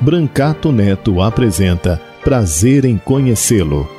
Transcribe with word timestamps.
Brancato 0.00 0.70
Neto 0.70 1.20
apresenta 1.20 2.00
Prazer 2.22 2.84
em 2.84 2.96
Conhecê-lo. 2.96 3.97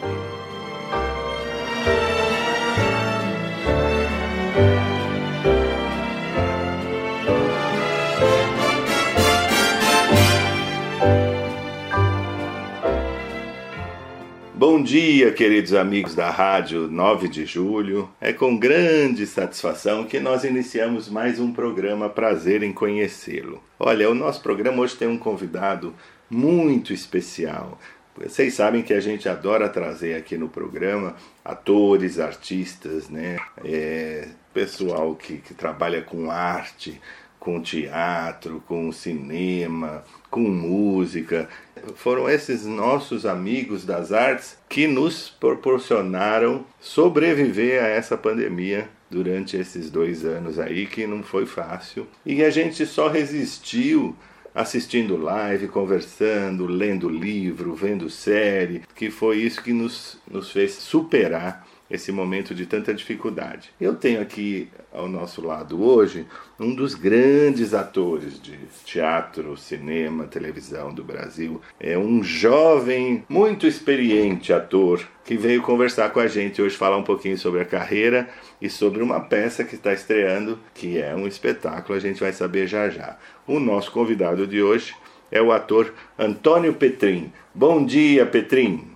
Dia, 15.02 15.32
queridos 15.32 15.74
amigos 15.74 16.14
da 16.14 16.30
Rádio 16.30 16.90
9 16.90 17.30
de 17.30 17.46
Julho. 17.46 18.10
É 18.20 18.34
com 18.34 18.58
grande 18.58 19.26
satisfação 19.26 20.04
que 20.04 20.20
nós 20.20 20.44
iniciamos 20.44 21.08
mais 21.08 21.40
um 21.40 21.54
programa 21.54 22.10
Prazer 22.10 22.64
em 22.64 22.74
Conhecê-lo. 22.74 23.64
Olha, 23.80 24.10
o 24.10 24.14
nosso 24.14 24.44
programa 24.44 24.82
hoje 24.82 24.98
tem 24.98 25.08
um 25.08 25.18
convidado 25.18 25.96
muito 26.30 26.92
especial. 26.92 27.80
Vocês 28.14 28.56
sabem 28.56 28.84
que 28.84 28.94
a 28.94 29.00
gente 29.00 29.30
adora 29.30 29.70
trazer 29.70 30.16
aqui 30.16 30.38
no 30.38 30.50
programa 30.50 31.16
atores, 31.46 32.20
artistas, 32.20 33.10
né? 33.10 33.38
É, 33.64 34.28
pessoal 34.54 35.16
que, 35.16 35.38
que 35.38 35.54
trabalha 35.54 36.02
com 36.02 36.30
arte, 36.30 37.00
com 37.40 37.62
teatro, 37.62 38.62
com 38.68 38.92
cinema, 38.92 40.04
com 40.30 40.42
música. 40.42 41.50
Foram 41.96 42.30
esses 42.30 42.66
nossos 42.66 43.26
amigos 43.26 43.86
das 43.86 44.12
artes 44.12 44.58
que 44.68 44.88
nos 44.88 45.30
proporcionaram 45.30 46.66
sobreviver 46.80 47.84
a 47.84 47.88
essa 47.88 48.18
pandemia 48.18 48.90
durante 49.10 49.58
esses 49.58 49.90
dois 49.90 50.24
anos 50.24 50.60
aí, 50.60 50.86
que 50.86 51.08
não 51.08 51.24
foi 51.24 51.46
fácil. 51.46 52.06
E 52.26 52.44
a 52.44 52.50
gente 52.50 52.86
só 52.86 53.08
resistiu 53.08 54.16
assistindo 54.54 55.16
live, 55.16 55.68
conversando, 55.68 56.66
lendo 56.66 57.08
livro, 57.08 57.74
vendo 57.74 58.10
série, 58.10 58.82
que 58.96 59.10
foi 59.10 59.38
isso 59.38 59.64
que 59.64 59.74
nos, 59.74 60.18
nos 60.30 60.52
fez 60.52 60.74
superar 60.74 61.66
esse 61.90 62.12
momento 62.12 62.54
de 62.54 62.66
tanta 62.66 62.94
dificuldade. 62.94 63.72
Eu 63.80 63.96
tenho 63.96 64.22
aqui 64.22 64.70
ao 64.94 65.08
nosso 65.08 65.46
lado 65.46 65.84
hoje 65.84 66.26
um 66.60 66.74
dos 66.74 66.94
grandes 66.94 67.74
atores 67.74 68.42
de 68.42 68.58
teatro, 68.86 69.58
cinema, 69.58 70.26
televisão 70.26 70.94
do 70.94 71.04
Brasil. 71.04 71.62
É 71.80 71.98
um 71.98 72.24
jovem, 72.24 73.24
muito 73.28 73.66
experiente 73.66 74.54
ator 74.54 75.02
que 75.24 75.38
veio 75.38 75.62
conversar 75.62 76.12
com 76.12 76.20
a 76.20 76.28
gente 76.28 76.62
hoje, 76.62 76.76
falar 76.76 76.98
um 76.98 77.04
pouquinho 77.04 77.38
sobre 77.38 77.62
a 77.62 77.66
carreira 77.66 78.28
e 78.62 78.70
sobre 78.70 79.02
uma 79.02 79.20
peça 79.20 79.64
que 79.64 79.76
está 79.76 79.94
estreando, 79.94 80.60
que 80.74 81.00
é 81.00 81.16
um 81.16 81.28
espetáculo, 81.28 81.98
a 81.98 82.02
gente 82.02 82.20
vai 82.20 82.34
saber 82.34 82.68
já 82.68 82.90
já. 82.90 83.18
O 83.46 83.60
nosso 83.60 83.92
convidado 83.92 84.48
de 84.48 84.62
hoje 84.62 84.96
é 85.32 85.42
o 85.42 85.52
ator 85.52 85.94
Antônio 86.18 86.74
Petrin. 86.74 87.32
Bom 87.54 87.86
dia, 87.86 88.26
Petrin. 88.26 88.89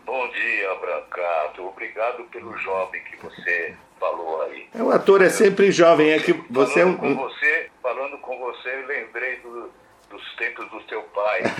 Obrigado 2.04 2.24
pelo 2.32 2.58
jovem 2.58 3.02
que 3.04 3.16
você 3.18 3.74
falou 3.98 4.42
aí. 4.44 4.68
É, 4.76 4.84
o 4.84 4.92
ator 4.92 5.22
é 5.22 5.30
sempre 5.30 5.72
jovem, 5.72 6.12
é 6.12 6.20
que 6.20 6.34
você 6.50 6.82
é 6.82 6.86
um. 6.86 6.98
Com 6.98 7.16
você, 7.16 7.70
falando 7.82 8.18
com 8.18 8.38
você, 8.40 8.70
eu 8.70 8.88
lembrei 8.88 9.38
do, 9.38 9.72
dos 10.10 10.36
tempos 10.36 10.70
do 10.70 10.82
seu 10.90 11.02
pai, 11.04 11.44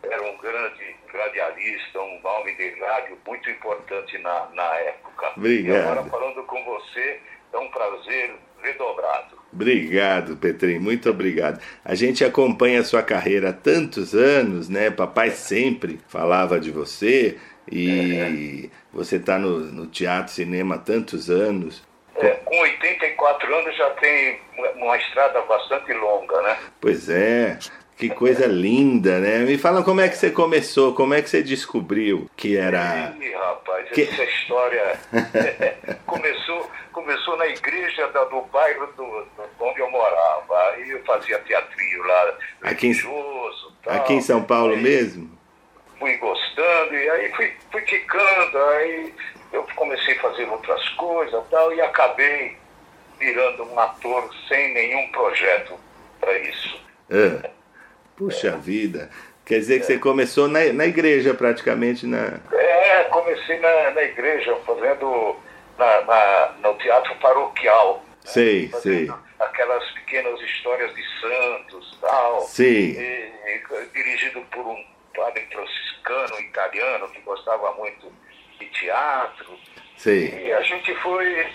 que 0.00 0.06
era 0.06 0.22
um 0.22 0.38
grande 0.38 0.96
radialista, 1.12 2.00
um 2.00 2.20
homem 2.22 2.56
de 2.56 2.70
rádio 2.80 3.18
muito 3.26 3.50
importante 3.50 4.16
na, 4.18 4.48
na 4.54 4.74
época. 4.76 5.32
Obrigado. 5.36 5.76
E 5.76 5.80
agora 5.80 6.04
falando 6.04 6.44
com 6.44 6.64
você, 6.64 7.20
é 7.52 7.58
um 7.58 7.68
prazer 7.68 8.36
redobrado. 8.62 9.36
Obrigado, 9.52 10.36
Petrinho, 10.36 10.80
muito 10.80 11.10
obrigado. 11.10 11.60
A 11.84 11.94
gente 11.94 12.24
acompanha 12.24 12.80
a 12.80 12.84
sua 12.84 13.02
carreira 13.02 13.50
há 13.50 13.52
tantos 13.52 14.14
anos, 14.14 14.68
né? 14.68 14.90
Papai 14.90 15.30
sempre 15.30 15.98
falava 16.06 16.60
de 16.60 16.70
você 16.70 17.38
e 17.70 18.66
é. 18.66 18.76
você 18.92 19.16
está 19.16 19.38
no, 19.38 19.60
no 19.60 19.86
teatro, 19.86 20.32
cinema 20.32 20.76
há 20.76 20.78
tantos 20.78 21.28
anos. 21.28 21.82
É, 22.16 22.30
com 22.44 22.58
84 22.58 23.54
anos 23.54 23.76
já 23.76 23.90
tem 23.90 24.40
uma 24.76 24.96
estrada 24.96 25.42
bastante 25.42 25.92
longa, 25.92 26.40
né? 26.42 26.56
Pois 26.80 27.08
é. 27.08 27.58
Que 27.96 28.10
coisa 28.10 28.46
linda, 28.48 29.18
né? 29.18 29.38
Me 29.38 29.58
fala 29.58 29.82
como 29.82 30.00
é 30.00 30.08
que 30.08 30.16
você 30.16 30.30
começou, 30.30 30.94
como 30.94 31.14
é 31.14 31.22
que 31.22 31.28
você 31.28 31.42
descobriu 31.42 32.30
que 32.36 32.56
era. 32.56 33.14
Ih, 33.18 33.34
rapaz, 33.34 33.88
que... 33.90 34.02
essa 34.02 34.24
história 34.24 34.98
começou, 36.06 36.70
começou 36.92 37.36
na 37.36 37.46
igreja 37.46 38.06
da, 38.08 38.24
do 38.24 38.42
bairro 38.42 38.86
do, 38.96 39.04
do, 39.04 39.44
onde 39.60 39.80
eu 39.80 39.90
morava. 39.90 40.58
Aí 40.70 40.90
eu 40.90 41.02
fazia 41.04 41.38
teatrinho 41.40 42.02
lá, 42.04 42.34
aqui 42.62 42.88
em, 42.88 42.94
tal. 43.82 43.94
aqui 43.94 44.14
em 44.14 44.20
São 44.20 44.42
Paulo 44.42 44.74
aí, 44.74 44.82
mesmo? 44.82 45.35
Fui 45.98 46.16
gostando, 46.18 46.94
e 46.94 47.10
aí 47.10 47.32
fui, 47.34 47.52
fui 47.72 47.80
ficando, 47.82 48.58
aí 48.58 49.14
eu 49.52 49.66
comecei 49.74 50.16
a 50.16 50.20
fazer 50.20 50.48
outras 50.48 50.88
coisas 50.90 51.42
tal, 51.50 51.72
e 51.72 51.80
acabei 51.80 52.56
virando 53.18 53.64
um 53.64 53.78
ator 53.78 54.30
sem 54.48 54.74
nenhum 54.74 55.08
projeto 55.08 55.78
para 56.20 56.38
isso. 56.38 56.80
É. 57.10 57.50
Puxa 58.16 58.56
vida. 58.56 59.10
Quer 59.44 59.60
dizer 59.60 59.78
que 59.78 59.86
você 59.86 59.98
começou 59.98 60.48
na, 60.48 60.72
na 60.72 60.86
igreja 60.86 61.32
praticamente 61.32 62.06
na. 62.06 62.40
É, 62.52 63.04
comecei 63.04 63.58
na, 63.58 63.90
na 63.92 64.02
igreja, 64.02 64.56
fazendo 64.66 65.36
na, 65.78 66.00
na, 66.02 66.54
no 66.62 66.74
teatro 66.78 67.14
paroquial. 67.16 68.04
Sei, 68.24 68.68
né? 68.72 68.80
sei. 68.80 69.10
Aquelas 69.38 69.88
pequenas 69.92 70.40
histórias 70.40 70.92
de 70.94 71.02
santos 71.20 71.98
tal. 72.00 72.40
Sim. 72.42 72.64
E, 72.98 73.32
e, 73.46 73.62
dirigido 73.94 74.40
por 74.50 74.66
um 74.66 74.84
padre 75.16 75.46
franciscano 75.50 76.40
italiano 76.40 77.08
que 77.08 77.20
gostava 77.22 77.72
muito 77.74 78.12
de 78.58 78.66
teatro. 78.66 79.58
Sim. 79.96 80.28
E 80.38 80.52
a 80.52 80.60
gente 80.62 80.94
foi. 80.96 81.52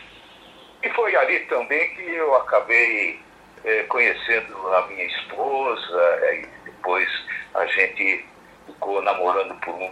E 0.84 0.90
foi 0.90 1.16
ali 1.16 1.40
também 1.42 1.96
que 1.96 2.02
eu 2.02 2.36
acabei 2.36 3.20
é, 3.64 3.84
conhecendo 3.84 4.76
a 4.76 4.88
minha 4.88 5.06
esposa, 5.06 6.02
é, 6.24 6.42
e 6.42 6.48
depois 6.66 7.08
a 7.54 7.66
gente 7.68 8.26
ficou 8.66 9.02
namorando 9.02 9.54
por 9.62 9.76
um. 9.76 9.92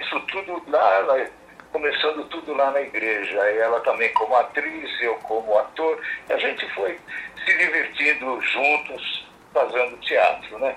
Isso 0.00 0.20
tudo 0.20 0.62
lá, 0.68 0.98
lá, 1.00 1.26
começando 1.72 2.24
tudo 2.28 2.54
lá 2.54 2.70
na 2.70 2.80
igreja. 2.80 3.38
Ela 3.38 3.80
também 3.80 4.10
como 4.14 4.34
atriz, 4.36 5.02
eu 5.02 5.14
como 5.16 5.58
ator. 5.58 6.00
E 6.28 6.32
a 6.32 6.38
gente 6.38 6.66
foi 6.74 6.98
se 7.44 7.58
divertindo 7.58 8.40
juntos, 8.40 9.26
fazendo 9.52 9.96
teatro, 9.98 10.58
né? 10.58 10.74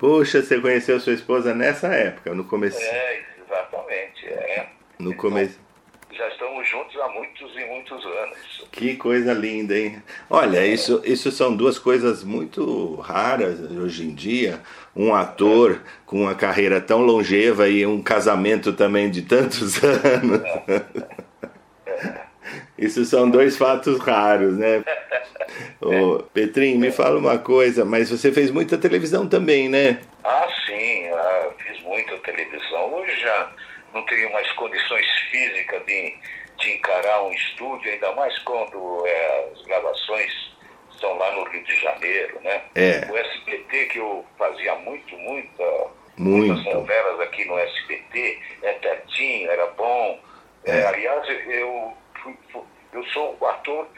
Poxa, 0.00 0.42
você 0.42 0.58
conheceu 0.60 0.98
sua 0.98 1.12
esposa 1.12 1.54
nessa 1.54 1.88
época, 1.88 2.34
no 2.34 2.44
começo? 2.44 2.80
É, 2.80 3.22
exatamente. 3.44 4.26
É. 4.26 4.66
No 4.98 5.10
então, 5.10 5.20
começo 5.20 5.60
já 6.20 6.28
estamos 6.28 6.68
juntos 6.68 6.94
há 7.00 7.08
muitos 7.08 7.56
e 7.56 7.64
muitos 7.64 8.04
anos. 8.04 8.68
Que 8.70 8.94
coisa 8.94 9.32
linda, 9.32 9.78
hein? 9.78 10.02
Olha, 10.28 10.66
isso, 10.66 11.00
isso 11.02 11.32
são 11.32 11.56
duas 11.56 11.78
coisas 11.78 12.22
muito 12.22 12.96
raras 12.96 13.58
hoje 13.70 14.04
em 14.04 14.14
dia. 14.14 14.60
Um 14.94 15.14
ator 15.14 15.80
com 16.04 16.22
uma 16.22 16.34
carreira 16.34 16.78
tão 16.78 17.00
longeva 17.00 17.70
e 17.70 17.86
um 17.86 18.02
casamento 18.02 18.74
também 18.74 19.10
de 19.10 19.22
tantos 19.22 19.80
anos. 19.82 20.42
Isso 22.80 23.04
são 23.04 23.28
dois 23.28 23.58
fatos 23.58 23.98
raros, 24.00 24.56
né? 24.56 24.82
Ô, 25.82 26.22
Petrinho, 26.32 26.78
me 26.78 26.90
fala 26.90 27.18
uma 27.18 27.38
coisa, 27.38 27.84
mas 27.84 28.10
você 28.10 28.32
fez 28.32 28.50
muita 28.50 28.78
televisão 28.78 29.28
também, 29.28 29.68
né? 29.68 30.00
Ah, 30.24 30.48
sim, 30.66 31.06
ah, 31.08 31.50
fiz 31.58 31.82
muita 31.82 32.16
televisão. 32.18 32.94
Hoje 32.94 33.20
já 33.20 33.52
não 33.92 34.02
tenho 34.06 34.32
mais 34.32 34.50
condições 34.52 35.06
físicas 35.30 35.84
de, 35.84 36.14
de 36.58 36.72
encarar 36.72 37.22
um 37.24 37.32
estúdio, 37.32 37.92
ainda 37.92 38.12
mais 38.12 38.38
quando 38.40 39.06
é, 39.06 39.50
as 39.52 39.62
gravações 39.66 40.32
são 40.98 41.18
lá 41.18 41.32
no 41.32 41.44
Rio 41.44 41.62
de 41.64 41.80
Janeiro, 41.82 42.40
né? 42.42 42.62
É. 42.74 43.06
O 43.10 43.16
SBT, 43.16 43.86
que 43.86 43.98
eu 43.98 44.24
fazia 44.38 44.74
muito, 44.76 45.16
muita, 45.18 45.64
muito. 46.16 46.46
muitas 46.46 46.74
novelas 46.74 47.20
aqui 47.20 47.44
no 47.44 47.58
SBT, 47.58 48.38
é 48.62 48.72
pertinho, 48.72 49.50
era 49.50 49.66
bom. 49.66 50.18
É. 50.64 50.78
É, 50.78 50.86
aliás, 50.86 51.26
eu, 51.46 51.96
eu 52.92 53.04
sou 53.06 53.36
o 53.40 53.46
ator 53.46 53.88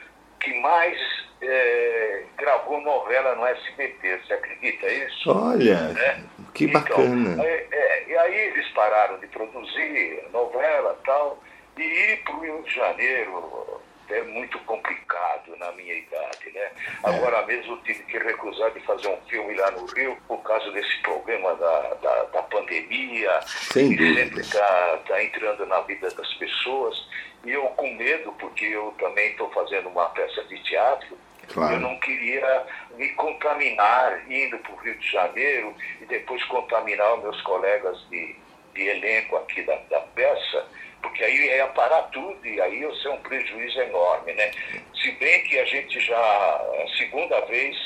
que 0.40 0.52
mais 0.60 0.98
é, 1.40 2.24
gravou 2.36 2.80
novela 2.80 3.34
no 3.34 3.46
SBT, 3.46 4.20
você 4.24 4.34
acredita 4.34 4.86
isso? 4.88 5.30
Olha, 5.30 5.88
né? 5.88 6.24
que 6.54 6.64
então, 6.64 6.80
bacana. 6.80 7.42
É, 7.44 7.66
é, 7.70 8.08
e 8.08 8.16
aí 8.16 8.34
eles 8.48 8.68
pararam 8.70 9.18
de 9.18 9.26
produzir 9.28 10.24
novela 10.32 10.98
e 11.00 11.06
tal, 11.06 11.42
e 11.78 11.82
ir 11.82 12.24
para 12.24 12.36
o 12.36 12.40
Rio 12.40 12.62
de 12.62 12.74
Janeiro 12.74 13.80
é 14.10 14.22
muito 14.24 14.58
complicado 14.60 15.56
na 15.56 15.72
minha 15.72 15.94
idade, 15.94 16.50
né? 16.52 16.60
É. 16.60 16.72
Agora 17.02 17.46
mesmo 17.46 17.78
tive 17.78 18.02
que 18.04 18.18
recusar 18.18 18.70
de 18.72 18.80
fazer 18.80 19.08
um 19.08 19.20
filme 19.28 19.54
lá 19.54 19.70
no 19.70 19.86
Rio 19.86 20.16
por 20.28 20.42
causa 20.42 20.70
desse 20.72 21.00
problema 21.02 21.54
da, 21.54 21.94
da, 21.94 22.24
da 22.24 22.42
pandemia, 22.42 23.40
Sem 23.46 23.96
que 23.96 24.14
sempre 24.14 24.40
está 24.40 24.98
tá 25.08 25.22
entrando 25.22 25.64
na 25.66 25.80
vida 25.82 26.10
das 26.10 26.34
pessoas. 26.34 27.08
E 27.44 27.50
eu 27.50 27.64
com 27.70 27.92
medo, 27.94 28.32
porque 28.38 28.66
eu 28.66 28.94
também 28.98 29.30
estou 29.30 29.50
fazendo 29.50 29.88
uma 29.88 30.08
peça 30.10 30.44
de 30.44 30.62
teatro, 30.62 31.18
Claro. 31.48 31.74
Eu 31.74 31.80
não 31.80 31.98
queria 31.98 32.66
me 32.94 33.08
contaminar 33.10 34.30
indo 34.30 34.56
para 34.58 34.72
o 34.72 34.76
Rio 34.76 34.96
de 34.96 35.10
Janeiro 35.10 35.74
e 36.00 36.06
depois 36.06 36.42
contaminar 36.44 37.14
os 37.14 37.22
meus 37.22 37.42
colegas 37.42 37.98
de, 38.08 38.36
de 38.72 38.88
elenco 38.88 39.36
aqui 39.36 39.60
da, 39.62 39.76
da 39.90 40.00
peça 40.14 40.66
porque 41.02 41.24
aí 41.24 41.46
ia 41.46 41.66
parar 41.68 42.02
tudo 42.04 42.46
e 42.46 42.60
aí 42.60 42.80
ia 42.80 42.94
ser 43.02 43.08
um 43.08 43.18
prejuízo 43.18 43.80
enorme, 43.80 44.32
né? 44.34 44.52
Se 44.94 45.10
bem 45.12 45.42
que 45.42 45.58
a 45.58 45.64
gente 45.64 45.98
já, 46.00 46.16
a 46.16 46.86
segunda 46.96 47.40
vez 47.46 47.76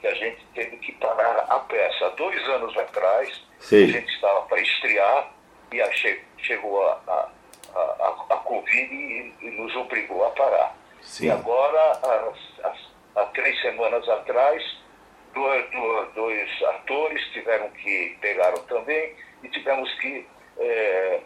que 0.00 0.06
a 0.06 0.14
gente 0.14 0.44
teve 0.54 0.76
que 0.78 0.92
parar 0.92 1.46
a 1.48 1.60
peça, 1.60 2.10
dois 2.10 2.42
anos 2.48 2.76
atrás, 2.76 3.40
Sim. 3.60 3.84
a 3.84 3.86
gente 3.86 4.12
estava 4.12 4.42
para 4.42 4.60
estrear 4.60 5.30
e 5.72 5.82
che, 5.94 6.20
chegou 6.38 6.86
a, 6.88 7.00
a, 7.06 7.28
a, 7.76 8.24
a 8.30 8.36
Covid 8.38 8.94
e, 8.94 9.34
e, 9.40 9.50
nos 9.50 9.74
obrigou 9.76 10.24
a 10.26 10.30
parar. 10.30 10.76
Sim. 11.02 11.26
E 11.26 11.30
agora, 11.30 11.92
há 13.14 13.24
três 13.26 13.60
semanas 13.60 14.08
atrás, 14.08 14.62
dois, 15.34 15.66
dois, 16.14 16.62
atores 16.62 17.22
tiveram 17.32 17.68
que, 17.70 18.16
pegaram 18.20 18.58
também 18.64 19.14
e 19.42 19.48
tivemos 19.48 19.92
que 20.00 20.26
é, 20.58 21.20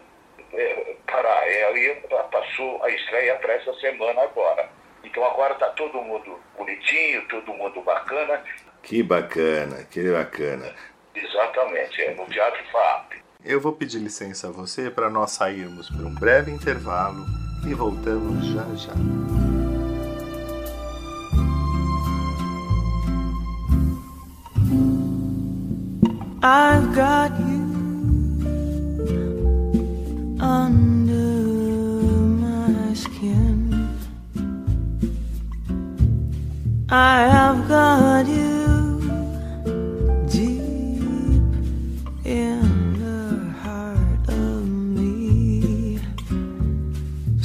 é, 0.53 0.95
parar. 1.07 1.47
É, 1.47 1.65
aí 1.65 2.03
passou 2.31 2.83
a 2.83 2.89
estreia 2.89 3.35
para 3.35 3.53
essa 3.53 3.73
semana 3.75 4.21
agora. 4.21 4.69
Então 5.03 5.23
agora 5.25 5.53
está 5.53 5.69
todo 5.69 6.01
mundo 6.01 6.39
bonitinho, 6.57 7.27
todo 7.27 7.53
mundo 7.53 7.81
bacana. 7.81 8.43
Que 8.83 9.01
bacana, 9.01 9.83
que 9.89 10.11
bacana. 10.11 10.75
Exatamente, 11.15 12.01
é 12.01 12.13
no 12.13 12.25
Teatro 12.27 12.63
FAP. 12.71 13.20
Eu 13.43 13.59
vou 13.59 13.73
pedir 13.73 13.97
licença 13.97 14.47
a 14.47 14.51
você 14.51 14.89
para 14.89 15.09
nós 15.09 15.31
sairmos 15.31 15.89
por 15.89 16.05
um 16.05 16.13
breve 16.13 16.51
intervalo 16.51 17.25
e 17.67 17.73
voltamos 17.73 18.45
já 18.45 18.65
já. 18.75 18.93
I've 26.43 26.95
got 26.95 27.31
you 27.39 27.61
under 30.39 31.15
my 32.41 32.93
skin. 32.93 33.89
I 36.89 37.27
have 37.27 37.67
got 37.67 38.27
you 38.27 38.60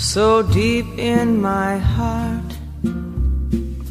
So 0.07 0.41
deep 0.41 0.87
in 0.99 1.43
my 1.43 1.79
heart, 1.79 2.53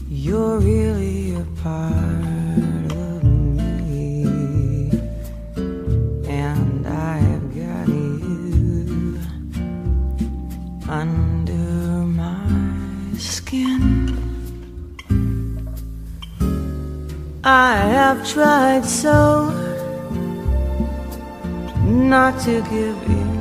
you're 0.10 0.60
really 0.60 1.36
a 1.36 1.46
part. 1.62 2.92
Of 2.94 3.24
me, 3.24 4.90
and 6.26 6.88
I 6.88 7.18
have 7.18 7.48
got 7.54 7.88
you 7.90 9.20
under 10.88 11.68
my 12.24 13.18
skin. 13.18 14.18
I 17.44 17.76
have 17.98 18.26
tried 18.26 18.86
so 18.86 19.50
not 21.84 22.40
to 22.46 22.62
give 22.72 22.98
in. 23.10 23.35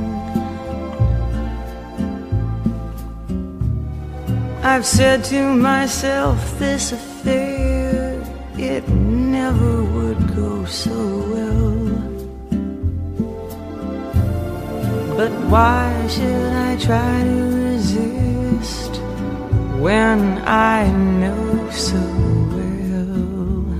I've 4.67 4.83
said 4.83 5.23
to 5.25 5.53
myself, 5.53 6.57
this 6.57 6.91
affair, 6.91 8.19
it 8.57 8.89
never 8.89 9.83
would 9.83 10.35
go 10.35 10.65
so 10.65 10.97
well. 11.33 11.85
But 15.17 15.31
why 15.53 16.07
should 16.07 16.51
I 16.67 16.77
try 16.77 17.23
to 17.23 17.39
resist 17.69 18.95
when 19.85 20.39
I 20.47 20.91
know 21.21 21.69
so? 21.69 22.01
Well 22.55 23.75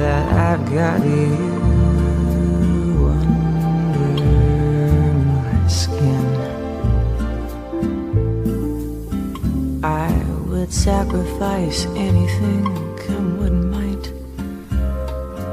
that 0.00 0.26
I've 0.32 0.64
got 0.72 1.04
you 1.04 1.57
would 10.68 10.74
sacrifice 10.74 11.86
anything, 11.96 12.64
come 13.06 13.38
what 13.38 13.52
might, 13.52 14.12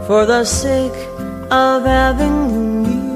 for 0.08 0.26
the 0.26 0.44
sake 0.44 1.08
of 1.52 1.86
having 1.86 2.86
you, 2.86 3.14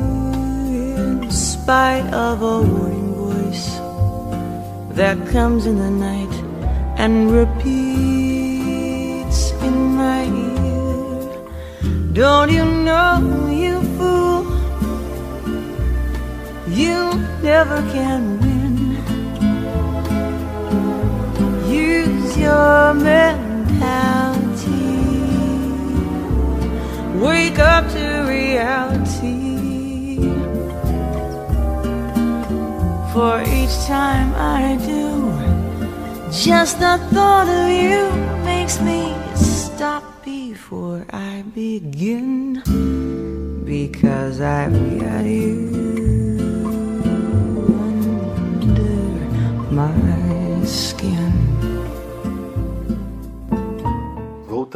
in 0.96 1.32
spite 1.32 2.06
of 2.14 2.42
a 2.42 2.62
warning 2.62 3.14
voice 3.16 3.80
that 4.96 5.18
comes 5.28 5.66
in 5.66 5.78
the 5.78 5.92
night 5.92 6.34
and 6.98 7.32
repeats 7.32 7.82
in 9.62 9.96
my 9.96 10.24
ear. 10.24 11.24
Don't 12.14 12.50
you 12.52 12.64
know, 12.64 13.48
you 13.52 13.82
fool, 13.98 14.46
you 16.70 17.14
never 17.44 17.82
can 17.92 18.40
win. 18.40 18.59
Your 22.40 22.94
mentality. 22.94 23.30
Wake 27.20 27.60
up 27.60 27.90
to 27.92 28.26
reality. 28.28 29.50
For 33.14 33.42
each 33.42 33.76
time 33.86 34.34
I 34.36 34.78
do, 34.86 35.34
just 36.32 36.80
the 36.80 36.98
thought 37.12 37.48
of 37.48 37.70
you 37.70 38.10
makes 38.46 38.80
me 38.82 39.14
stop 39.36 40.04
before 40.24 41.06
I 41.12 41.44
begin 41.54 42.62
because 43.66 44.40
I've 44.40 44.74
got 45.00 45.26
you 45.26 45.79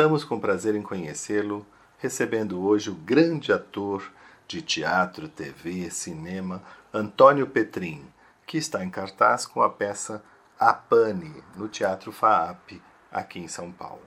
Voltamos 0.03 0.25
com 0.25 0.37
prazer 0.37 0.75
em 0.75 0.81
conhecê-lo, 0.81 1.65
recebendo 1.97 2.61
hoje 2.61 2.89
o 2.89 2.93
grande 2.93 3.53
ator 3.53 4.03
de 4.45 4.61
teatro, 4.61 5.29
TV, 5.29 5.89
cinema, 5.89 6.61
Antônio 6.93 7.47
Petrin, 7.47 8.03
que 8.45 8.57
está 8.57 8.83
em 8.83 8.89
cartaz 8.89 9.45
com 9.45 9.61
a 9.61 9.69
peça 9.69 10.21
A 10.59 10.73
Pane, 10.73 11.31
no 11.55 11.69
Teatro 11.69 12.11
FAAP, 12.11 12.81
aqui 13.09 13.39
em 13.39 13.47
São 13.47 13.71
Paulo. 13.71 14.01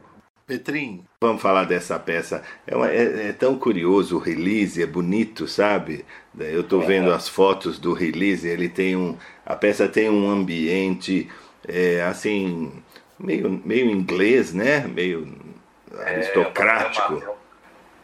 Petrim, 0.47 1.03
vamos 1.19 1.41
falar 1.41 1.65
dessa 1.65 1.99
peça. 1.99 2.43
É, 2.67 2.77
uma, 2.77 2.91
é, 2.91 3.29
é, 3.29 3.33
tão 3.33 3.59
curioso 3.59 4.17
o 4.17 4.21
release, 4.21 4.83
é 4.83 4.87
bonito, 4.87 5.49
sabe? 5.49 6.05
Eu 6.39 6.61
estou 6.61 6.83
vendo 6.83 7.11
as 7.11 7.27
fotos 7.27 7.79
do 7.79 7.95
release, 7.95 8.47
ele 8.47 8.69
tem 8.69 8.95
um. 8.97 9.17
A 9.47 9.57
peça 9.57 9.89
tem 9.89 10.11
um 10.11 10.31
ambiente 10.31 11.31
é, 11.67 12.03
assim, 12.03 12.71
meio, 13.19 13.63
meio 13.65 13.91
inglês, 13.91 14.53
né? 14.53 14.87
Meio 14.87 15.46
é, 15.93 16.11
aristocrático. 16.11 17.15
É 17.15 17.17
uma, 17.17 17.37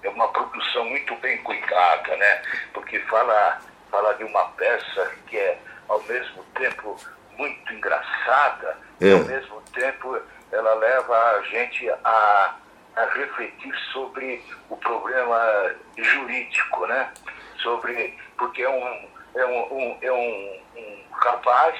é 0.04 0.08
uma 0.08 0.28
produção 0.28 0.84
muito 0.84 1.14
bem 1.16 1.38
cuidada, 1.38 2.16
né? 2.16 2.42
Porque 2.72 2.98
fala, 3.00 3.60
fala 3.90 4.14
de 4.14 4.24
uma 4.24 4.44
peça 4.50 5.12
que 5.26 5.36
é 5.36 5.58
ao 5.88 6.02
mesmo 6.04 6.44
tempo 6.54 6.96
muito 7.36 7.72
engraçada, 7.72 8.76
é. 9.00 9.06
e 9.06 9.12
ao 9.12 9.24
mesmo 9.24 9.60
tempo 9.74 10.20
ela 10.50 10.74
leva 10.74 11.16
a 11.16 11.42
gente 11.42 11.88
a, 11.90 12.56
a 12.96 13.04
refletir 13.14 13.74
sobre 13.92 14.44
o 14.68 14.76
problema 14.76 15.74
jurídico, 15.96 16.86
né? 16.86 17.10
Sobre, 17.62 18.18
porque 18.36 18.62
é 18.62 18.68
um, 18.68 19.08
é 19.34 19.46
um, 19.46 19.74
um 19.74 19.98
é 20.02 20.12
um, 20.12 20.60
um 20.76 21.04
rapaz 21.12 21.78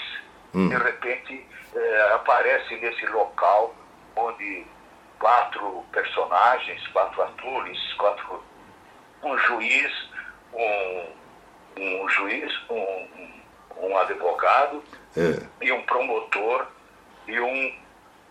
hum. 0.54 0.68
de 0.68 0.76
repente 0.76 1.47
é, 1.75 2.12
aparece 2.14 2.76
nesse 2.76 3.06
local 3.06 3.75
onde 4.16 4.66
quatro 5.23 5.85
personagens, 5.93 6.85
quatro 6.88 7.23
atores, 7.23 7.79
quatro, 7.93 8.43
um 9.23 9.38
juiz, 9.38 10.11
um, 10.52 11.07
um 11.79 12.09
juiz, 12.09 12.52
um, 12.69 13.09
um 13.76 13.97
advogado 13.99 14.83
é. 15.17 15.47
e 15.64 15.71
um 15.71 15.81
promotor 15.83 16.67
e 17.29 17.38
um, 17.38 17.79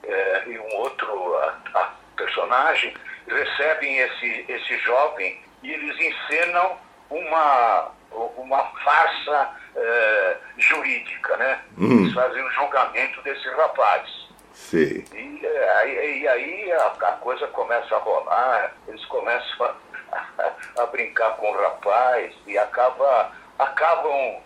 é, 0.03 0.43
e 0.48 0.60
um 0.60 0.75
outro 0.79 1.38
a, 1.38 1.57
a 1.75 1.93
personagem 2.17 2.93
recebem 3.25 3.98
esse, 3.98 4.45
esse 4.50 4.77
jovem 4.79 5.41
e 5.63 5.71
eles 5.71 5.98
encenam 5.98 6.77
uma, 7.10 7.91
uma 8.36 8.63
farsa 8.83 9.50
é, 9.77 10.38
jurídica, 10.57 11.38
né? 11.38 11.62
Hum. 11.77 12.01
Eles 12.01 12.13
fazem 12.13 12.45
um 12.45 12.51
julgamento 12.51 13.21
desse 13.21 13.48
rapaz. 13.51 14.20
Sim. 14.53 15.03
E, 15.13 15.46
é, 15.46 15.70
aí, 15.77 16.22
e 16.22 16.27
aí 16.27 16.72
a, 16.72 16.88
a, 16.88 17.12
coisa 17.13 17.48
começa 17.48 17.96
a 17.96 18.00
rolar, 18.00 18.74
eles 18.88 19.03
começam 19.05 19.65
a, 19.65 20.25
a, 20.38 20.51
a, 20.84 20.86
brincar 20.88 21.36
com 21.38 21.51
o 21.51 21.62
rapaz 21.62 22.34
e 22.46 22.58
acaba, 22.58 23.31
acabam 23.60 24.41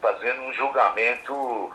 fazendo 0.00 0.42
um 0.42 0.52
julgamento 0.52 1.72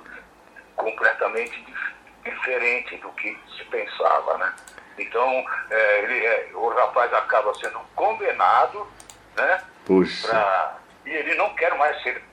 completamente 0.76 1.60
dif, 1.64 1.94
diferente 2.24 2.98
do 2.98 3.10
que 3.14 3.38
se 3.58 3.64
pensava, 3.66 4.38
né? 4.38 4.54
Então, 4.98 5.46
é, 5.70 6.04
ele, 6.04 6.26
é, 6.26 6.50
o 6.54 6.70
rapaz 6.70 7.12
acaba 7.14 7.54
sendo 7.56 7.80
condenado, 7.96 8.88
né? 9.36 9.64
Puxa. 9.86 10.28
Pra, 10.28 10.78
e 11.06 11.10
ele 11.10 11.36
não 11.36 11.54
quer 11.56 11.74
mais 11.76 12.02
ser, 12.04 12.24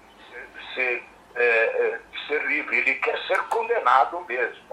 ser, 0.74 1.02
é, 1.34 1.42
é, 1.42 2.00
ser 2.26 2.44
livre, 2.46 2.76
ele 2.76 2.94
quer 2.96 3.18
ser 3.26 3.40
condenado 3.44 4.20
mesmo. 4.28 4.67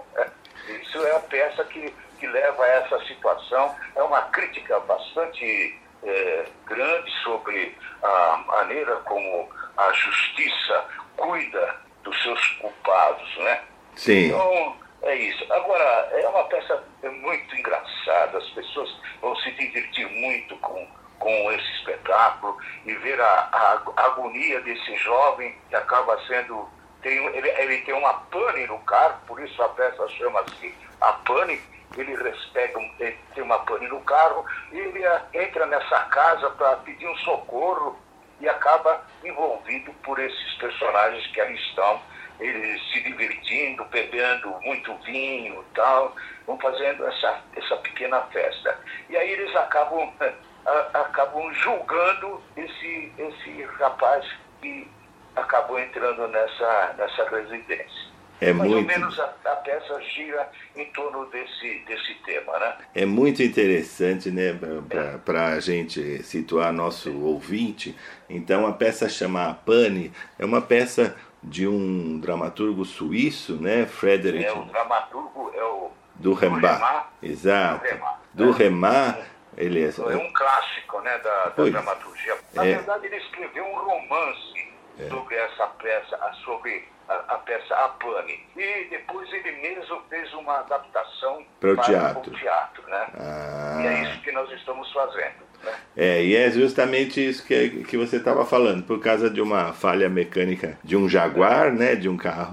Isso 0.68 1.06
é 1.06 1.16
a 1.16 1.20
peça 1.20 1.64
que, 1.64 1.94
que 2.18 2.26
leva 2.26 2.62
a 2.62 2.68
essa 2.68 2.98
situação. 3.06 3.74
É 3.94 4.02
uma 4.02 4.22
crítica 4.22 4.78
bastante 4.80 5.78
é, 6.02 6.44
grande 6.66 7.10
sobre 7.22 7.76
a 8.02 8.44
maneira 8.46 8.96
como 8.96 9.48
a 9.76 9.92
justiça 9.92 10.84
cuida 11.16 11.76
dos 12.02 12.22
seus 12.22 12.46
culpados, 12.60 13.36
né? 13.38 13.62
Sim. 13.96 14.26
Então, 14.26 14.76
é 15.02 15.14
isso. 15.14 15.52
Agora, 15.52 15.84
é 16.12 16.28
uma 16.28 16.44
peça 16.44 16.82
muito 17.02 17.56
engraçada, 17.56 18.38
as 18.38 18.48
pessoas 18.50 18.94
vão 19.20 19.34
se 19.36 19.50
divertir 19.52 20.06
muito 20.08 20.56
com 20.58 20.86
com 21.18 21.52
esse 21.52 21.70
espetáculo 21.78 22.56
e 22.84 22.94
ver 22.94 23.20
a, 23.20 23.24
a, 23.24 23.82
a 23.96 24.04
agonia 24.06 24.60
desse 24.60 24.96
jovem 24.96 25.54
que 25.68 25.76
acaba 25.76 26.18
sendo. 26.26 26.68
Tem, 27.06 27.24
ele, 27.24 27.48
ele 27.48 27.78
tem 27.82 27.94
uma 27.94 28.14
pane 28.14 28.66
no 28.66 28.80
carro, 28.80 29.20
por 29.28 29.40
isso 29.40 29.62
a 29.62 29.68
peça 29.68 30.08
chama-se 30.08 30.74
A 31.00 31.12
Pane. 31.12 31.60
Ele, 31.96 32.16
respega, 32.16 32.80
ele 32.98 33.16
tem 33.32 33.44
uma 33.44 33.60
pane 33.60 33.86
no 33.86 34.00
carro 34.00 34.44
e 34.72 34.76
ele 34.76 35.04
entra 35.32 35.66
nessa 35.66 36.00
casa 36.06 36.50
para 36.50 36.78
pedir 36.78 37.06
um 37.06 37.16
socorro 37.18 37.96
e 38.40 38.48
acaba 38.48 39.06
envolvido 39.24 39.92
por 40.02 40.18
esses 40.18 40.54
personagens 40.54 41.24
que 41.28 41.40
ali 41.40 41.54
estão, 41.54 42.02
eles 42.40 42.82
se 42.90 43.00
divertindo, 43.00 43.84
bebendo 43.84 44.50
muito 44.62 44.92
vinho 45.04 45.62
e 45.62 45.74
tal, 45.76 46.12
vão 46.44 46.58
fazendo 46.58 47.06
essa, 47.06 47.40
essa 47.54 47.76
pequena 47.76 48.20
festa. 48.32 48.80
E 49.08 49.16
aí 49.16 49.30
eles 49.30 49.54
acabam 49.54 50.12
a, 50.66 50.72
acabam 51.02 51.54
julgando 51.54 52.42
esse, 52.56 53.12
esse 53.16 53.62
rapaz 53.78 54.26
que 54.60 54.90
acabou 55.36 55.78
entrando 55.78 56.26
nessa, 56.28 56.94
nessa 56.96 57.28
residência. 57.28 58.06
É 58.40 58.52
Mais 58.52 58.70
muito... 58.70 58.82
ou 58.82 58.86
menos 58.86 59.18
a, 59.18 59.34
a, 59.46 59.56
peça 59.56 60.00
gira 60.02 60.50
em 60.74 60.84
torno 60.86 61.24
desse, 61.26 61.78
desse 61.86 62.14
tema, 62.24 62.58
né? 62.58 62.76
É 62.94 63.06
muito 63.06 63.42
interessante, 63.42 64.30
né, 64.30 64.58
para 65.24 65.50
é. 65.50 65.54
a 65.54 65.60
gente 65.60 66.22
situar 66.22 66.72
nosso 66.72 67.18
ouvinte. 67.22 67.96
Então, 68.28 68.66
a 68.66 68.72
peça 68.72 69.08
chama 69.08 69.54
Pane 69.64 70.12
é 70.38 70.44
uma 70.44 70.60
peça 70.60 71.16
de 71.42 71.66
um 71.66 72.18
dramaturgo 72.18 72.84
suíço, 72.84 73.54
né, 73.56 73.86
Frederick... 73.86 74.44
É, 74.44 74.52
o 74.52 74.64
dramaturgo 74.64 75.52
é 75.54 75.64
o... 75.64 75.90
Do 76.16 76.34
Rembrandt. 76.34 76.82
Exato. 77.22 77.86
Do. 78.34 78.46
Do 78.46 78.50
Rembrandt 78.52 79.18
ele 79.56 79.82
é, 79.82 79.88
é 79.88 80.16
um 80.16 80.32
clássico 80.32 81.00
né, 81.00 81.18
da, 81.18 81.44
da 81.48 81.64
dramaturgia. 81.64 82.36
Na 82.52 82.66
é. 82.66 82.74
verdade, 82.74 83.06
ele 83.06 83.16
escreveu 83.16 83.64
um 83.64 83.74
romance 83.74 84.65
é. 84.98 85.08
sobre 85.08 85.34
essa 85.34 85.66
peça, 85.66 86.18
sobre 86.44 86.84
a, 87.08 87.14
a, 87.14 87.38
peça 87.38 87.74
A 87.74 87.88
Pane. 87.88 88.46
E 88.56 88.86
depois 88.90 89.32
ele 89.32 89.52
mesmo 89.52 90.02
fez 90.08 90.32
uma 90.34 90.58
adaptação 90.60 91.44
para 91.60 91.70
o 91.72 91.76
teatro. 91.76 92.32
O 92.32 92.36
teatro 92.36 92.82
né? 92.88 93.06
Ah. 93.18 93.78
E 93.80 93.86
é 93.86 94.02
isso 94.02 94.20
que 94.22 94.32
nós 94.32 94.50
estamos 94.52 94.92
fazendo. 94.92 95.46
Né? 95.62 95.72
É, 95.96 96.22
e 96.22 96.36
é 96.36 96.50
justamente 96.50 97.26
isso 97.26 97.46
que, 97.46 97.84
que 97.84 97.96
você 97.96 98.16
estava 98.16 98.44
falando, 98.44 98.84
por 98.84 99.00
causa 99.00 99.30
de 99.30 99.40
uma 99.40 99.72
falha 99.72 100.08
mecânica 100.08 100.78
de 100.84 100.96
um 100.96 101.08
Jaguar, 101.08 101.72
né, 101.72 101.94
de 101.94 102.08
um 102.08 102.16
carro, 102.16 102.52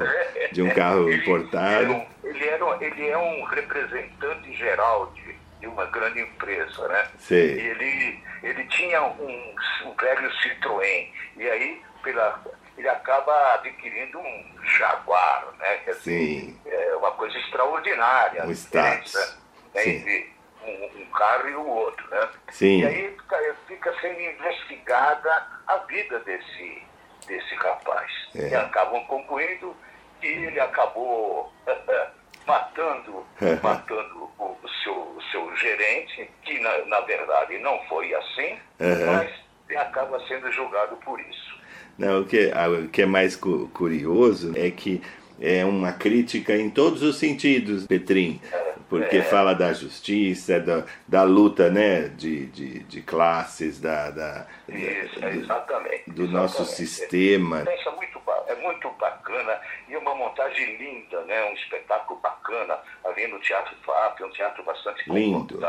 de 0.51 0.61
um 0.61 0.69
carro 0.69 1.09
ele, 1.09 1.21
importado. 1.21 2.01
Ele, 2.23 2.47
era, 2.47 2.77
ele 2.79 3.09
é 3.09 3.17
um 3.17 3.43
representante 3.43 4.53
geral 4.53 5.11
de 5.15 5.33
de 5.63 5.67
uma 5.67 5.85
grande 5.85 6.19
empresa, 6.19 6.87
né? 6.89 7.07
Sim. 7.17 7.35
Ele, 7.35 8.19
ele 8.43 8.65
tinha 8.65 9.01
um, 9.01 9.55
um 9.85 9.93
velho 9.95 10.29
Citroën, 10.41 11.07
e 11.37 11.49
aí 11.49 11.81
pela, 12.03 12.39
ele 12.77 12.87
acaba 12.89 13.55
adquirindo 13.55 14.19
um 14.19 14.45
Jaguar, 14.63 15.47
né? 15.57 15.77
Quer 15.85 15.95
Sim. 15.95 16.59
é 16.65 16.95
uma 16.95 17.11
coisa 17.11 17.37
extraordinária. 17.37 18.45
Um 18.45 18.51
status. 18.51 19.39
Né? 19.73 19.87
Entre 19.87 20.33
um, 20.63 21.01
um, 21.01 21.05
carro 21.11 21.49
e 21.49 21.55
o 21.55 21.65
outro, 21.65 22.07
né? 22.09 22.29
Sim. 22.51 22.81
E 22.81 22.85
aí 22.85 23.11
fica, 23.17 23.55
fica 23.67 24.01
sendo 24.01 24.19
investigada 24.19 25.47
a 25.67 25.77
vida 25.77 26.19
desse, 26.19 26.83
desse 27.25 27.55
rapaz. 27.55 28.11
É. 28.35 28.49
E 28.49 28.55
acabam 28.55 29.03
concluindo 29.05 29.75
que 30.19 30.27
ele 30.27 30.59
acabou 30.59 31.51
matando, 32.45 33.25
matando 33.63 34.31
o, 34.37 34.57
seu, 34.83 35.17
seu 35.31 35.55
gerente, 35.55 36.29
que 36.43 36.59
na, 36.59 36.85
na 36.85 36.99
verdade 37.01 37.57
não 37.59 37.79
foi 37.87 38.13
assim, 38.13 38.59
mas 38.79 39.43
acaba 39.77 40.19
sendo 40.27 40.51
julgado 40.51 40.95
por 40.97 41.19
isso. 41.19 41.62
Não, 41.97 42.21
o 42.21 42.25
que, 42.25 42.51
o 42.85 42.89
que 42.89 43.01
é 43.03 43.05
mais 43.05 43.35
curioso 43.35 44.53
é 44.55 44.71
que 44.71 45.01
é 45.39 45.65
uma 45.65 45.91
crítica 45.91 46.55
em 46.55 46.69
todos 46.69 47.01
os 47.03 47.17
sentidos, 47.17 47.85
Petrim. 47.85 48.39
É, 48.51 48.73
porque 48.89 49.17
é. 49.17 49.21
fala 49.23 49.53
da 49.53 49.73
justiça, 49.73 50.59
da, 50.59 50.85
da 51.07 51.23
luta 51.23 51.69
né, 51.69 52.09
de, 52.09 52.45
de, 52.47 52.79
de 52.83 53.01
classes, 53.01 53.79
da, 53.79 54.11
da, 54.11 54.47
Isso, 54.69 55.19
da, 55.19 55.31
exatamente. 55.31 56.11
Do, 56.11 56.23
exatamente. 56.23 56.31
nosso 56.31 56.65
sistema. 56.65 57.61
É, 57.61 57.91
muito, 57.91 58.21
é 58.47 58.55
muito 58.55 58.89
bacana 58.91 59.59
e 59.89 59.97
uma 59.97 60.15
montagem 60.15 60.77
linda, 60.77 61.21
né, 61.21 61.43
um 61.45 61.53
espetáculo 61.53 62.19
bacana 62.19 62.77
ali 63.03 63.27
no 63.27 63.39
Teatro 63.39 63.75
FAP, 63.83 64.21
é 64.21 64.25
um 64.25 64.29
teatro 64.29 64.63
bastante 64.63 65.09
Lindo. 65.09 65.59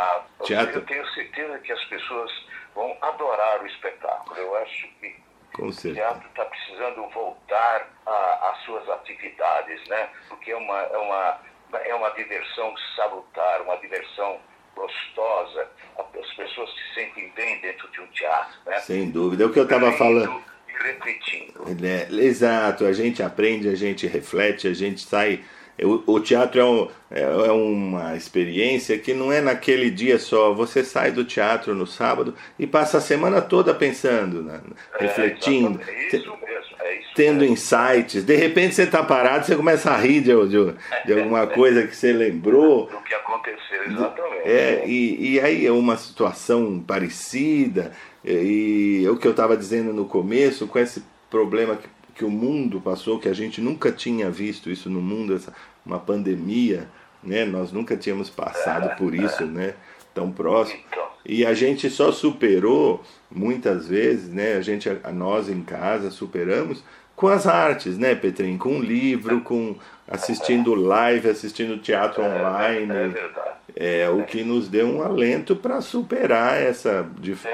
Teatro... 0.45 0.79
Eu 0.79 0.87
tenho 0.87 1.07
certeza 1.15 1.59
que 1.59 1.73
as 1.73 1.85
pessoas 1.87 2.31
vão 2.75 2.97
adorar 3.01 3.63
o 3.63 3.67
espetáculo. 3.67 4.37
Eu 4.37 4.57
acho 4.57 4.89
que 5.01 5.24
com 5.55 5.73
certeza. 5.73 6.07
O 6.07 6.13
teatro 6.13 6.29
está 6.29 6.45
precisando 6.45 7.09
voltar 7.11 7.89
às 8.07 8.59
suas 8.65 8.89
atividades, 8.91 9.87
né? 9.89 10.11
Porque 10.29 10.51
é 10.51 10.57
uma, 10.57 10.81
é, 10.81 10.99
uma, 10.99 11.41
é 11.79 11.95
uma 11.95 12.11
diversão 12.11 12.75
salutar, 12.97 13.63
uma 13.63 13.77
diversão 13.77 14.39
gostosa. 14.75 15.69
As 15.97 16.35
pessoas 16.35 16.71
se 16.71 16.95
sentem 16.95 17.33
bem 17.35 17.61
dentro 17.61 17.89
de 17.91 18.01
um 18.01 18.07
teatro, 18.09 18.59
né? 18.67 18.79
Sem 18.81 19.11
dúvida. 19.11 19.45
É 19.45 19.47
o 19.47 19.53
que 19.53 19.59
eu 19.59 19.65
estava 19.65 19.93
falando. 19.93 20.43
E 20.69 20.73
repetindo. 20.83 21.65
É, 21.83 22.13
exato. 22.25 22.85
A 22.85 22.93
gente 22.93 23.23
aprende, 23.23 23.69
a 23.69 23.77
gente 23.77 24.07
reflete, 24.07 24.67
a 24.67 24.75
gente 24.75 25.01
sai 25.01 25.45
o, 25.83 26.21
teatro 26.21 26.61
é, 26.61 26.65
um, 26.65 26.89
é, 27.11 27.23
é, 27.23 27.51
uma 27.51 28.17
experiência 28.17 28.97
que 28.97 29.13
não 29.13 29.33
é 29.33 29.41
naquele 29.41 29.91
dia 29.91 30.19
só. 30.21 30.53
Você 30.53 30.85
sai 30.85 31.11
do 31.11 31.25
teatro 31.25 31.75
no 31.75 31.87
sábado 31.87 32.35
e 32.59 32.67
passa 32.67 32.99
a 32.99 33.01
semana 33.01 33.43
toda 33.43 33.75
pensando, 33.75 34.43
né? 34.43 34.61
é, 34.95 35.03
refletindo, 35.03 35.81
é 35.87 36.07
isso 36.07 36.31
mesmo, 36.31 36.77
é 36.81 37.01
tendo 37.17 37.41
mesmo. 37.41 37.55
insights. 37.55 38.23
De 38.23 38.37
repente 38.37 38.77
você 38.77 38.85
está 38.85 39.03
parado, 39.03 39.47
você 39.47 39.57
começa 39.57 39.91
a 39.91 39.97
rir 39.97 40.21
de, 40.21 40.33
de, 40.47 40.75
de 41.07 41.13
alguma 41.13 41.45
coisa 41.49 41.85
que 41.87 41.97
você 41.97 42.13
lembrou. 42.13 42.87
Do 42.87 43.01
que 43.01 43.15
aconteceu, 43.15 43.85
exatamente. 43.85 44.49
É, 44.49 44.85
e, 44.87 45.33
e 45.33 45.41
aí 45.41 45.67
é 45.67 45.73
uma 45.73 45.97
situação 45.97 46.79
parecida. 46.79 47.91
E, 48.25 49.01
e 49.03 49.09
o 49.09 49.17
que 49.17 49.27
eu 49.27 49.33
estava 49.33 49.57
dizendo 49.57 49.93
no 49.93 50.05
começo, 50.05 50.69
com 50.69 50.79
esse 50.79 51.03
problema 51.29 51.75
que 51.75 51.89
que 52.15 52.25
o 52.25 52.31
mundo 52.31 52.81
passou, 52.81 53.19
que 53.19 53.29
a 53.29 53.35
gente 53.35 53.61
nunca 53.61 53.91
tinha 53.91 54.31
visto 54.31 54.71
isso 54.71 54.89
no 54.89 55.01
mundo, 55.01 55.35
essa, 55.35 55.53
uma 55.85 55.99
pandemia, 55.99 56.89
né? 57.23 57.45
Nós 57.45 57.73
nunca 57.73 57.97
tínhamos 57.97 58.31
passado 58.31 58.97
por 58.97 59.15
isso, 59.15 59.45
né? 59.45 59.75
Tão 60.15 60.31
próximo. 60.31 60.81
E 61.27 61.45
a 61.45 61.55
gente 61.55 61.89
só 61.91 62.13
superou 62.13 63.03
muitas 63.31 63.89
vezes, 63.89 64.29
né? 64.33 64.55
A 64.55 64.61
gente, 64.61 64.89
a 64.89 65.11
nós 65.11 65.49
em 65.49 65.63
casa 65.63 66.11
superamos 66.11 66.85
com 67.17 67.29
as 67.29 67.47
artes, 67.47 67.97
né, 67.97 68.15
Petrinho? 68.15 68.59
Com 68.59 68.75
um 68.75 68.81
livro, 68.81 69.41
com 69.41 69.77
assistindo 70.07 70.75
live, 70.75 71.29
assistindo 71.29 71.79
teatro 71.79 72.23
É, 72.23 72.29
online. 72.29 72.93
é 72.93 73.09
verdade. 73.09 73.51
É 73.77 74.09
o 74.09 74.23
que 74.25 74.45
nos 74.45 74.69
deu 74.69 74.87
um 74.87 75.03
alento 75.03 75.57
para 75.57 75.81
superar 75.81 76.61
essa 76.63 77.09
dif- 77.19 77.47
É, 77.49 77.51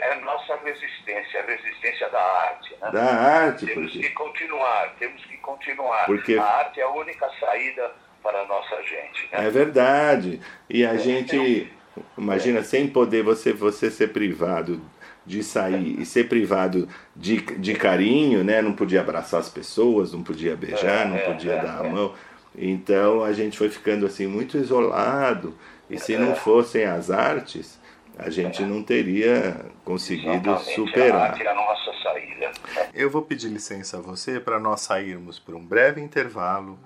é 0.00 0.12
a 0.12 0.20
nossa 0.20 0.54
resistência, 0.62 1.40
a 1.40 1.46
resistência 1.46 2.08
da 2.10 2.20
arte. 2.20 2.74
Né? 2.80 2.90
da 2.90 3.04
arte, 3.04 3.66
Temos 3.66 3.92
porque 3.92 4.06
que 4.08 4.14
continuar, 4.14 4.94
temos 4.98 5.24
que 5.24 5.36
continuar. 5.38 6.04
Porque- 6.06 6.34
A 6.36 6.44
arte 6.44 6.80
é 6.80 6.82
a 6.82 6.90
única 6.90 7.26
saída 7.40 7.90
para 8.22 8.40
a 8.42 8.46
nossa 8.46 8.76
gente. 8.82 9.28
Né? 9.32 9.46
é 9.46 9.50
verdade. 9.50 10.40
E 10.68 10.84
a 10.84 10.96
gente 10.96 11.72
imagina 12.18 12.62
sem 12.62 12.86
poder 12.88 13.22
você 13.22 13.52
você 13.52 13.90
ser 13.90 14.08
privado 14.08 14.80
de 15.26 15.42
sair 15.42 15.98
e 16.00 16.04
ser 16.04 16.28
privado 16.28 16.86
de, 17.16 17.40
de 17.40 17.74
carinho, 17.74 18.44
né? 18.44 18.60
Não 18.60 18.74
podia 18.74 19.00
abraçar 19.00 19.40
as 19.40 19.48
pessoas, 19.48 20.12
não 20.12 20.22
podia 20.22 20.54
beijar, 20.54 21.02
É, 21.02 21.04
não 21.06 21.16
é, 21.16 21.20
podia 21.20 21.52
é, 21.54 21.62
dar 21.62 21.80
a 21.80 21.86
é. 21.86 21.88
mão. 21.90 22.14
Então 22.56 23.22
a 23.24 23.32
gente 23.32 23.58
foi 23.58 23.68
ficando 23.68 24.06
assim 24.06 24.26
muito 24.26 24.56
isolado. 24.56 25.54
E 25.90 25.98
se 25.98 26.14
É. 26.14 26.18
não 26.18 26.34
fossem 26.34 26.84
as 26.84 27.10
artes, 27.10 27.78
a 28.18 28.30
gente 28.30 28.62
não 28.62 28.82
teria 28.82 29.56
conseguido 29.84 30.50
Exatamente, 30.50 30.74
superar. 30.74 31.40
é 31.40 31.48
a 31.48 31.54
nossa 31.54 31.92
saída. 32.02 32.50
Eu 32.94 33.10
vou 33.10 33.22
pedir 33.22 33.48
licença 33.48 33.98
a 33.98 34.00
você 34.00 34.38
para 34.40 34.58
nós 34.60 34.80
sairmos 34.82 35.38
por 35.38 35.54
um 35.54 35.64
breve 35.64 36.00
intervalo 36.00 36.78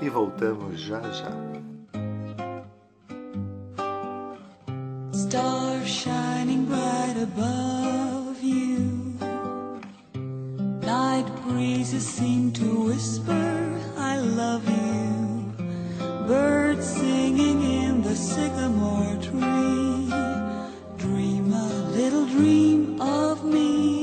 e 0.00 0.08
voltamos 0.08 0.80
já 0.80 1.00
já. 1.02 1.30
Stars 5.12 5.88
shining 5.88 6.64
bright 6.66 7.16
above 7.22 8.38
you. 8.42 9.14
Night 10.84 11.26
breezes 11.46 12.04
seem 12.04 12.52
to 12.52 12.84
whisper, 12.86 13.34
I 13.98 14.18
love 14.20 14.68
you. 14.68 15.15
Birds 16.26 16.84
singing 16.84 17.62
in 17.62 18.02
the 18.02 18.16
sycamore 18.16 19.16
tree. 19.22 20.10
Dream 20.98 21.52
a 21.52 21.68
little 21.94 22.26
dream 22.26 23.00
of 23.00 23.44
me. 23.44 23.95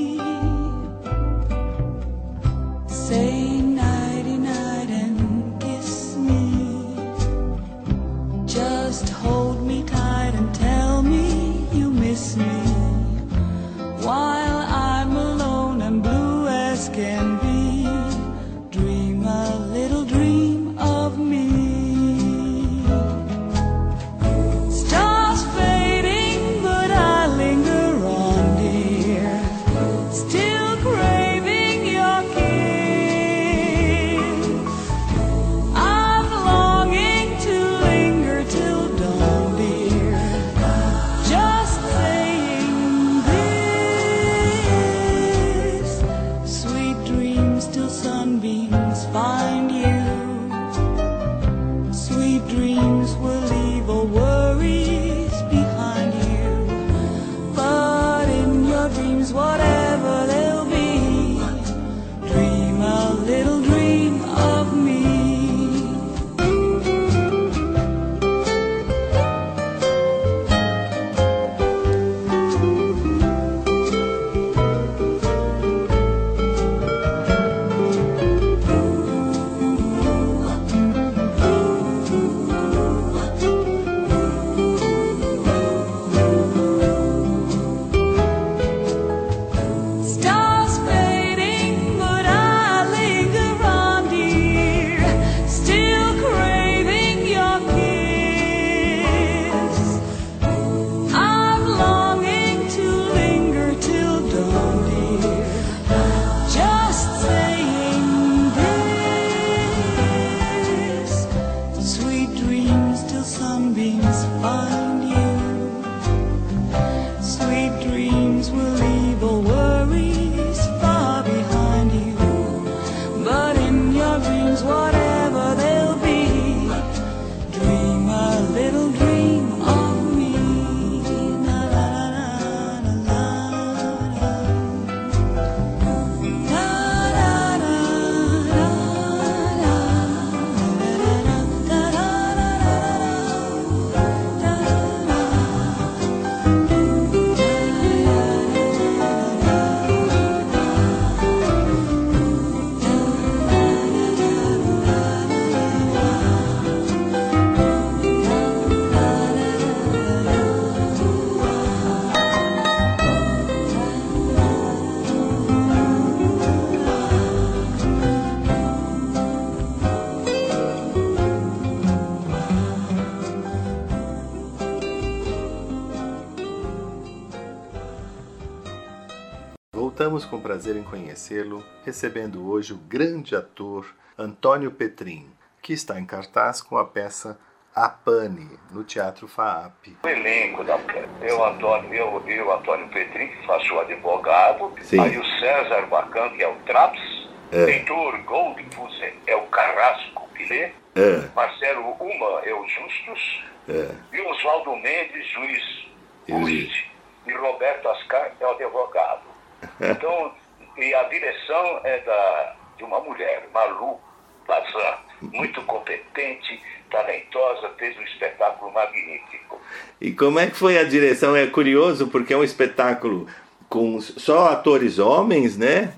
Voltamos 180.14 180.24
com 180.26 180.40
prazer 180.40 180.76
em 180.76 180.84
conhecê-lo, 180.84 181.64
recebendo 181.84 182.48
hoje 182.48 182.72
o 182.72 182.76
grande 182.76 183.34
ator 183.34 183.84
Antônio 184.16 184.70
Petrin, 184.70 185.28
que 185.60 185.72
está 185.72 185.98
em 185.98 186.06
cartaz 186.06 186.62
com 186.62 186.78
a 186.78 186.84
peça 186.84 187.36
A 187.74 187.88
Pane, 187.88 188.48
no 188.70 188.84
Teatro 188.84 189.26
FAAP. 189.26 189.96
O 190.04 190.08
elenco 190.08 190.62
da 190.62 190.78
peça. 190.78 191.08
Eu, 191.20 191.44
Antônio, 191.44 191.92
eu, 191.92 192.22
eu, 192.28 192.52
Antônio 192.52 192.86
Petrin, 192.90 193.26
que 193.26 193.44
faço 193.44 193.74
o 193.74 193.80
advogado. 193.80 194.72
Sim. 194.82 195.00
Aí 195.00 195.18
o 195.18 195.24
César 195.40 195.84
Bacan, 195.86 196.30
que 196.30 196.44
é 196.44 196.48
o 196.48 196.54
Traps. 196.60 197.28
É. 197.50 197.64
Heitor 197.70 198.16
Goldfusen 198.22 199.14
é 199.26 199.34
o 199.34 199.46
Carrasco 199.48 200.28
Pilê. 200.32 200.70
É, 200.94 201.28
Marcelo 201.34 201.90
Uma 201.98 202.40
é 202.44 202.54
o 202.54 202.64
Justus. 202.68 203.42
é, 203.68 203.90
E 204.12 204.20
Oswaldo 204.20 204.76
Mendes, 204.76 205.26
juiz 205.26 205.88
Rust. 206.30 206.86
E 207.26 207.32
Roberto 207.32 207.88
Ascar 207.88 208.30
é 208.38 208.46
o 208.46 208.50
advogado. 208.50 209.33
Então, 209.80 210.32
e 210.76 210.94
a 210.94 211.02
direção 211.04 211.80
é 211.84 211.98
da, 212.00 212.56
de 212.76 212.84
uma 212.84 213.00
mulher, 213.00 213.48
Malu 213.52 213.98
Bazan, 214.46 214.98
muito 215.20 215.62
competente, 215.62 216.60
talentosa, 216.90 217.70
fez 217.78 217.96
um 217.98 218.02
espetáculo 218.02 218.72
magnífico. 218.72 219.60
E 220.00 220.12
como 220.12 220.38
é 220.38 220.46
que 220.48 220.56
foi 220.56 220.78
a 220.78 220.84
direção? 220.84 221.34
É 221.36 221.46
curioso 221.46 222.08
porque 222.08 222.34
é 222.34 222.36
um 222.36 222.44
espetáculo 222.44 223.26
com 223.68 224.00
só 224.00 224.48
atores 224.48 224.98
homens, 224.98 225.56
né? 225.56 225.94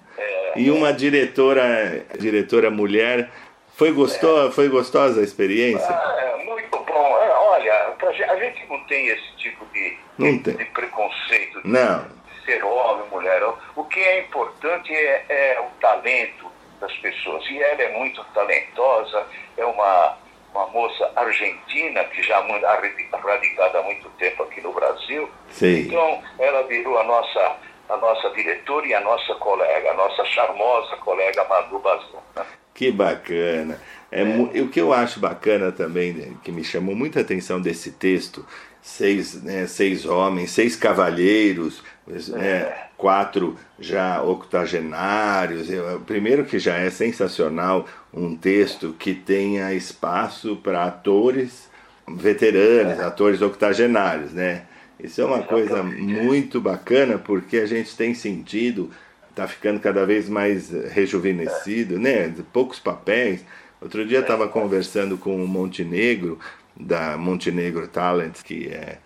e 0.57 0.71
uma 0.71 0.93
diretora, 0.93 2.05
diretora 2.19 2.71
mulher. 2.71 3.31
Foi, 3.75 3.93
gostou, 3.93 4.51
foi 4.53 4.69
gostosa 4.69 5.21
a 5.21 5.25
experiência? 5.25 5.87
Ah, 5.87 6.17
é 6.19 6.45
muito 6.45 6.79
bom. 6.79 7.19
É, 7.19 7.31
olha, 7.31 7.95
a 8.31 8.37
gente 8.37 8.67
não 8.69 8.83
tem 8.85 9.09
esse 9.09 9.37
tipo 9.37 9.67
de, 9.67 9.97
Não 10.17 10.33
de, 10.33 10.39
tem. 10.39 10.57
de 10.57 10.65
preconceito 10.67 11.61
Não. 11.63 12.07
Ser 12.47 12.65
homem, 12.65 13.07
mulher. 13.11 13.43
O 13.75 13.85
que 13.85 14.01
é 14.01 14.21
importante 14.21 14.91
é, 14.95 15.25
é 15.29 15.61
o 15.61 15.81
talento 15.81 16.47
das 16.81 16.93
pessoas. 16.99 17.45
E 17.51 17.59
ela 17.63 17.83
é 17.83 17.99
muito 17.99 18.25
talentosa, 18.33 19.27
é 19.59 19.65
uma, 19.67 20.17
uma 20.55 20.67
moça 20.69 21.11
argentina 21.15 22.05
que 22.05 22.23
já 22.23 22.39
arredi- 22.39 23.09
radicada 23.13 23.81
há 23.81 23.83
muito 23.83 24.09
tempo 24.19 24.45
aqui 24.45 24.63
no 24.63 24.73
Brasil. 24.73 25.29
Sei. 25.51 25.83
Então, 25.83 26.23
ela 26.39 26.63
virou 26.63 26.99
a 26.99 27.05
nossa, 27.05 27.57
a 27.91 27.97
nossa 27.99 28.31
diretora 28.31 28.87
e 28.87 28.95
a 28.95 29.01
nossa 29.01 29.35
colega, 29.35 29.91
a 29.91 29.95
nossa 29.95 30.25
charmosa 30.25 30.97
colega 30.97 31.45
Madu 31.45 31.79
Bazan. 31.81 32.47
Que 32.73 32.93
bacana. 32.93 33.81
É, 34.13 34.23
e 34.53 34.61
o 34.61 34.69
que 34.69 34.81
eu 34.81 34.93
acho 34.93 35.19
bacana 35.19 35.73
também, 35.73 36.13
né, 36.13 36.37
que 36.45 36.53
me 36.53 36.63
chamou 36.63 36.95
muita 36.95 37.21
atenção 37.21 37.61
desse 37.61 37.93
texto, 37.93 38.47
seis, 38.83 39.43
né, 39.43 39.67
seis 39.67 40.05
homens, 40.05 40.51
seis 40.51 40.77
cavalheiros, 40.77 41.83
né, 42.07 42.73
quatro 42.97 43.57
já 43.79 44.23
octogenários. 44.23 45.69
Primeiro 46.07 46.45
que 46.45 46.59
já 46.59 46.77
é 46.77 46.91
sensacional 46.91 47.87
um 48.13 48.37
texto 48.37 48.95
que 48.99 49.15
tenha 49.15 49.73
espaço 49.75 50.57
para 50.57 50.85
atores 50.85 51.69
veteranos, 52.09 53.01
atores 53.01 53.43
octogenários, 53.43 54.33
né? 54.33 54.63
Isso 54.99 55.21
é 55.21 55.25
uma 55.25 55.43
coisa 55.43 55.83
muito 55.83 56.61
bacana 56.61 57.19
porque 57.19 57.59
a 57.59 57.67
gente 57.67 57.95
tem 57.97 58.15
sentido 58.15 58.91
está 59.37 59.47
ficando 59.47 59.79
cada 59.79 60.07
vez 60.07 60.31
mais 60.31 60.71
rejuvenescido, 60.71 61.99
né? 61.99 62.35
Poucos 62.55 62.79
papéis. 62.79 63.45
Outro 63.79 64.07
dia 64.07 64.21
estava 64.21 64.49
conversando 64.49 65.19
com 65.19 65.45
o 65.45 65.47
Montenegro, 65.47 66.39
da 66.75 67.19
Montenegro 67.19 67.87
Talent, 67.87 68.43
que 68.43 68.69
é, 68.69 68.99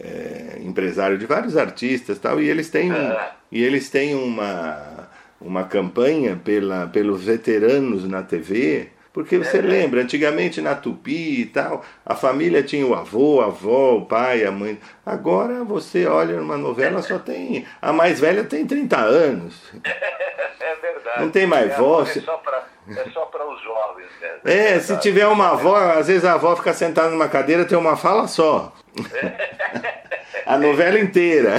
é 0.00 0.58
empresário 0.60 1.16
de 1.18 1.26
vários 1.26 1.56
artistas 1.56 2.18
tal, 2.18 2.40
e 2.40 2.48
eles 2.48 2.68
têm, 2.70 2.92
um, 2.92 3.16
e 3.50 3.62
eles 3.62 3.88
têm 3.90 4.14
uma, 4.14 5.08
uma 5.40 5.64
campanha 5.64 6.40
pela, 6.42 6.86
pelos 6.86 7.24
veteranos 7.24 8.08
na 8.08 8.22
TV. 8.22 8.88
Porque 9.12 9.38
você 9.38 9.60
lembra, 9.62 10.02
antigamente 10.02 10.60
na 10.60 10.74
Tupi 10.74 11.42
e 11.42 11.46
tal, 11.46 11.84
a 12.04 12.16
família 12.16 12.64
tinha 12.64 12.84
o 12.84 12.94
avô, 12.96 13.40
a 13.40 13.44
avó, 13.44 13.98
o 13.98 14.06
pai, 14.06 14.44
a 14.44 14.50
mãe. 14.50 14.76
Agora 15.06 15.62
você 15.62 16.04
olha 16.04 16.40
numa 16.40 16.56
novela, 16.58 17.00
só 17.00 17.16
tem. 17.20 17.64
A 17.80 17.92
mais 17.92 18.18
velha 18.18 18.42
tem 18.42 18.66
30 18.66 18.96
anos. 18.98 19.54
É 20.60 20.76
verdade. 20.76 21.20
Não 21.20 21.30
tem 21.30 21.46
mais 21.46 21.72
É, 21.72 21.76
voz. 21.76 22.16
É 22.16 22.20
só 22.20 22.38
para 22.38 22.64
é 22.88 23.10
só 23.10 23.24
para 23.26 23.46
os 23.46 23.62
jovens. 23.62 24.08
Né? 24.20 24.30
É, 24.44 24.80
se 24.80 24.98
tiver 24.98 25.26
uma 25.26 25.50
avó, 25.50 25.76
às 25.76 26.08
vezes 26.08 26.24
a 26.24 26.34
avó 26.34 26.54
fica 26.56 26.72
sentada 26.72 27.10
numa 27.10 27.28
cadeira 27.28 27.64
tem 27.64 27.78
uma 27.78 27.96
fala 27.96 28.26
só. 28.28 28.72
A 30.46 30.58
novela 30.58 30.98
inteira. 30.98 31.54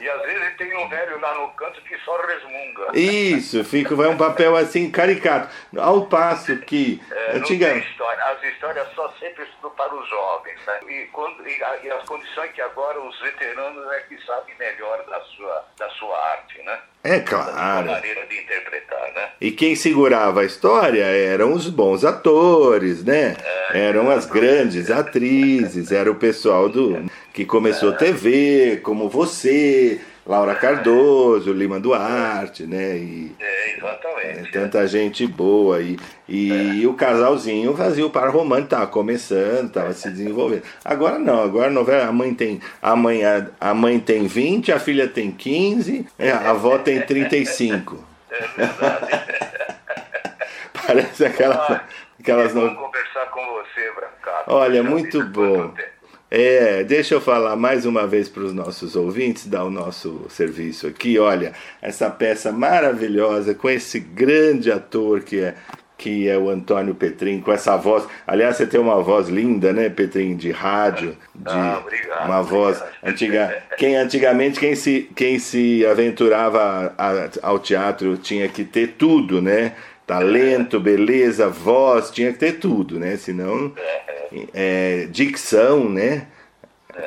E 0.00 0.08
às 0.08 0.22
vezes 0.22 0.56
tem 0.58 0.76
um 0.76 0.88
velho 0.88 1.20
lá 1.20 1.34
no 1.38 1.48
canto 1.50 1.80
que 1.82 1.95
só 2.06 2.16
resmunga. 2.24 2.98
Isso, 2.98 3.62
fica, 3.64 3.94
vai 3.96 4.06
um 4.08 4.16
papel 4.16 4.56
assim 4.56 4.88
caricato. 4.90 5.48
Ao 5.76 6.06
passo 6.06 6.56
que. 6.58 7.02
É, 7.10 7.36
antiga- 7.36 7.76
história. 7.76 8.24
As 8.26 8.42
histórias 8.44 8.86
só 8.94 9.12
sempre 9.20 9.44
estão 9.44 9.70
para 9.70 9.94
os 9.94 10.08
jovens. 10.08 10.58
Né? 10.66 10.80
E, 10.88 11.06
quando, 11.12 11.46
e, 11.46 11.62
a- 11.62 11.78
e 11.84 11.90
as 11.90 12.04
condições 12.04 12.50
que 12.52 12.62
agora 12.62 13.00
os 13.00 13.20
veteranos 13.20 13.84
é 13.92 14.00
que 14.08 14.16
sabem 14.24 14.54
melhor 14.58 15.04
da 15.08 15.20
sua, 15.22 15.64
da 15.78 15.88
sua 15.90 16.16
arte, 16.30 16.62
né? 16.62 16.78
É 17.04 17.20
claro. 17.20 17.86
maneira 17.86 18.26
de 18.26 18.40
interpretar, 18.40 19.12
né? 19.14 19.28
E 19.40 19.50
quem 19.52 19.74
segurava 19.76 20.40
a 20.40 20.44
história 20.44 21.04
eram 21.04 21.52
os 21.52 21.68
bons 21.68 22.04
atores, 22.04 23.04
né? 23.04 23.36
Eram 23.72 24.10
as 24.10 24.26
grandes 24.26 24.90
atrizes, 24.90 25.92
era 25.92 26.10
o 26.10 26.14
pessoal 26.16 26.68
do 26.68 27.04
que 27.32 27.44
começou 27.44 27.92
TV, 27.92 28.80
como 28.82 29.08
você, 29.08 30.00
Laura 30.26 30.54
Cardoso, 30.56 31.52
Lima 31.52 31.78
Duarte, 31.78 32.66
né? 32.66 32.96
E 32.96 33.36
É, 33.38 33.44
é, 33.44 33.76
exatamente. 33.76 34.50
tanta 34.50 34.86
gente 34.88 35.26
boa 35.26 35.80
e, 35.80 35.96
e 36.28 36.86
o 36.86 36.94
casalzinho 36.94 37.76
fazia 37.76 38.04
o 38.04 38.10
par 38.10 38.28
romântico, 38.30 38.70
tava 38.70 38.86
começando, 38.88 39.70
tava 39.70 39.92
se 39.92 40.10
desenvolvendo. 40.10 40.64
Agora 40.84 41.18
não, 41.18 41.42
agora 41.42 41.68
a 41.68 41.70
novela, 41.70 42.08
a 42.08 42.12
mãe 42.12 42.34
tem 42.34 42.60
a 42.82 42.96
mãe, 42.96 43.24
a, 43.24 43.46
a 43.60 43.72
mãe 43.72 44.00
tem 44.00 44.26
20, 44.26 44.72
a 44.72 44.80
filha 44.80 45.06
tem 45.06 45.30
15, 45.30 46.06
é, 46.18 46.30
a 46.32 46.50
avó 46.50 46.76
tem 46.78 47.00
35. 47.00 48.04
É 48.30 48.46
verdade. 48.56 49.06
Parece 50.86 51.24
aquelas, 51.24 51.80
aquelas 52.20 52.52
Vamos 52.52 52.72
no... 52.72 52.78
conversar 52.78 53.26
com 53.26 53.40
você, 53.46 53.92
Brancato. 53.92 54.44
Olha, 54.52 54.82
muito 54.82 55.24
bom. 55.24 55.68
tempo. 55.68 55.95
É, 56.38 56.84
deixa 56.84 57.14
eu 57.14 57.20
falar 57.22 57.56
mais 57.56 57.86
uma 57.86 58.06
vez 58.06 58.28
para 58.28 58.42
os 58.42 58.52
nossos 58.52 58.94
ouvintes, 58.94 59.46
dar 59.46 59.64
o 59.64 59.70
nosso 59.70 60.26
serviço 60.28 60.86
aqui. 60.86 61.18
Olha, 61.18 61.54
essa 61.80 62.10
peça 62.10 62.52
maravilhosa 62.52 63.54
com 63.54 63.70
esse 63.70 63.98
grande 63.98 64.70
ator 64.70 65.20
que 65.22 65.40
é 65.40 65.54
que 65.98 66.28
é 66.28 66.36
o 66.36 66.50
Antônio 66.50 66.94
Petrin, 66.94 67.40
com 67.40 67.50
essa 67.50 67.74
voz. 67.78 68.06
Aliás, 68.26 68.58
você 68.58 68.66
tem 68.66 68.78
uma 68.78 69.02
voz 69.02 69.30
linda, 69.30 69.72
né, 69.72 69.88
Petrin, 69.88 70.36
de 70.36 70.50
rádio, 70.50 71.16
de 71.34 71.48
Ah, 71.50 71.78
obrigado, 71.80 72.26
uma 72.26 72.42
voz 72.42 72.76
obrigado. 72.82 73.02
antiga. 73.14 73.62
Quem 73.78 73.96
antigamente 73.96 74.60
quem 74.60 74.74
se 74.74 75.08
quem 75.16 75.38
se 75.38 75.86
aventurava 75.86 76.92
a- 76.98 77.30
ao 77.42 77.58
teatro 77.58 78.18
tinha 78.18 78.46
que 78.46 78.62
ter 78.62 78.88
tudo, 78.98 79.40
né? 79.40 79.72
Talento, 80.06 80.78
beleza, 80.78 81.48
voz, 81.48 82.10
tinha 82.10 82.32
que 82.32 82.38
ter 82.38 82.52
tudo, 82.60 82.98
né? 82.98 83.16
Senão 83.16 83.72
é, 84.54 85.06
dicção, 85.10 85.88
né? 85.90 86.28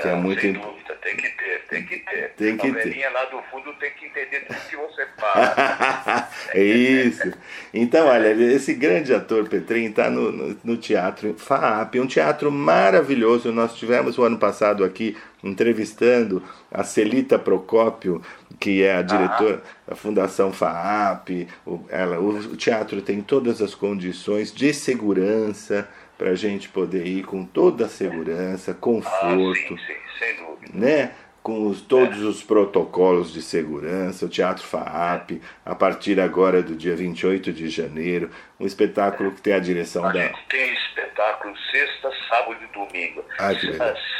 Que 0.01 0.07
é 0.09 0.15
muito 0.15 0.41
Sem 0.41 0.51
imp- 0.51 0.61
dúvida, 0.61 0.78
tem 1.01 1.15
que 1.15 1.29
ter, 1.29 1.61
tem 1.69 1.85
que 1.85 1.97
ter. 1.99 2.29
Tem 2.35 2.57
que 2.57 2.67
a 2.67 2.73
ter. 2.73 2.83
velhinha 2.83 3.09
lá 3.09 3.25
do 3.25 3.41
fundo 3.43 3.73
tem 3.79 3.91
que 3.91 4.05
entender 4.05 4.45
tudo 4.45 4.59
que 4.69 4.75
você 4.75 5.07
fala. 5.17 6.29
é 6.53 6.63
isso. 6.63 7.33
Então, 7.73 8.07
olha, 8.07 8.29
esse 8.29 8.73
grande 8.73 9.13
ator 9.13 9.47
Petrin 9.47 9.85
está 9.85 10.09
no, 10.09 10.31
no, 10.31 10.57
no 10.63 10.77
teatro 10.77 11.35
FAAP, 11.37 11.95
um 11.95 12.07
teatro 12.07 12.51
maravilhoso. 12.51 13.51
Nós 13.51 13.75
tivemos 13.75 14.17
o 14.17 14.23
ano 14.23 14.37
passado 14.37 14.83
aqui 14.83 15.17
entrevistando 15.43 16.43
a 16.71 16.83
Celita 16.83 17.39
Procópio, 17.39 18.21
que 18.59 18.83
é 18.83 18.95
a 18.95 19.01
diretora 19.01 19.63
da 19.87 19.95
Fundação 19.95 20.51
FAAP. 20.51 21.47
O, 21.65 21.85
ela, 21.89 22.19
o, 22.19 22.29
o 22.29 22.57
teatro 22.57 23.01
tem 23.01 23.21
todas 23.21 23.61
as 23.61 23.73
condições 23.73 24.53
de 24.53 24.73
segurança 24.73 25.87
para 26.19 26.31
a 26.31 26.35
gente 26.35 26.67
poder 26.69 27.07
ir 27.07 27.23
com 27.23 27.43
toda 27.45 27.85
a 27.85 27.89
segurança, 27.89 28.71
Ah, 28.71 28.75
conforto 28.75 29.55
sim, 29.55 29.77
sim, 29.77 29.95
sem 30.19 30.35
dúvida. 30.35 30.71
né? 30.77 31.11
Com 31.41 31.65
os, 31.67 31.81
todos 31.81 32.21
os 32.21 32.43
protocolos 32.43 33.31
de 33.33 33.41
segurança, 33.41 34.25
o 34.25 34.29
Teatro 34.29 34.63
FAAP, 34.63 35.41
a 35.65 35.73
partir 35.73 36.19
agora 36.19 36.61
do 36.61 36.75
dia 36.75 36.95
28 36.95 37.53
de 37.53 37.69
janeiro, 37.69 38.29
um 38.59 38.65
espetáculo 38.67 39.31
que 39.31 39.41
tem 39.41 39.53
a 39.53 39.59
direção 39.59 40.05
A 40.05 40.11
da. 40.11 40.19
gente 40.27 40.45
tem 40.49 40.73
espetáculo 40.73 41.55
sexta, 41.71 42.11
sábado 42.27 42.57
e 42.61 42.67
domingo. 42.73 43.23
Ah, 43.39 43.51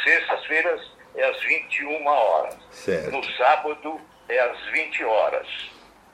sextas-feiras 0.02 0.80
é 1.14 1.28
às 1.28 1.40
21 1.42 2.06
horas. 2.06 2.56
Certo. 2.70 3.10
No 3.12 3.22
sábado 3.36 4.00
é 4.28 4.40
às 4.40 4.58
20 4.72 5.04
horas. 5.04 5.46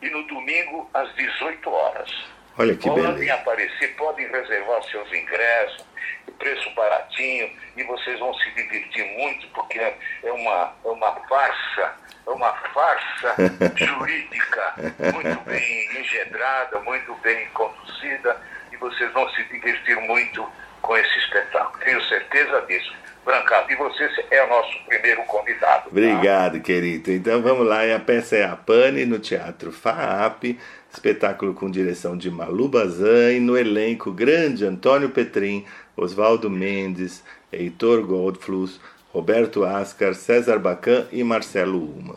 E 0.03 0.11
no 0.11 0.23
domingo 0.27 0.91
às 0.93 1.15
18 1.15 1.71
horas. 1.71 2.11
Olha 2.59 2.75
que 2.75 2.89
podem 2.89 3.05
beleza. 3.15 3.35
aparecer, 3.35 3.95
podem 3.97 4.27
reservar 4.29 4.83
seus 4.85 5.13
ingressos, 5.13 5.85
preço 6.39 6.71
baratinho, 6.75 7.51
e 7.77 7.83
vocês 7.85 8.19
vão 8.19 8.33
se 8.35 8.51
divertir 8.53 9.05
muito, 9.19 9.47
porque 9.49 9.79
é 9.79 10.33
uma, 10.33 10.73
é 10.85 10.89
uma 10.89 11.13
farsa, 11.29 11.95
é 12.27 12.31
uma 12.31 12.53
farsa 12.73 13.35
jurídica 13.77 14.75
muito 15.13 15.41
bem 15.45 16.01
engendrada, 16.01 16.81
muito 16.81 17.15
bem 17.17 17.47
conduzida, 17.51 18.41
e 18.73 18.77
vocês 18.77 19.13
vão 19.13 19.29
se 19.31 19.45
divertir 19.45 19.97
muito 20.01 20.47
com 20.83 20.97
esse 20.97 21.19
espetáculo. 21.19 21.85
Tenho 21.85 22.03
certeza 22.05 22.61
disso. 22.63 22.95
Brancato, 23.25 23.73
e 23.73 23.75
você 23.75 24.09
é 24.31 24.45
o 24.45 24.49
nosso 24.49 24.85
primeiro 24.87 25.21
convidado. 25.25 25.83
tá? 25.83 25.89
Obrigado, 25.89 26.61
querido. 26.61 27.11
Então 27.11 27.43
vamos 27.43 27.67
lá, 27.67 27.85
e 27.85 27.93
a 27.93 27.99
peça 27.99 28.37
é 28.37 28.45
a 28.45 28.55
Pane 28.55 29.05
no 29.05 29.19
Teatro 29.19 29.73
FAAP, 29.73 30.57
espetáculo 30.97 31.53
com 31.53 31.71
direção 31.71 32.17
de 32.17 32.31
Malu 32.31 32.69
Bazan 32.69 33.33
e 33.35 33.41
no 33.41 33.57
elenco 33.57 34.11
grande 34.11 34.65
Antônio 34.65 35.11
Petrin, 35.11 35.65
Oswaldo 35.97 36.49
Mendes, 36.51 37.23
Heitor 37.53 38.03
Goldfluss, 38.03 38.81
Roberto 39.13 39.65
Ascar, 39.65 40.15
César 40.15 40.59
Bacan 40.59 41.07
e 41.13 41.23
Marcelo 41.23 41.79
Uma. 41.85 42.17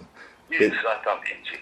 Exatamente. 0.49 1.59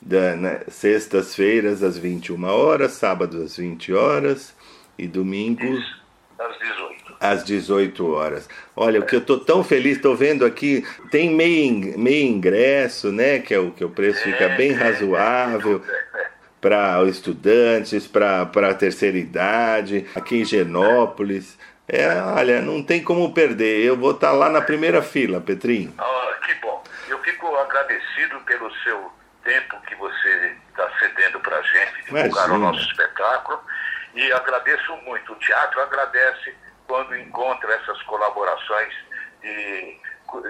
Da- 0.00 0.34
né, 0.36 0.60
Sextas-feiras 0.68 1.82
às 1.82 1.98
21 1.98 2.44
horas, 2.44 2.92
sábados 2.92 3.40
às 3.40 3.56
20 3.56 3.92
horas 3.92 4.54
e 4.98 5.06
domingos 5.06 6.00
Às 6.38 6.58
18. 6.58 7.01
Às 7.22 7.44
18 7.44 8.12
horas. 8.12 8.48
Olha, 8.74 8.98
o 8.98 9.06
que 9.06 9.14
eu 9.14 9.20
tô 9.20 9.38
tão 9.38 9.62
feliz, 9.62 10.00
tô 10.00 10.12
vendo 10.12 10.44
aqui, 10.44 10.84
tem 11.08 11.30
meio, 11.30 11.96
meio 11.96 12.26
ingresso, 12.26 13.12
né? 13.12 13.38
Que 13.38 13.54
é 13.54 13.58
o 13.60 13.70
que 13.70 13.84
o 13.84 13.90
preço 13.90 14.24
fica 14.24 14.48
bem 14.50 14.72
razoável 14.72 15.80
para 16.60 17.00
os 17.00 17.10
estudantes, 17.10 18.08
para 18.08 18.42
a 18.42 18.74
terceira 18.74 19.16
idade, 19.16 20.04
aqui 20.16 20.40
em 20.40 20.44
Genópolis. 20.44 21.56
É, 21.88 22.08
olha, 22.22 22.60
não 22.60 22.82
tem 22.82 23.02
como 23.04 23.32
perder. 23.32 23.84
Eu 23.84 23.96
vou 23.96 24.10
estar 24.10 24.30
tá 24.30 24.32
lá 24.32 24.48
na 24.48 24.60
primeira 24.60 25.00
fila, 25.00 25.40
Petrinho. 25.40 25.94
Ah, 25.98 26.38
que 26.44 26.54
bom. 26.56 26.82
Eu 27.08 27.20
fico 27.20 27.54
agradecido 27.56 28.40
pelo 28.40 28.68
seu 28.82 29.12
tempo 29.44 29.80
que 29.86 29.94
você 29.94 30.56
está 30.70 30.90
cedendo 30.98 31.38
para 31.38 31.56
a 31.56 31.62
gente 31.62 32.04
divulgar 32.04 32.48
Imagina. 32.48 32.54
o 32.54 32.58
nosso 32.58 32.80
espetáculo. 32.80 33.60
E 34.14 34.32
agradeço 34.32 34.96
muito. 35.04 35.32
O 35.32 35.36
teatro 35.36 35.80
agradece 35.80 36.54
quando 36.86 37.16
encontra 37.16 37.72
essas 37.74 38.00
colaborações 38.02 38.92
de, 39.42 39.96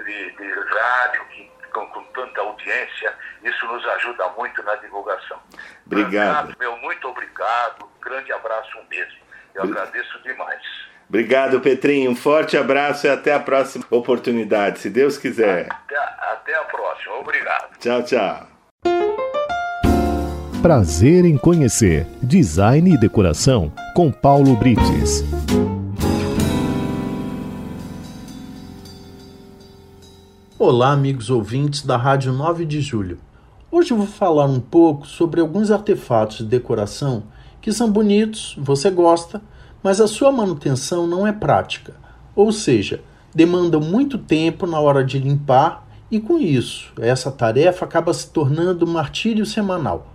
de, 0.05 0.31
de 0.31 0.53
rádio 0.53 1.25
que, 1.31 1.51
com, 1.73 1.87
com 1.87 2.03
tanta 2.13 2.41
audiência. 2.41 3.13
Isso 3.43 3.65
nos 3.67 3.85
ajuda 3.87 4.27
muito 4.37 4.61
na 4.63 4.75
divulgação. 4.75 5.39
Obrigado. 5.85 6.45
Renato, 6.47 6.59
Meu 6.59 6.77
muito 6.77 7.07
obrigado. 7.07 7.87
Grande 8.01 8.31
abraço 8.31 8.77
mesmo. 8.89 9.17
Eu 9.55 9.63
Obri- 9.63 9.77
agradeço 9.79 10.21
demais. 10.23 10.61
Obrigado, 11.09 11.59
Petrinho. 11.61 12.11
Um 12.11 12.15
forte 12.15 12.57
abraço 12.57 13.05
e 13.05 13.09
até 13.09 13.33
a 13.33 13.39
próxima 13.39 13.85
oportunidade, 13.91 14.79
se 14.79 14.89
Deus 14.89 15.17
quiser. 15.17 15.67
Até, 15.71 15.97
até 15.97 16.55
a 16.55 16.63
próxima. 16.63 17.15
Obrigado. 17.17 17.77
Tchau, 17.77 18.03
tchau. 18.03 18.47
Prazer 20.61 21.25
em 21.25 21.37
conhecer 21.37 22.05
Design 22.21 22.93
e 22.93 22.97
Decoração 22.97 23.71
com 23.93 24.09
Paulo 24.11 24.55
Brites. 24.55 25.21
Olá, 30.65 30.93
amigos 30.93 31.29
ouvintes 31.29 31.81
da 31.85 31.97
Rádio 31.97 32.31
9 32.31 32.65
de 32.65 32.79
Julho. 32.79 33.19
Hoje 33.69 33.93
vou 33.93 34.07
falar 34.07 34.45
um 34.45 34.61
pouco 34.61 35.05
sobre 35.05 35.41
alguns 35.41 35.69
artefatos 35.69 36.37
de 36.37 36.45
decoração 36.45 37.23
que 37.59 37.73
são 37.73 37.91
bonitos, 37.91 38.55
você 38.57 38.89
gosta, 38.89 39.41
mas 39.83 39.99
a 39.99 40.07
sua 40.07 40.31
manutenção 40.31 41.05
não 41.05 41.27
é 41.27 41.33
prática, 41.33 41.95
ou 42.33 42.49
seja, 42.53 43.01
demandam 43.35 43.81
muito 43.81 44.17
tempo 44.17 44.65
na 44.65 44.79
hora 44.79 45.03
de 45.03 45.19
limpar 45.19 45.85
e 46.09 46.17
com 46.17 46.39
isso, 46.39 46.93
essa 46.97 47.29
tarefa 47.29 47.83
acaba 47.83 48.13
se 48.13 48.29
tornando 48.29 48.85
um 48.85 48.89
martírio 48.93 49.45
semanal. 49.45 50.13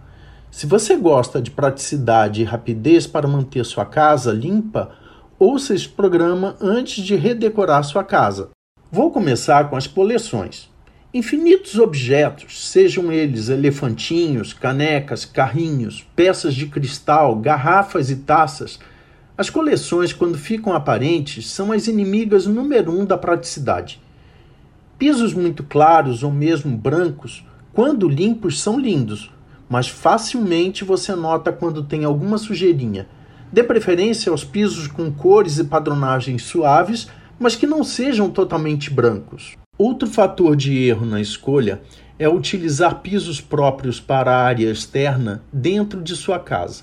Se 0.50 0.66
você 0.66 0.96
gosta 0.96 1.42
de 1.42 1.50
praticidade 1.50 2.40
e 2.40 2.46
rapidez 2.46 3.06
para 3.06 3.28
manter 3.28 3.66
sua 3.66 3.84
casa 3.84 4.32
limpa, 4.32 4.92
ouça 5.38 5.74
este 5.74 5.90
programa 5.90 6.56
antes 6.58 7.04
de 7.04 7.16
redecorar 7.16 7.84
sua 7.84 8.02
casa. 8.02 8.48
Vou 8.90 9.11
começar 9.11 9.68
com 9.68 9.77
as 9.77 9.87
coleções. 9.87 10.70
Infinitos 11.12 11.79
objetos, 11.79 12.70
sejam 12.70 13.12
eles 13.12 13.51
elefantinhos, 13.51 14.55
canecas, 14.55 15.27
carrinhos, 15.27 16.07
peças 16.16 16.55
de 16.55 16.64
cristal, 16.68 17.37
garrafas 17.37 18.09
e 18.09 18.16
taças. 18.16 18.79
As 19.37 19.51
coleções, 19.51 20.14
quando 20.14 20.38
ficam 20.38 20.72
aparentes, 20.72 21.51
são 21.51 21.70
as 21.70 21.87
inimigas 21.87 22.46
número 22.46 22.90
um 22.90 23.05
da 23.05 23.18
praticidade. 23.18 24.01
Pisos 24.98 25.35
muito 25.35 25.62
claros 25.62 26.22
ou 26.22 26.33
mesmo 26.33 26.74
brancos, 26.74 27.46
quando 27.74 28.09
limpos, 28.09 28.59
são 28.59 28.81
lindos, 28.81 29.31
mas 29.68 29.87
facilmente 29.87 30.83
você 30.83 31.14
nota 31.14 31.53
quando 31.53 31.85
tem 31.85 32.07
alguma 32.07 32.38
sujeirinha. 32.38 33.07
Dê 33.53 33.62
preferência 33.62 34.33
aos 34.33 34.44
pisos 34.44 34.87
com 34.87 35.12
cores 35.12 35.59
e 35.59 35.64
padronagens 35.64 36.42
suaves, 36.42 37.07
mas 37.38 37.55
que 37.55 37.66
não 37.66 37.85
sejam 37.85 38.31
totalmente 38.31 38.90
brancos. 38.90 39.57
Outro 39.79 40.09
fator 40.09 40.57
de 40.57 40.77
erro 40.77 41.07
na 41.07 41.20
escolha 41.20 41.81
é 42.18 42.29
utilizar 42.29 43.01
pisos 43.01 43.40
próprios 43.40 44.01
para 44.01 44.33
a 44.33 44.42
área 44.42 44.70
externa 44.70 45.42
dentro 45.53 46.03
de 46.03 46.16
sua 46.16 46.38
casa. 46.38 46.83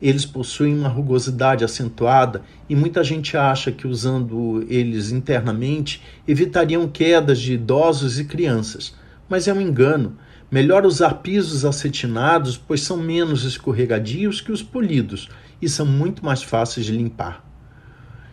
Eles 0.00 0.24
possuem 0.24 0.74
uma 0.74 0.88
rugosidade 0.88 1.62
acentuada 1.62 2.42
e 2.66 2.74
muita 2.74 3.04
gente 3.04 3.36
acha 3.36 3.70
que 3.70 3.86
usando 3.86 4.64
eles 4.66 5.12
internamente 5.12 6.02
evitariam 6.26 6.88
quedas 6.88 7.38
de 7.38 7.52
idosos 7.52 8.18
e 8.18 8.24
crianças, 8.24 8.94
mas 9.28 9.46
é 9.46 9.52
um 9.52 9.60
engano. 9.60 10.16
Melhor 10.50 10.86
usar 10.86 11.14
pisos 11.16 11.64
acetinados, 11.64 12.56
pois 12.56 12.80
são 12.80 12.96
menos 12.96 13.44
escorregadios 13.44 14.40
que 14.40 14.50
os 14.50 14.62
polidos 14.62 15.28
e 15.60 15.68
são 15.68 15.84
muito 15.84 16.24
mais 16.24 16.42
fáceis 16.42 16.86
de 16.86 16.92
limpar. 16.92 17.49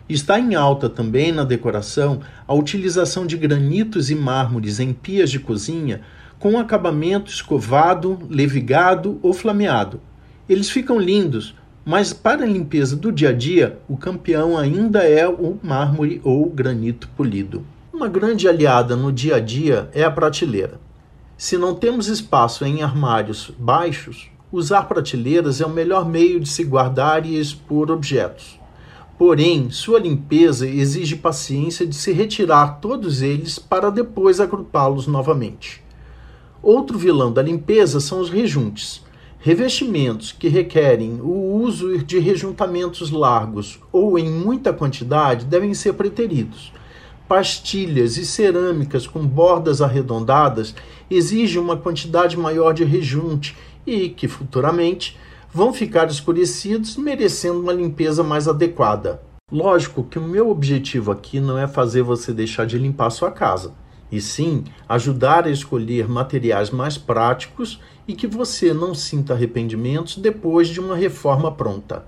Está 0.08 0.40
em 0.40 0.54
alta 0.54 0.88
também 0.88 1.32
na 1.32 1.44
decoração 1.44 2.20
a 2.46 2.54
utilização 2.54 3.26
de 3.26 3.36
granitos 3.36 4.10
e 4.10 4.14
mármores 4.14 4.80
em 4.80 4.92
pias 4.92 5.30
de 5.30 5.38
cozinha 5.38 6.00
com 6.38 6.58
acabamento 6.58 7.30
escovado, 7.30 8.18
levigado 8.30 9.18
ou 9.22 9.34
flameado. 9.34 10.00
Eles 10.48 10.70
ficam 10.70 10.98
lindos, 10.98 11.54
mas 11.84 12.12
para 12.12 12.44
a 12.44 12.46
limpeza 12.46 12.96
do 12.96 13.12
dia 13.12 13.30
a 13.30 13.32
dia, 13.32 13.78
o 13.86 13.98
campeão 13.98 14.56
ainda 14.56 15.00
é 15.00 15.28
o 15.28 15.58
mármore 15.62 16.20
ou 16.24 16.48
granito 16.48 17.08
polido. 17.16 17.64
Uma 17.92 18.08
grande 18.08 18.48
aliada 18.48 18.96
no 18.96 19.12
dia 19.12 19.36
a 19.36 19.40
dia 19.40 19.90
é 19.92 20.04
a 20.04 20.10
prateleira. 20.10 20.80
Se 21.36 21.58
não 21.58 21.74
temos 21.74 22.08
espaço 22.08 22.64
em 22.64 22.82
armários 22.82 23.52
baixos, 23.58 24.30
usar 24.50 24.84
prateleiras 24.84 25.60
é 25.60 25.66
o 25.66 25.70
melhor 25.70 26.08
meio 26.08 26.40
de 26.40 26.48
se 26.48 26.64
guardar 26.64 27.26
e 27.26 27.38
expor 27.38 27.90
objetos. 27.90 28.57
Porém, 29.18 29.68
sua 29.68 29.98
limpeza 29.98 30.64
exige 30.68 31.16
paciência 31.16 31.84
de 31.84 31.96
se 31.96 32.12
retirar 32.12 32.78
todos 32.80 33.20
eles 33.20 33.58
para 33.58 33.90
depois 33.90 34.38
agrupá-los 34.38 35.08
novamente. 35.08 35.82
Outro 36.62 36.96
vilão 36.96 37.32
da 37.32 37.42
limpeza 37.42 37.98
são 37.98 38.20
os 38.20 38.30
rejuntes. 38.30 39.04
Revestimentos 39.40 40.30
que 40.30 40.46
requerem 40.46 41.20
o 41.20 41.60
uso 41.60 41.98
de 41.98 42.20
rejuntamentos 42.20 43.10
largos 43.10 43.80
ou 43.90 44.16
em 44.18 44.30
muita 44.30 44.72
quantidade 44.72 45.46
devem 45.46 45.74
ser 45.74 45.94
preteridos. 45.94 46.72
Pastilhas 47.26 48.16
e 48.16 48.24
cerâmicas 48.24 49.04
com 49.04 49.26
bordas 49.26 49.82
arredondadas 49.82 50.76
exigem 51.10 51.60
uma 51.60 51.76
quantidade 51.76 52.36
maior 52.36 52.72
de 52.72 52.84
rejunte 52.84 53.56
e 53.84 54.08
que 54.08 54.28
futuramente 54.28 55.16
vão 55.52 55.72
ficar 55.72 56.08
escurecidos, 56.08 56.96
merecendo 56.96 57.60
uma 57.60 57.72
limpeza 57.72 58.22
mais 58.22 58.46
adequada. 58.46 59.22
Lógico 59.50 60.04
que 60.04 60.18
o 60.18 60.22
meu 60.22 60.50
objetivo 60.50 61.10
aqui 61.10 61.40
não 61.40 61.58
é 61.58 61.66
fazer 61.66 62.02
você 62.02 62.32
deixar 62.32 62.66
de 62.66 62.78
limpar 62.78 63.10
sua 63.10 63.30
casa, 63.30 63.72
e 64.12 64.20
sim 64.20 64.64
ajudar 64.88 65.46
a 65.46 65.50
escolher 65.50 66.08
materiais 66.08 66.70
mais 66.70 66.98
práticos 66.98 67.80
e 68.06 68.14
que 68.14 68.26
você 68.26 68.72
não 68.72 68.94
sinta 68.94 69.34
arrependimentos 69.34 70.16
depois 70.16 70.68
de 70.68 70.80
uma 70.80 70.96
reforma 70.96 71.50
pronta. 71.50 72.04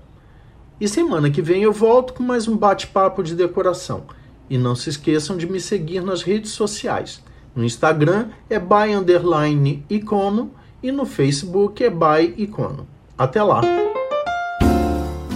E 0.79 0.87
semana 0.87 1.29
que 1.29 1.41
vem 1.41 1.61
eu 1.61 1.71
volto 1.71 2.13
com 2.13 2.23
mais 2.23 2.47
um 2.47 2.57
bate-papo 2.57 3.21
de 3.21 3.35
decoração. 3.35 4.03
E 4.49 4.57
não 4.57 4.75
se 4.75 4.89
esqueçam 4.89 5.37
de 5.37 5.45
me 5.45 5.59
seguir 5.59 6.01
nas 6.01 6.23
redes 6.23 6.51
sociais. 6.51 7.23
No 7.55 7.63
Instagram 7.63 8.29
é 8.49 8.57
by 8.57 8.93
underline 8.95 9.85
icono 9.89 10.51
e 10.81 10.91
no 10.91 11.05
Facebook 11.05 11.83
é 11.83 11.89
by 11.89 12.33
icono. 12.35 12.87
Até 13.21 13.43
lá! 13.43 13.61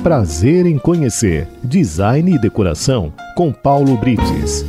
Prazer 0.02 0.66
em 0.66 0.76
conhecer 0.76 1.48
Design 1.64 2.34
e 2.34 2.40
Decoração 2.40 3.14
com 3.36 3.54
Paulo 3.54 3.96
Brites. 3.96 4.66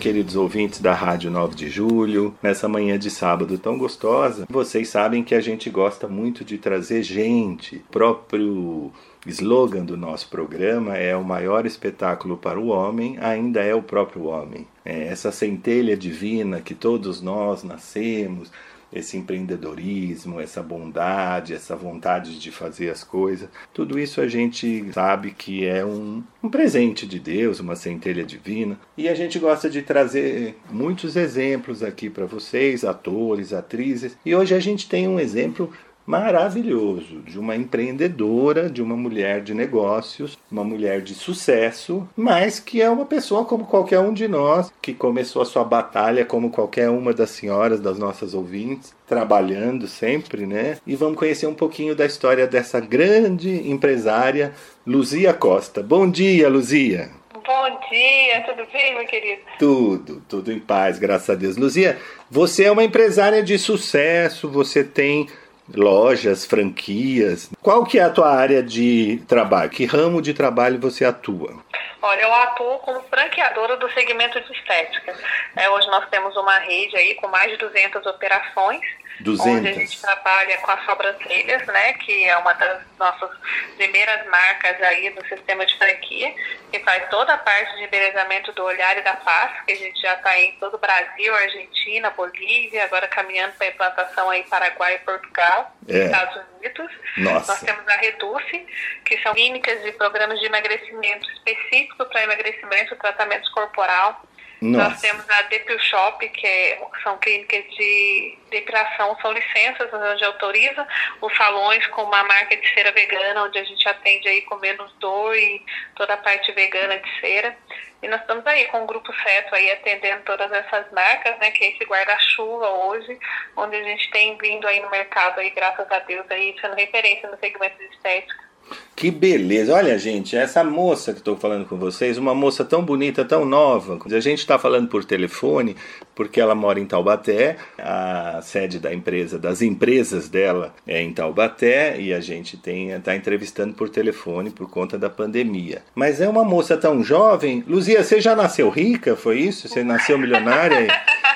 Queridos 0.00 0.36
ouvintes 0.36 0.80
da 0.80 0.94
Rádio 0.94 1.30
9 1.30 1.54
de 1.54 1.68
Julho, 1.68 2.34
nessa 2.42 2.66
manhã 2.66 2.98
de 2.98 3.10
sábado 3.10 3.58
tão 3.58 3.76
gostosa, 3.76 4.46
vocês 4.48 4.88
sabem 4.88 5.22
que 5.22 5.34
a 5.34 5.40
gente 5.42 5.68
gosta 5.68 6.08
muito 6.08 6.46
de 6.46 6.56
trazer 6.56 7.02
gente. 7.02 7.76
O 7.76 7.92
próprio 7.92 8.90
slogan 9.26 9.84
do 9.84 9.98
nosso 9.98 10.30
programa 10.30 10.96
é 10.96 11.14
o 11.14 11.22
maior 11.22 11.66
espetáculo 11.66 12.38
para 12.38 12.58
o 12.58 12.68
homem 12.68 13.18
ainda 13.20 13.60
é 13.60 13.74
o 13.74 13.82
próprio 13.82 14.24
homem. 14.24 14.66
É 14.82 15.08
essa 15.08 15.30
centelha 15.30 15.94
divina 15.94 16.62
que 16.62 16.74
todos 16.74 17.20
nós 17.20 17.62
nascemos, 17.62 18.50
esse 18.92 19.16
empreendedorismo, 19.16 20.40
essa 20.40 20.62
bondade, 20.62 21.54
essa 21.54 21.74
vontade 21.74 22.38
de 22.38 22.50
fazer 22.50 22.90
as 22.90 23.02
coisas, 23.02 23.48
tudo 23.72 23.98
isso 23.98 24.20
a 24.20 24.28
gente 24.28 24.92
sabe 24.92 25.30
que 25.30 25.64
é 25.64 25.84
um, 25.84 26.22
um 26.42 26.48
presente 26.48 27.06
de 27.06 27.18
Deus, 27.18 27.60
uma 27.60 27.76
centelha 27.76 28.24
divina, 28.24 28.78
e 28.96 29.08
a 29.08 29.14
gente 29.14 29.38
gosta 29.38 29.70
de 29.70 29.82
trazer 29.82 30.56
muitos 30.70 31.16
exemplos 31.16 31.82
aqui 31.82 32.10
para 32.10 32.26
vocês, 32.26 32.84
atores, 32.84 33.52
atrizes, 33.52 34.16
e 34.24 34.34
hoje 34.34 34.54
a 34.54 34.60
gente 34.60 34.88
tem 34.88 35.08
um 35.08 35.18
exemplo 35.18 35.72
maravilhoso 36.06 37.20
de 37.20 37.38
uma 37.38 37.56
empreendedora, 37.56 38.68
de 38.68 38.82
uma 38.82 38.96
mulher 38.96 39.42
de 39.42 39.54
negócios, 39.54 40.38
uma 40.50 40.64
mulher 40.64 41.00
de 41.00 41.14
sucesso, 41.14 42.08
mas 42.16 42.58
que 42.58 42.82
é 42.82 42.90
uma 42.90 43.06
pessoa 43.06 43.44
como 43.44 43.66
qualquer 43.66 44.00
um 44.00 44.12
de 44.12 44.26
nós, 44.28 44.72
que 44.80 44.92
começou 44.92 45.42
a 45.42 45.46
sua 45.46 45.64
batalha 45.64 46.24
como 46.24 46.50
qualquer 46.50 46.88
uma 46.90 47.12
das 47.12 47.30
senhoras 47.30 47.80
das 47.80 47.98
nossas 47.98 48.34
ouvintes, 48.34 48.94
trabalhando 49.06 49.86
sempre, 49.86 50.46
né? 50.46 50.78
E 50.86 50.96
vamos 50.96 51.18
conhecer 51.18 51.46
um 51.46 51.54
pouquinho 51.54 51.94
da 51.94 52.06
história 52.06 52.46
dessa 52.46 52.80
grande 52.80 53.70
empresária, 53.70 54.52
Luzia 54.86 55.32
Costa. 55.32 55.82
Bom 55.82 56.10
dia, 56.10 56.48
Luzia. 56.48 57.10
Bom 57.44 57.80
dia, 57.90 58.40
tudo 58.46 58.66
bem, 58.72 58.94
meu 58.94 59.04
querido? 59.04 59.42
Tudo, 59.58 60.22
tudo 60.28 60.52
em 60.52 60.60
paz, 60.60 60.98
graças 60.98 61.28
a 61.28 61.34
Deus. 61.34 61.56
Luzia, 61.56 61.98
você 62.30 62.64
é 62.64 62.72
uma 62.72 62.84
empresária 62.84 63.42
de 63.42 63.58
sucesso, 63.58 64.48
você 64.48 64.84
tem 64.84 65.28
lojas, 65.74 66.44
franquias. 66.44 67.50
Qual 67.60 67.84
que 67.84 67.98
é 67.98 68.02
a 68.02 68.10
tua 68.10 68.30
área 68.30 68.62
de 68.62 69.22
trabalho? 69.28 69.70
Que 69.70 69.84
ramo 69.84 70.20
de 70.20 70.34
trabalho 70.34 70.80
você 70.80 71.04
atua? 71.04 71.62
Olha, 72.00 72.20
eu 72.20 72.34
atuo 72.34 72.78
como 72.78 73.00
franqueadora 73.02 73.76
do 73.76 73.90
segmento 73.92 74.40
de 74.40 74.52
estética. 74.52 75.14
É, 75.56 75.70
hoje 75.70 75.86
nós 75.88 76.08
temos 76.10 76.36
uma 76.36 76.58
rede 76.58 76.96
aí 76.96 77.14
com 77.14 77.28
mais 77.28 77.50
de 77.50 77.56
200 77.58 78.04
operações 78.06 78.80
200. 79.20 79.46
onde 79.58 79.68
a 79.68 79.72
gente 79.72 80.00
trabalha 80.00 80.58
com 80.58 80.70
as 80.70 80.84
sobrancelhas, 80.84 81.66
né, 81.66 81.92
que 81.94 82.24
é 82.24 82.36
uma 82.36 82.52
das 82.54 82.80
nossas 82.98 83.30
primeiras 83.76 84.26
marcas 84.26 84.80
aí 84.82 85.10
do 85.10 85.26
sistema 85.26 85.64
de 85.66 85.76
franquia, 85.76 86.34
que 86.70 86.80
faz 86.80 87.08
toda 87.10 87.34
a 87.34 87.38
parte 87.38 87.76
de 87.76 87.84
embelezamento 87.84 88.52
do 88.52 88.64
olhar 88.64 88.96
e 88.96 89.02
da 89.02 89.16
face, 89.16 89.64
que 89.64 89.72
a 89.72 89.76
gente 89.76 90.00
já 90.00 90.14
está 90.14 90.38
em 90.38 90.52
todo 90.52 90.74
o 90.74 90.78
Brasil, 90.78 91.34
Argentina, 91.34 92.10
Bolívia, 92.10 92.84
agora 92.84 93.06
caminhando 93.08 93.52
para 93.54 93.66
a 93.66 93.70
implantação 93.70 94.30
aí 94.30 94.40
em 94.40 94.48
Paraguai 94.48 94.94
e 94.94 94.98
Portugal, 95.00 95.76
É. 95.88 96.04
Estados 96.06 96.42
Unidos. 96.58 96.90
Nossa. 97.18 97.52
Nós 97.52 97.60
temos 97.60 97.88
a 97.88 97.96
Reduce, 97.96 98.66
que 99.04 99.18
são 99.22 99.34
clínicas 99.34 99.84
e 99.84 99.92
programas 99.92 100.38
de 100.40 100.46
emagrecimento 100.46 101.28
específico 101.30 102.04
para 102.06 102.22
emagrecimento 102.24 102.96
tratamento 102.96 103.50
corporal. 103.52 104.22
Nós 104.62 104.90
Nossa. 104.90 105.08
temos 105.08 105.28
a 105.28 105.42
Depil 105.42 105.78
Shop, 105.80 106.28
que 106.28 106.46
é- 106.46 106.80
são 107.02 107.18
clínicas 107.18 107.64
de 107.74 108.38
depilação, 108.48 109.18
são 109.20 109.32
licenças 109.32 109.92
onde 109.92 110.24
autoriza 110.24 110.86
os 111.20 111.36
salões 111.36 111.84
com 111.88 112.04
uma 112.04 112.22
marca 112.22 112.56
de 112.56 112.72
cera 112.72 112.92
vegana, 112.92 113.42
onde 113.42 113.58
a 113.58 113.64
gente 113.64 113.88
atende 113.88 114.28
aí 114.28 114.42
com 114.42 114.54
menos 114.58 114.92
dor 115.00 115.36
e 115.36 115.64
toda 115.96 116.14
a 116.14 116.16
parte 116.16 116.52
vegana 116.52 116.96
de 116.96 117.20
cera. 117.20 117.56
E 118.00 118.06
nós 118.06 118.20
estamos 118.20 118.46
aí 118.46 118.66
com 118.66 118.84
o 118.84 118.86
Grupo 118.86 119.12
Seto 119.12 119.52
aí 119.52 119.68
atendendo 119.72 120.22
todas 120.22 120.52
essas 120.52 120.92
marcas, 120.92 121.36
né, 121.38 121.50
que 121.50 121.64
é 121.64 121.70
esse 121.70 121.84
guarda-chuva 121.84 122.68
hoje, 122.68 123.18
onde 123.56 123.74
a 123.74 123.82
gente 123.82 124.10
tem 124.12 124.38
vindo 124.38 124.68
aí 124.68 124.78
no 124.78 124.90
mercado 124.90 125.40
aí, 125.40 125.50
graças 125.50 125.90
a 125.90 125.98
Deus, 125.98 126.24
aí 126.30 126.54
sendo 126.60 126.76
referência 126.76 127.28
no 127.28 127.36
segmento 127.38 127.78
de 127.78 127.86
estética. 127.86 128.51
Que 128.94 129.10
beleza! 129.10 129.74
Olha, 129.74 129.98
gente, 129.98 130.36
essa 130.36 130.62
moça 130.62 131.12
que 131.12 131.18
estou 131.18 131.36
falando 131.36 131.64
com 131.64 131.76
vocês, 131.76 132.18
uma 132.18 132.34
moça 132.34 132.64
tão 132.64 132.84
bonita, 132.84 133.24
tão 133.24 133.44
nova. 133.44 133.98
A 134.04 134.20
gente 134.20 134.38
está 134.38 134.58
falando 134.58 134.88
por 134.88 135.04
telefone 135.04 135.74
porque 136.14 136.40
ela 136.40 136.54
mora 136.54 136.78
em 136.78 136.86
Taubaté, 136.86 137.56
a 137.78 138.40
sede 138.42 138.78
da 138.78 138.94
empresa, 138.94 139.38
das 139.38 139.62
empresas 139.62 140.28
dela 140.28 140.74
é 140.86 141.00
em 141.00 141.12
Taubaté 141.12 142.00
e 142.00 142.12
a 142.12 142.20
gente 142.20 142.56
está 142.56 143.16
entrevistando 143.16 143.74
por 143.74 143.88
telefone 143.88 144.50
por 144.50 144.70
conta 144.70 144.98
da 144.98 145.10
pandemia. 145.10 145.82
Mas 145.94 146.20
é 146.20 146.28
uma 146.28 146.44
moça 146.44 146.76
tão 146.76 147.02
jovem. 147.02 147.64
Luzia, 147.66 148.04
você 148.04 148.20
já 148.20 148.36
nasceu 148.36 148.68
rica? 148.68 149.16
Foi 149.16 149.38
isso? 149.38 149.68
Você 149.68 149.82
nasceu 149.82 150.18
milionária 150.18 150.86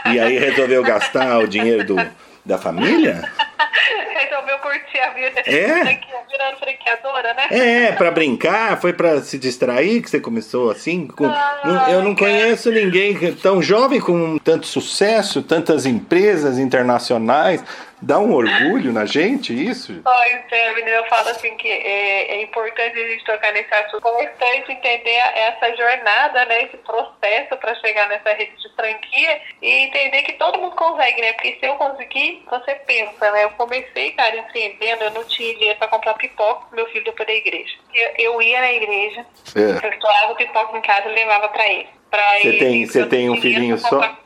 e, 0.06 0.14
e 0.14 0.20
aí 0.20 0.38
resolveu 0.38 0.82
gastar 0.84 1.38
o 1.40 1.48
dinheiro 1.48 1.84
do, 1.84 1.96
da 2.44 2.58
família? 2.58 3.28
Resolveu 4.20 4.58
curtir 4.58 5.00
a 5.00 5.10
vida 5.10 5.40
É? 5.46 5.68
franquia- 5.82 6.16
virando 6.30 6.56
franqueadora, 6.58 7.34
né? 7.34 7.46
É, 7.50 7.92
pra 7.92 8.10
brincar, 8.10 8.80
foi 8.80 8.92
pra 8.92 9.20
se 9.20 9.38
distrair 9.38 10.02
que 10.02 10.10
você 10.10 10.20
começou 10.20 10.70
assim? 10.70 11.06
Com- 11.06 11.26
Ah, 11.26 11.86
eu 11.90 12.02
não 12.02 12.14
cara. 12.14 12.30
conheço 12.32 12.70
ninguém 12.70 13.16
tão 13.36 13.62
jovem 13.62 14.00
com 14.00 14.38
tanto 14.38 14.66
sucesso, 14.66 15.42
tantas 15.42 15.86
empresas 15.86 16.58
internacionais. 16.58 17.62
Dá 18.02 18.18
um 18.18 18.34
orgulho 18.34 18.92
na 18.92 19.06
gente 19.06 19.54
isso? 19.54 20.02
Pois 20.04 20.38
é, 20.50 20.74
menina, 20.74 20.98
eu 20.98 21.06
falo 21.06 21.30
assim 21.30 21.56
que 21.56 21.66
é, 21.66 22.32
é 22.36 22.42
importante 22.42 22.92
a 23.00 23.08
gente 23.08 23.24
tocar 23.24 23.50
nesse 23.52 23.72
assunto. 23.72 24.06
É 24.06 24.24
importante 24.24 24.70
entender 24.72 25.14
essa 25.34 25.74
jornada, 25.74 26.44
né? 26.44 26.64
Esse 26.64 26.76
processo 26.76 27.56
para 27.58 27.74
chegar 27.76 28.06
nessa 28.10 28.34
rede 28.34 28.52
de 28.60 28.68
franquia 28.76 29.40
e 29.62 29.70
entender 29.86 30.22
que 30.24 30.34
todo 30.34 30.58
mundo 30.58 30.76
consegue, 30.76 31.22
né? 31.22 31.32
Porque 31.32 31.56
se 31.58 31.66
eu 31.66 31.74
conseguir, 31.76 32.44
você 32.50 32.74
pensa, 32.86 33.30
né? 33.30 33.45
Eu 33.46 33.50
comecei, 33.52 34.10
cara, 34.10 34.36
empreendendo, 34.36 35.04
eu 35.04 35.10
não 35.12 35.24
tinha 35.24 35.54
dinheiro 35.54 35.78
para 35.78 35.86
comprar 35.88 36.14
pipoca 36.14 36.66
pro 36.66 36.76
meu 36.76 36.86
filho 36.88 37.04
depois 37.04 37.26
da 37.28 37.32
igreja. 37.34 37.74
Eu, 37.94 38.10
eu 38.32 38.42
ia 38.42 38.60
na 38.60 38.72
igreja, 38.72 39.24
É. 39.54 39.86
eu 39.86 39.90
estourava 39.92 40.34
pipoca 40.34 40.76
em 40.76 40.80
casa 40.82 41.08
e 41.08 41.14
levava 41.14 41.48
para 41.48 41.68
ele. 41.68 41.86
Pra 42.10 42.38
Você 42.40 42.48
ele, 42.48 42.58
tem- 42.58 42.86
você 42.86 43.06
tem 43.06 43.30
um 43.30 43.40
filhinho 43.40 43.78
só? 43.78 44.16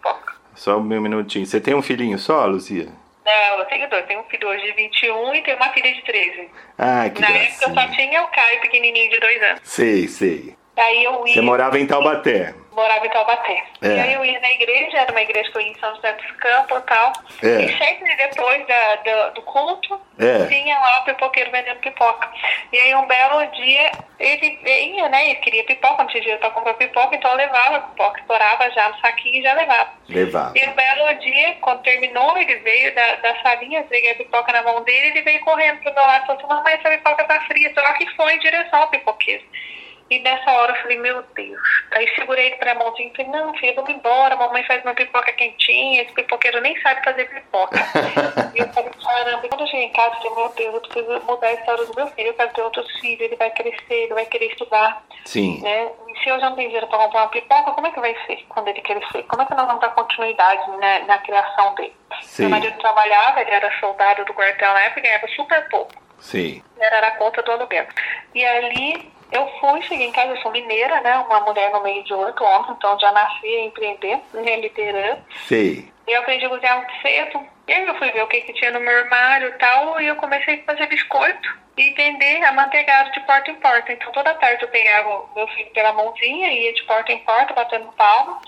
Só 0.54 0.76
um 0.78 0.82
minutinho. 0.82 1.44
Você 1.46 1.60
tem 1.60 1.74
um 1.74 1.82
filhinho 1.82 2.18
só, 2.18 2.46
Luzia? 2.46 2.88
Não, 3.24 3.58
eu 3.58 3.64
tenho 3.66 3.88
dois. 3.90 4.06
Tenho 4.06 4.20
um 4.20 4.24
filho 4.24 4.48
hoje 4.48 4.62
de 4.64 4.72
21 4.72 5.34
e 5.34 5.42
tenho 5.42 5.56
uma 5.58 5.68
filha 5.70 5.92
de 5.94 6.02
13. 6.02 6.48
Ah, 6.78 7.08
que 7.10 7.20
Na 7.20 7.28
época 7.28 7.64
eu 7.64 7.68
só 7.68 7.74
gracinha. 7.74 7.96
tinha 8.08 8.22
o 8.24 8.28
Caio, 8.28 8.60
pequenininho 8.62 9.10
de 9.10 9.20
dois 9.20 9.42
anos. 9.42 9.60
Sei, 9.64 10.08
sei. 10.08 10.54
Aí 10.76 11.04
eu 11.04 11.26
ia. 11.26 11.34
Você 11.34 11.40
morava 11.40 11.78
em 11.78 11.86
Taubaté. 11.86 12.54
Morava 12.72 13.04
em 13.04 13.10
Taubaté. 13.10 13.64
É. 13.82 13.86
E 13.88 14.00
aí 14.00 14.12
eu 14.14 14.24
ia 14.24 14.40
na 14.40 14.50
igreja, 14.52 14.98
era 14.98 15.10
uma 15.10 15.20
igreja 15.20 15.50
que 15.50 15.58
eu 15.58 15.62
ia 15.62 15.68
em 15.72 15.78
São 15.78 15.94
José 15.96 16.12
dos 16.14 16.30
Campos 16.36 16.78
e 16.78 16.82
tal. 16.82 17.12
É. 17.42 17.62
E 17.64 17.76
sempre 17.76 18.16
depois 18.16 18.66
da, 18.66 18.96
da- 18.96 19.28
do 19.30 19.42
culto, 19.42 20.00
É. 20.18 20.46
tinha 20.46 20.78
lá 20.78 21.00
o 21.00 21.04
pipoqueiro 21.04 21.50
vendendo 21.50 21.80
pipoca. 21.80 22.30
E 22.72 22.78
aí 22.78 22.94
um 22.94 23.06
belo 23.06 23.44
dia, 23.48 23.90
ele 24.18 24.58
veio, 24.62 25.08
né? 25.10 25.26
Ele 25.30 25.34
queria 25.40 25.64
pipoca, 25.64 26.02
não 26.04 26.06
tinha 26.08 26.20
dinheiro 26.20 26.40
pra 26.40 26.50
comprar 26.50 26.74
pipoca, 26.74 27.14
então 27.16 27.30
eu 27.32 27.36
levava 27.36 27.76
a 27.76 27.80
pipoca, 27.80 28.20
estourava 28.20 28.70
já 28.70 28.88
no 28.88 28.98
saquinho 29.00 29.40
e 29.40 29.42
já 29.42 29.52
levava. 29.52 29.90
Levava. 30.08 30.52
E 30.56 30.66
um 30.66 30.72
belo 30.72 31.12
dia, 31.20 31.56
quando 31.60 31.82
terminou, 31.82 32.38
ele 32.38 32.54
veio 32.60 32.94
da, 32.94 33.16
da 33.16 33.42
salinha, 33.42 33.82
peguei 33.90 34.12
a 34.12 34.14
pipoca 34.14 34.52
na 34.52 34.62
mão 34.62 34.82
dele, 34.84 35.08
ele 35.08 35.22
veio 35.22 35.40
correndo 35.40 35.80
pro 35.82 35.92
meu 35.92 36.02
lado 36.06 36.22
e 36.22 36.26
falou 36.28 36.38
assim, 36.40 36.48
mamãe, 36.54 36.74
essa 36.74 36.88
pipoca 36.88 37.24
tá 37.24 37.40
fria, 37.42 37.70
só 37.74 37.92
que 37.94 38.06
foi 38.14 38.34
em 38.34 38.38
direção 38.38 38.80
ao 38.80 38.88
pipoqueiro. 38.88 39.44
E 40.10 40.18
nessa 40.18 40.50
hora 40.50 40.72
eu 40.72 40.82
falei, 40.82 40.98
meu 40.98 41.22
Deus. 41.34 41.60
Aí 41.92 42.08
segurei 42.16 42.46
ele 42.48 42.56
pra 42.56 42.74
mãozinha 42.74 43.08
e 43.08 43.16
falei, 43.16 43.30
não, 43.30 43.54
filho, 43.54 43.76
vamos 43.76 43.90
embora, 43.90 44.34
mamãe 44.34 44.64
faz 44.64 44.82
uma 44.84 44.92
pipoca 44.92 45.32
quentinha, 45.34 46.02
esse 46.02 46.12
pipoqueiro 46.12 46.60
nem 46.60 46.78
sabe 46.80 47.04
fazer 47.04 47.26
pipoca. 47.26 47.78
e 48.52 48.58
eu 48.58 48.68
falei, 48.72 48.90
caramba, 48.90 49.48
quando 49.48 49.60
eu 49.60 49.66
cheguei 49.68 49.86
em 49.86 49.92
casa, 49.92 50.16
eu 50.16 50.20
falei, 50.20 50.34
meu 50.34 50.48
Deus, 50.54 50.74
eu 50.74 50.80
preciso 50.80 51.26
mudar 51.26 51.46
a 51.46 51.52
história 51.52 51.86
do 51.86 51.94
meu 51.94 52.06
filho, 52.08 52.26
eu 52.26 52.34
quero 52.34 52.52
ter 52.52 52.62
outros 52.62 53.00
filhos, 53.00 53.20
ele 53.20 53.36
vai 53.36 53.50
crescer, 53.50 53.94
ele 53.94 54.14
vai 54.14 54.26
querer 54.26 54.46
estudar 54.46 55.04
Sim. 55.24 55.62
né? 55.62 55.90
E 56.08 56.18
se 56.18 56.28
eu 56.28 56.40
já 56.40 56.50
não 56.50 56.56
tenho 56.56 56.68
dinheiro 56.68 56.88
para 56.88 56.98
comprar 56.98 57.22
uma 57.22 57.28
pipoca, 57.28 57.70
como 57.70 57.86
é 57.86 57.90
que 57.92 58.00
vai 58.00 58.16
ser 58.26 58.44
quando 58.48 58.66
ele 58.66 58.80
crescer? 58.80 59.22
Como 59.24 59.42
é 59.42 59.46
que 59.46 59.54
nós 59.54 59.66
vamos 59.66 59.80
dar 59.80 59.90
continuidade 59.90 60.70
né, 60.78 61.04
na 61.06 61.18
criação 61.18 61.74
dele? 61.76 61.94
Sim. 62.22 62.42
Meu 62.42 62.50
marido 62.50 62.76
trabalhava, 62.78 63.40
ele 63.40 63.50
era 63.52 63.78
soldado 63.78 64.24
do 64.24 64.34
quartel 64.34 64.72
na 64.72 64.80
época 64.80 65.00
e 65.00 65.02
ganhava 65.04 65.28
super 65.28 65.68
pouco. 65.68 65.92
Sim. 66.18 66.62
Era 66.78 67.08
a 67.08 67.10
conta 67.12 67.42
do 67.42 67.52
aluguel. 67.52 67.86
E 68.34 68.44
ali 68.44 69.19
eu 69.32 69.48
fui, 69.60 69.82
cheguei 69.82 70.06
em 70.06 70.12
casa, 70.12 70.32
eu 70.32 70.40
sou 70.42 70.50
mineira, 70.50 71.00
né? 71.00 71.18
Uma 71.18 71.40
mulher 71.40 71.70
no 71.72 71.82
meio 71.82 72.02
de 72.04 72.12
oito 72.12 72.42
homens, 72.42 72.76
então 72.76 72.98
já 72.98 73.12
nasci 73.12 73.46
a 73.46 73.64
empreender, 73.64 74.20
né, 74.34 74.56
liderando. 74.56 75.22
Sei. 75.46 75.90
E 76.06 76.12
eu 76.12 76.20
aprendi 76.20 76.44
a 76.44 76.48
cozinhar 76.48 76.76
muito 76.78 77.00
cedo. 77.00 77.40
E 77.68 77.72
aí 77.72 77.86
eu 77.86 77.94
fui 77.94 78.10
ver 78.10 78.22
o 78.22 78.26
que, 78.26 78.40
que 78.40 78.52
tinha 78.54 78.72
no 78.72 78.80
meu 78.80 78.98
armário 78.98 79.48
e 79.48 79.52
tal, 79.52 80.00
e 80.00 80.06
eu 80.06 80.16
comecei 80.16 80.56
a 80.56 80.64
fazer 80.64 80.86
biscoito 80.86 81.60
e 81.76 81.90
vender 81.92 82.44
amanteigado 82.44 83.12
de 83.12 83.20
porta 83.20 83.50
em 83.50 83.54
porta. 83.56 83.92
Então 83.92 84.10
toda 84.12 84.34
tarde 84.34 84.64
eu 84.64 84.68
pegava 84.68 85.24
meu 85.36 85.46
filho 85.48 85.70
pela 85.70 85.92
mãozinha 85.92 86.48
e 86.48 86.64
ia 86.64 86.74
de 86.74 86.82
porta 86.82 87.12
em 87.12 87.18
porta, 87.20 87.54
batendo 87.54 87.92
palma, 87.92 88.40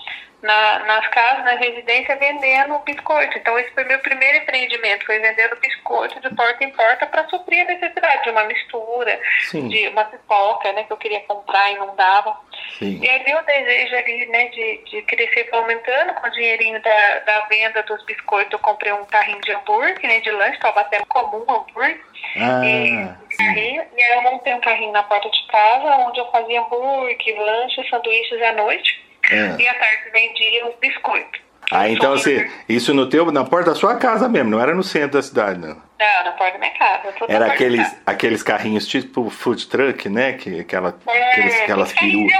na, 0.43 0.79
nas 0.79 1.07
casas, 1.07 1.45
na 1.45 1.55
residência, 1.55 2.17
vendendo 2.17 2.77
biscoito. 2.79 3.37
Então 3.37 3.57
esse 3.57 3.71
foi 3.71 3.85
meu 3.85 3.97
primeiro 3.99 4.39
empreendimento, 4.39 5.05
foi 5.05 5.17
vendendo 5.19 5.55
biscoito 5.55 6.19
de 6.19 6.29
porta 6.35 6.63
em 6.63 6.69
porta 6.71 7.07
para 7.07 7.27
suprir 7.29 7.61
a 7.61 7.71
necessidade 7.71 8.23
de 8.23 8.29
uma 8.29 8.43
mistura, 8.43 9.19
Sim. 9.49 9.69
de 9.69 9.87
uma 9.87 10.03
pipoca, 10.03 10.71
né, 10.73 10.83
que 10.83 10.91
eu 10.91 10.97
queria 10.97 11.21
comprar 11.21 11.71
e 11.71 11.77
não 11.77 11.95
dava. 11.95 12.37
Sim. 12.77 12.99
E 13.01 13.09
ali 13.09 13.33
o 13.33 13.41
desejo 13.43 13.95
ali, 13.95 14.25
né, 14.27 14.49
de, 14.49 14.83
de 14.83 15.01
crescer 15.03 15.49
foi 15.49 15.59
aumentando 15.59 16.13
com 16.15 16.27
o 16.27 16.31
dinheirinho 16.31 16.81
da, 16.81 17.19
da 17.19 17.39
venda 17.45 17.81
dos 17.83 18.03
biscoitos. 18.05 18.51
Eu 18.51 18.59
comprei 18.59 18.91
um 18.91 19.05
carrinho 19.05 19.41
de 19.41 19.53
hambúrguer, 19.53 20.01
né, 20.03 20.19
de 20.19 20.31
lanche, 20.31 20.59
Taubaté 20.59 21.01
comum 21.07 21.45
hambúrguer. 21.49 22.01
Ah, 22.35 22.65
e, 22.65 23.37
carrinho, 23.37 23.83
e 23.95 24.01
aí 24.01 24.13
eu 24.17 24.21
montei 24.23 24.53
um 24.53 24.59
carrinho 24.59 24.91
na 24.91 25.03
porta 25.03 25.29
de 25.29 25.47
casa, 25.47 25.95
onde 25.97 26.19
eu 26.19 26.29
fazia 26.31 26.59
hambúrguer, 26.59 27.39
lanche, 27.39 27.89
sanduíches 27.89 28.41
à 28.41 28.51
noite. 28.51 29.12
É. 29.31 29.55
E 29.61 29.67
à 29.67 29.73
tarde 29.75 30.09
vendia 30.11 30.67
os 30.67 30.75
biscoitos. 30.79 31.41
Ah, 31.71 31.87
então 31.89 32.13
assim, 32.13 32.45
isso 32.67 32.93
no 32.93 33.07
teu, 33.09 33.31
na 33.31 33.45
porta 33.45 33.69
da 33.71 33.75
sua 33.75 33.95
casa 33.95 34.27
mesmo, 34.27 34.49
não 34.51 34.59
era 34.59 34.75
no 34.75 34.83
centro 34.83 35.11
da 35.11 35.21
cidade, 35.23 35.59
não. 35.59 35.69
Não, 35.97 36.23
na 36.25 36.31
porta 36.33 36.53
da 36.53 36.59
minha 36.59 36.73
casa. 36.77 37.13
Era 37.29 37.45
aqueles, 37.45 37.81
casa. 37.87 38.01
aqueles 38.05 38.43
carrinhos 38.43 38.85
tipo 38.85 39.29
food 39.29 39.67
truck, 39.67 40.09
né? 40.09 40.33
Que, 40.33 40.59
aquela, 40.59 40.93
É, 41.07 41.31
aqueles, 41.31 41.61
aquelas 41.61 41.93
peruas. 41.93 42.31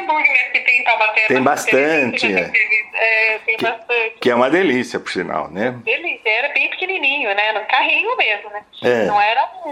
que 0.52 0.60
tem 0.60 0.82
em 0.82 0.84
Taubaté. 0.84 1.22
Tem 1.28 1.42
bastante, 1.42 2.20
televisão, 2.28 2.54
É, 2.96 3.40
tem 3.46 3.58
Que- 3.58 3.64
bastante. 3.66 4.16
Que 4.20 4.30
é 4.30 4.36
uma 4.36 4.50
delícia, 4.50 5.00
por 5.00 5.10
sinal, 5.12 5.50
né? 5.50 5.74
Delícia, 5.86 6.30
era 6.30 6.54
bem 6.54 6.70
pequenininho, 6.70 7.34
né? 7.34 7.54
Num 7.54 7.66
carrinho 7.66 8.16
mesmo, 8.18 8.50
né? 8.50 8.62
É. 8.84 9.06
Não 9.06 9.20
era 9.22 9.50
um, 9.66 9.70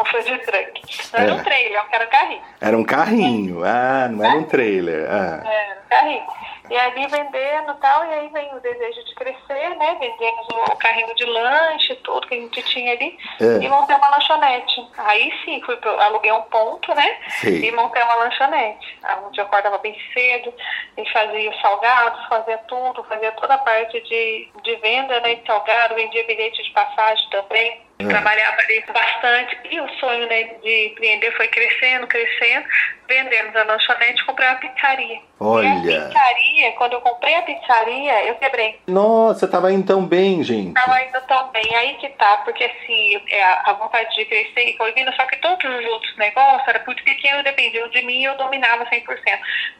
um 0.00 0.04
food 0.06 0.38
truck. 0.40 0.82
Não 1.12 1.20
era 1.20 1.30
É. 1.30 1.34
um 1.34 1.44
trailer, 1.44 1.82
era 1.92 2.04
um 2.04 2.08
carrinho. 2.10 2.42
Era 2.60 2.78
um 2.78 2.84
carrinho. 2.84 3.64
Ah, 3.64 4.08
não 4.10 4.24
era 4.24 4.34
um 4.36 4.44
trailer. 4.44 5.06
Ah. 5.08 5.42
É, 5.46 5.76
um 5.84 5.88
carrinho. 5.88 6.22
E 6.70 6.76
ali 6.76 7.06
vendendo 7.06 7.72
e 7.72 7.76
tal, 7.80 8.04
e 8.04 8.14
aí 8.14 8.28
vem 8.28 8.54
o 8.54 8.60
desejo 8.60 9.04
de 9.04 9.14
crescer, 9.14 9.76
né? 9.76 9.96
Vendemos 9.98 10.46
o, 10.52 10.72
o 10.72 10.76
carrinho 10.76 11.14
de 11.14 11.24
lanche, 11.24 11.94
tudo 11.96 12.26
que 12.26 12.34
a 12.34 12.38
gente 12.38 12.62
tinha 12.62 12.92
ali, 12.92 13.18
É. 13.40 13.64
e 13.64 13.68
montei 13.68 13.96
uma 13.96 14.08
lanchonete. 14.10 14.86
Aí 14.98 15.32
sim, 15.44 15.60
fui 15.62 15.76
pro, 15.76 15.90
aluguei 16.00 16.32
um 16.32 16.42
ponto, 16.42 16.94
né? 16.94 17.16
Sim. 17.40 17.64
E 17.64 17.72
montei 17.72 18.02
uma 18.02 18.14
lanchonete. 18.16 18.98
Onde 19.26 19.40
eu 19.40 19.44
acordava 19.44 19.78
bem 19.78 19.96
cedo, 20.12 20.52
e 20.96 21.08
fazia 21.10 21.50
os 21.50 21.60
salgados, 21.60 22.26
fazia 22.28 22.58
tudo, 22.68 23.02
fazia 23.04 23.32
toda 23.32 23.54
a 23.54 23.58
parte 23.58 24.00
de, 24.02 24.48
de 24.62 24.76
venda 24.76 25.20
né, 25.20 25.36
de 25.36 25.46
salgado, 25.46 25.94
vendia 25.94 26.24
bilhete 26.26 26.62
de 26.62 26.70
passagem 26.70 27.28
também. 27.30 27.87
É. 28.00 28.04
Trabalhava 28.06 28.56
ali 28.60 28.84
bastante 28.92 29.58
e 29.70 29.80
o 29.80 29.88
sonho 29.98 30.26
né, 30.28 30.44
de 30.62 30.86
empreender 30.92 31.32
foi 31.36 31.48
crescendo, 31.48 32.06
crescendo. 32.06 32.64
Vendemos 33.08 33.56
a 33.56 33.64
lanchonete, 33.64 34.24
comprei 34.26 34.46
uma 34.46 34.56
pizzaria. 34.56 35.18
Olha. 35.40 35.66
E 35.66 35.96
a 35.96 36.02
pizzaria, 36.06 36.72
quando 36.72 36.92
eu 36.92 37.00
comprei 37.00 37.34
a 37.36 37.42
pizzaria, 37.42 38.26
eu 38.26 38.34
quebrei. 38.34 38.78
Nossa, 38.86 39.48
tava 39.48 39.72
indo 39.72 39.86
tão 39.86 40.04
bem, 40.04 40.42
gente. 40.44 40.74
Tava 40.74 41.00
indo 41.02 41.18
tão 41.26 41.48
bem. 41.48 41.74
Aí 41.74 41.94
que 41.94 42.08
tá, 42.10 42.36
porque 42.44 42.64
assim, 42.64 43.20
é, 43.30 43.42
a 43.44 43.62
a 43.68 43.72
vontade 43.72 44.14
de 44.14 44.24
crescer 44.26 44.70
e 44.70 44.76
foi 44.76 44.92
vindo, 44.92 45.10
só 45.14 45.24
que 45.26 45.36
todos 45.38 45.64
os 45.64 45.84
outros 45.86 46.16
negócios 46.18 46.68
era 46.68 46.82
muito 46.86 47.02
pequeno, 47.02 47.42
dependiam 47.42 47.88
de 47.88 48.02
mim 48.02 48.20
e 48.20 48.24
eu 48.24 48.36
dominava 48.36 48.84
100%. 48.86 49.04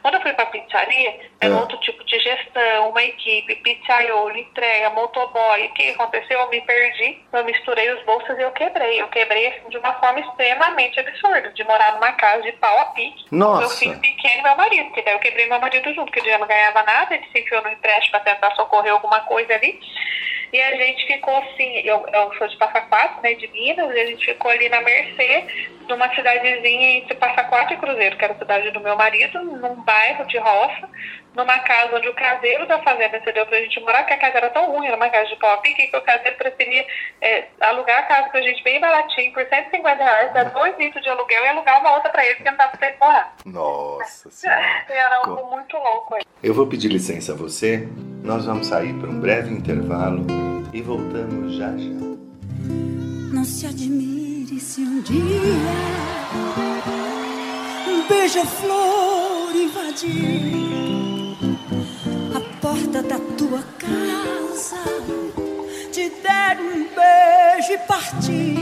Quando 0.01 0.15
eu 0.15 0.21
fui 0.21 0.33
pra 0.33 0.45
pizzaria, 0.47 1.19
era 1.39 1.53
É. 1.53 1.57
outro 1.57 1.77
tipo 1.81 2.03
de 2.05 2.19
gestão, 2.19 2.89
uma 2.89 3.03
equipe, 3.03 3.55
pizzaiolo, 3.57 4.37
entrega, 4.37 4.89
motoboy. 4.91 5.65
O 5.67 5.73
que 5.73 5.91
aconteceu? 5.91 6.39
Eu 6.39 6.49
me 6.49 6.61
perdi, 6.61 7.19
eu 7.31 7.43
misturei 7.45 7.91
os 7.91 8.03
bolsos 8.09 8.39
e 8.39 8.41
eu 8.41 8.51
quebrei. 8.51 8.99
Eu 8.99 9.07
quebrei 9.09 9.47
assim, 9.47 9.69
de 9.69 9.77
uma 9.77 9.93
forma 9.99 10.19
extremamente 10.19 10.99
absurda, 10.99 11.51
de 11.51 11.63
morar 11.63 11.93
numa 11.93 12.11
casa 12.13 12.41
de 12.41 12.51
pau 12.53 12.79
a 12.79 12.85
pique. 12.85 13.25
Nossa. 13.29 13.59
Meu 13.59 13.69
filho 13.69 13.99
pequeno 13.99 14.39
e 14.39 14.43
meu 14.43 14.55
marido, 14.55 14.85
porque 14.85 15.03
daí 15.03 15.13
eu 15.13 15.19
quebrei 15.19 15.47
meu 15.47 15.59
marido 15.59 15.93
junto, 15.93 16.05
porque 16.05 16.19
ele 16.19 16.31
já 16.31 16.39
não 16.39 16.47
ganhava 16.47 16.81
nada, 16.83 17.13
ele 17.13 17.27
se 17.31 17.39
enfiou 17.39 17.61
no 17.61 17.69
empréstimo 17.69 18.11
para 18.11 18.33
tentar 18.33 18.55
socorrer 18.55 18.93
alguma 18.93 19.19
coisa 19.21 19.53
ali. 19.53 19.79
E 20.51 20.61
a 20.61 20.75
gente 20.75 21.05
ficou 21.05 21.35
assim, 21.37 21.81
eu, 21.85 22.05
eu 22.11 22.33
sou 22.37 22.47
de 22.47 22.57
Passa 22.57 22.81
Quatro, 22.81 23.21
né, 23.21 23.33
de 23.35 23.47
Minas, 23.49 23.95
e 23.95 23.99
a 23.99 24.05
gente 24.05 24.25
ficou 24.25 24.49
ali 24.49 24.67
na 24.69 24.81
mercê 24.81 25.45
de 25.85 25.93
uma 25.93 26.13
cidadezinha 26.13 26.97
entre 26.97 27.15
Passa 27.15 27.43
Quatro 27.43 27.73
e 27.73 27.77
Cruzeiro, 27.77 28.17
que 28.17 28.23
era 28.23 28.33
a 28.33 28.37
cidade 28.37 28.71
do 28.71 28.79
meu 28.79 28.95
marido, 28.95 29.43
num 29.43 29.75
bairro 29.75 30.25
de 30.27 30.37
roça, 30.37 30.89
numa 31.35 31.59
casa 31.59 31.95
onde 31.95 32.09
o 32.09 32.13
caseiro 32.13 32.67
da 32.67 32.79
fazenda 32.79 33.21
cedeu 33.23 33.45
pra 33.45 33.61
gente 33.61 33.79
morar, 33.79 33.99
porque 33.99 34.13
a 34.13 34.19
casa 34.19 34.37
era 34.37 34.49
tão 34.49 34.71
ruim, 34.71 34.87
era 34.87 34.95
uma 34.95 35.09
casa 35.09 35.29
de 35.29 35.35
pau 35.37 35.61
pique, 35.61 35.87
que 35.87 35.97
o 35.97 36.01
caseiro 36.01 36.35
preferia 36.37 36.85
é, 37.21 37.45
alugar 37.61 37.99
a 37.99 38.03
casa 38.03 38.29
pra 38.29 38.41
gente 38.41 38.63
bem 38.63 38.79
baratinho, 38.79 39.33
por 39.33 39.45
150 39.45 40.03
reais, 40.03 40.33
dar 40.33 40.45
dois 40.45 40.77
litros 40.77 41.03
de 41.03 41.09
aluguel 41.09 41.43
e 41.43 41.47
alugar 41.47 41.79
uma 41.79 41.93
outra 41.93 42.09
pra 42.09 42.25
ele, 42.25 42.35
porque 42.35 42.49
não 42.49 42.57
dava 42.57 42.77
pra 42.77 42.87
ele 42.87 42.97
morar. 42.99 43.35
Nossa 43.45 44.29
senhora. 44.31 44.85
Era 44.89 45.17
algo 45.17 45.49
muito 45.49 45.77
louco. 45.77 46.15
aí. 46.15 46.23
Eu 46.41 46.53
vou 46.53 46.67
pedir 46.67 46.89
licença 46.89 47.33
a 47.33 47.35
você. 47.35 47.87
Nós 48.29 48.45
vamos 48.45 48.67
sair 48.67 48.93
para 48.93 49.09
um 49.09 49.19
breve 49.19 49.51
intervalo 49.51 50.23
e 50.71 50.83
voltamos 50.83 51.55
já 51.55 51.75
já. 51.75 51.89
Não 53.33 53.43
se 53.43 53.65
admire 53.65 54.59
se 54.59 54.81
um 54.81 55.01
dia 55.01 55.17
um 57.87 58.07
beija-flor 58.07 59.55
invadir 59.55 61.35
a 62.35 62.39
porta 62.61 63.01
da 63.01 63.17
tua 63.35 63.63
casa, 63.79 64.77
te 65.91 66.11
der 66.21 66.59
um 66.61 66.85
beijo 66.85 67.73
e 67.73 67.77
partir. 67.87 68.59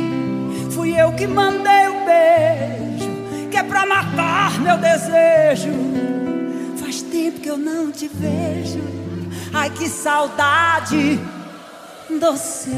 Fui 0.71 0.97
eu 0.97 1.11
que 1.11 1.27
mandei 1.27 1.89
o 1.89 2.05
beijo, 2.05 3.49
que 3.51 3.57
é 3.57 3.63
pra 3.63 3.85
matar 3.85 4.61
meu 4.61 4.77
desejo. 4.77 5.73
Faz 6.77 7.01
tempo 7.01 7.41
que 7.41 7.49
eu 7.49 7.57
não 7.57 7.91
te 7.91 8.07
vejo. 8.07 9.06
Ai, 9.53 9.69
que 9.69 9.87
saudade 9.87 11.19
doce. 12.19 12.71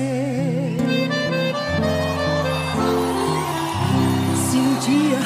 Se 4.36 4.58
um 4.58 4.80
dia 4.80 5.20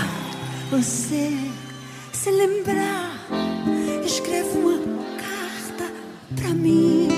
você 0.70 1.38
se 2.12 2.32
lembrar, 2.32 3.12
escreva 4.06 4.58
uma 4.58 4.78
carta 5.18 5.92
pra 6.36 6.50
mim. 6.50 7.10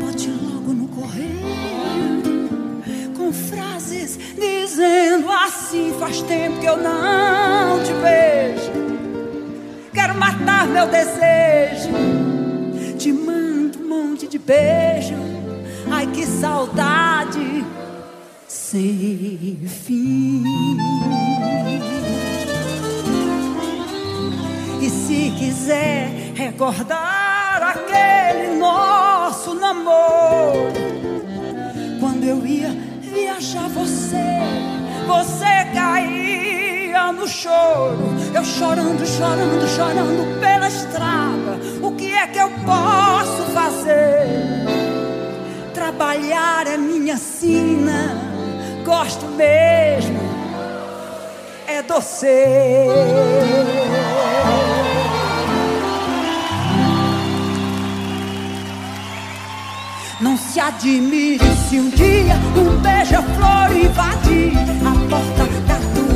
Bote 0.00 0.30
logo 0.30 0.72
no 0.72 0.88
correio 0.88 1.40
com 3.16 3.32
frases 3.32 4.18
dizendo 4.38 5.30
assim: 5.30 5.94
faz 5.98 6.20
tempo 6.22 6.60
que 6.60 6.66
eu 6.66 6.76
não 6.76 7.82
te 7.82 7.92
vejo. 7.92 8.72
Quero 9.92 10.14
matar 10.16 10.66
meu 10.66 10.86
desejo. 10.86 12.19
Te 13.00 13.14
mando 13.14 13.78
um 13.78 13.88
monte 13.88 14.28
de 14.28 14.38
beijo. 14.38 15.14
Ai, 15.90 16.06
que 16.08 16.26
saudade 16.26 17.64
sem 18.46 19.58
fim. 19.66 20.44
E 24.82 24.90
se 24.90 25.32
quiser 25.38 26.10
recordar 26.34 27.74
aquele 27.74 28.58
nosso 28.58 29.54
namoro, 29.54 30.70
quando 32.00 32.22
eu 32.24 32.46
ia 32.46 32.68
viajar 33.00 33.66
você, 33.70 34.40
você 35.06 35.72
no 37.12 37.26
choro. 37.26 37.98
Eu 38.34 38.44
chorando, 38.44 39.06
chorando, 39.06 39.68
chorando 39.68 40.40
pela 40.40 40.68
estrada. 40.68 41.58
O 41.82 41.92
que 41.92 42.12
é 42.12 42.26
que 42.26 42.38
eu 42.38 42.50
posso 42.64 43.42
fazer? 43.54 44.26
Trabalhar 45.74 46.66
é 46.66 46.76
minha 46.76 47.16
sina, 47.16 48.16
gosto 48.84 49.26
mesmo 49.26 50.30
é 51.70 51.82
doce. 51.82 52.26
Não 60.20 60.36
se 60.36 60.60
admire 60.60 61.38
se 61.68 61.78
um 61.78 61.88
dia 61.90 62.34
um 62.56 62.76
beija-flor 62.80 63.76
invadir 63.76 64.52
a 64.84 64.92
porta 65.08 65.44
da 65.66 65.78
tua 65.94 66.09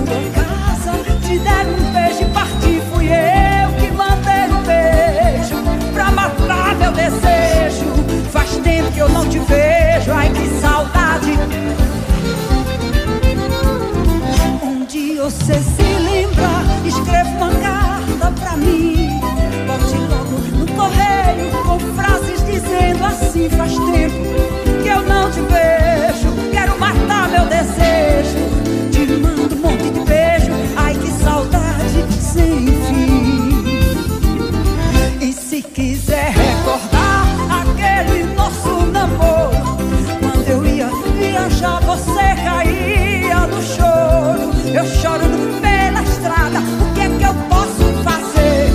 você 15.24 15.54
se 15.54 15.82
lembra, 15.82 16.48
escreva 16.84 17.30
uma 17.30 17.50
carta 17.54 18.30
pra 18.40 18.56
mim. 18.58 19.08
Bote 19.66 19.96
logo 20.08 20.38
no 20.58 20.66
correio 20.72 21.50
com 21.64 21.78
frases 21.94 22.44
dizendo 22.44 23.04
assim: 23.04 23.48
faz 23.48 23.72
tempo 23.72 24.82
que 24.82 24.88
eu 24.88 25.02
não 25.02 25.30
te 25.30 25.40
vejo. 25.40 26.50
Quero 26.52 26.78
matar 26.78 27.28
meu 27.28 27.46
desejo. 27.46 28.53
Sem 32.35 32.66
fim. 32.87 33.64
E 35.20 35.32
se 35.32 35.62
quiser 35.62 36.32
recordar 36.32 37.26
aquele 37.61 38.24
nosso 38.35 38.87
namoro, 38.87 39.57
quando 40.20 40.49
eu 40.49 40.66
ia 40.66 40.89
viajar, 41.16 41.80
você 41.82 42.26
caía 42.45 43.47
no 43.47 43.62
choro. 43.62 44.53
Eu 44.78 44.85
choro 45.01 45.26
pela 45.62 46.03
estrada, 46.03 46.59
o 46.59 46.95
que 46.95 47.03
é 47.03 47.09
que 47.09 47.24
eu 47.24 47.35
posso 47.49 47.85
fazer? 48.03 48.72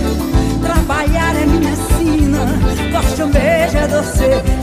Trabalhar 0.62 1.36
é 1.36 1.46
minha 1.46 1.76
sina, 1.76 2.46
gosto 2.94 3.28
mesmo 3.28 3.80
é 3.80 3.88
doce. 3.88 4.59